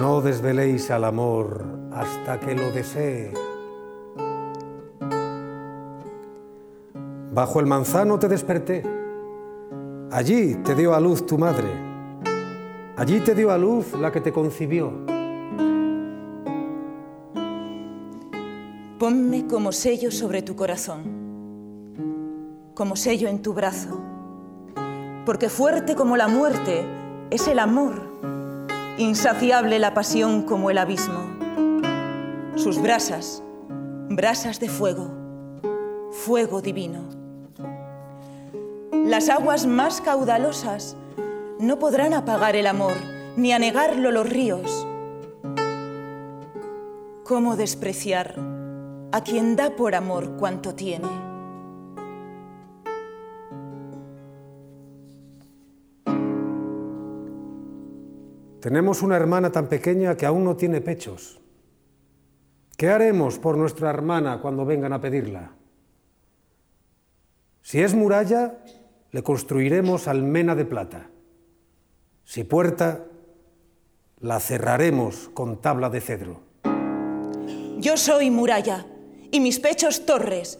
no 0.00 0.22
desveléis 0.22 0.90
al 0.90 1.04
amor 1.04 1.62
hasta 1.92 2.40
que 2.40 2.54
lo 2.54 2.70
desee. 2.70 3.34
Bajo 7.34 7.60
el 7.60 7.66
manzano 7.66 8.18
te 8.18 8.28
desperté, 8.28 8.82
allí 10.10 10.54
te 10.64 10.74
dio 10.74 10.94
a 10.94 11.00
luz 11.00 11.26
tu 11.26 11.36
madre, 11.36 11.68
allí 12.96 13.20
te 13.20 13.34
dio 13.34 13.50
a 13.50 13.58
luz 13.58 13.92
la 13.92 14.10
que 14.10 14.22
te 14.22 14.32
concibió. 14.32 14.90
Ponme 18.98 19.46
como 19.46 19.70
sello 19.70 20.10
sobre 20.10 20.40
tu 20.40 20.56
corazón, 20.56 21.02
como 22.74 22.96
sello 22.96 23.28
en 23.28 23.42
tu 23.42 23.52
brazo, 23.52 24.07
porque 25.28 25.50
fuerte 25.50 25.94
como 25.94 26.16
la 26.16 26.26
muerte 26.26 26.86
es 27.28 27.48
el 27.48 27.58
amor, 27.58 28.00
insaciable 28.96 29.78
la 29.78 29.92
pasión 29.92 30.44
como 30.44 30.70
el 30.70 30.78
abismo. 30.78 31.20
Sus 32.54 32.80
brasas, 32.80 33.42
brasas 34.08 34.58
de 34.58 34.70
fuego, 34.70 35.10
fuego 36.12 36.62
divino. 36.62 37.00
Las 39.04 39.28
aguas 39.28 39.66
más 39.66 40.00
caudalosas 40.00 40.96
no 41.60 41.78
podrán 41.78 42.14
apagar 42.14 42.56
el 42.56 42.66
amor, 42.66 42.94
ni 43.36 43.52
anegarlo 43.52 44.10
los 44.10 44.26
ríos. 44.26 44.86
¿Cómo 47.24 47.56
despreciar 47.56 48.34
a 49.12 49.20
quien 49.20 49.56
da 49.56 49.76
por 49.76 49.94
amor 49.94 50.38
cuanto 50.38 50.74
tiene? 50.74 51.27
Tenemos 58.60 59.02
una 59.02 59.16
hermana 59.16 59.52
tan 59.52 59.68
pequeña 59.68 60.16
que 60.16 60.26
aún 60.26 60.44
no 60.44 60.56
tiene 60.56 60.80
pechos. 60.80 61.40
¿Qué 62.76 62.88
haremos 62.88 63.38
por 63.38 63.56
nuestra 63.56 63.90
hermana 63.90 64.40
cuando 64.40 64.64
vengan 64.64 64.92
a 64.92 65.00
pedirla? 65.00 65.52
Si 67.62 67.80
es 67.80 67.94
muralla, 67.94 68.58
le 69.10 69.22
construiremos 69.22 70.08
almena 70.08 70.54
de 70.54 70.64
plata. 70.64 71.10
Si 72.24 72.44
puerta, 72.44 73.04
la 74.20 74.40
cerraremos 74.40 75.30
con 75.34 75.60
tabla 75.60 75.88
de 75.90 76.00
cedro. 76.00 76.40
Yo 77.78 77.96
soy 77.96 78.30
muralla 78.30 78.86
y 79.30 79.38
mis 79.38 79.60
pechos 79.60 80.04
torres, 80.04 80.58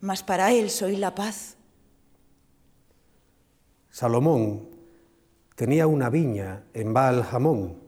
mas 0.00 0.22
para 0.22 0.52
él 0.52 0.70
soy 0.70 0.96
la 0.96 1.14
paz. 1.14 1.56
Salomón 3.90 4.73
tenía 5.54 5.86
una 5.86 6.10
viña 6.10 6.64
en 6.72 6.92
Baal 6.92 7.22
Jamón. 7.22 7.78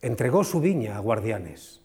Entregó 0.00 0.44
su 0.44 0.60
viña 0.60 0.96
a 0.96 1.00
guardianes. 1.00 1.82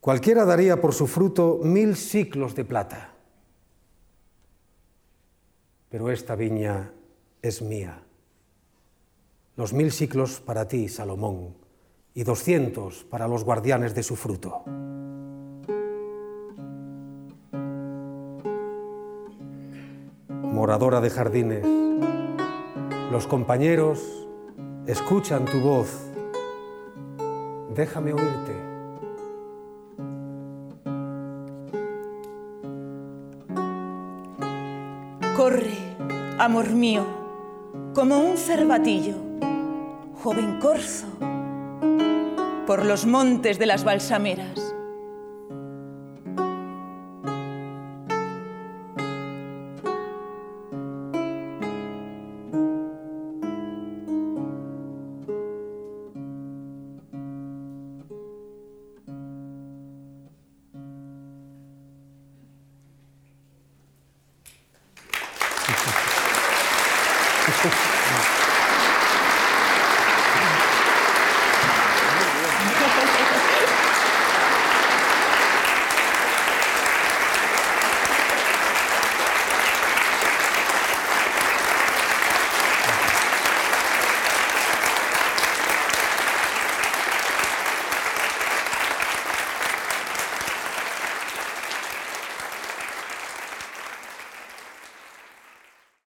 Cualquiera 0.00 0.44
daría 0.44 0.80
por 0.80 0.94
su 0.94 1.06
fruto 1.06 1.60
mil 1.62 1.96
ciclos 1.96 2.54
de 2.54 2.64
plata. 2.64 3.12
Pero 5.88 6.10
esta 6.10 6.34
viña 6.34 6.92
es 7.42 7.62
mía. 7.62 8.02
Los 9.56 9.72
mil 9.72 9.90
ciclos 9.92 10.40
para 10.40 10.68
ti, 10.68 10.88
Salomón, 10.88 11.54
y 12.14 12.24
doscientos 12.24 13.04
para 13.04 13.28
los 13.28 13.44
guardianes 13.44 13.94
de 13.94 14.02
su 14.02 14.16
fruto. 14.16 14.64
Moradora 20.28 21.00
de 21.00 21.10
jardines, 21.10 21.66
los 23.10 23.26
compañeros 23.26 24.26
escuchan 24.86 25.44
tu 25.44 25.60
voz. 25.60 25.88
Déjame 27.74 28.12
oírte. 28.12 28.52
Corre, 35.36 35.76
amor 36.38 36.70
mío, 36.70 37.04
como 37.94 38.18
un 38.18 38.36
cervatillo, 38.36 39.14
joven 40.22 40.58
corzo, 40.58 41.06
por 42.66 42.84
los 42.84 43.06
montes 43.06 43.58
de 43.58 43.66
las 43.66 43.84
balsameras. 43.84 44.75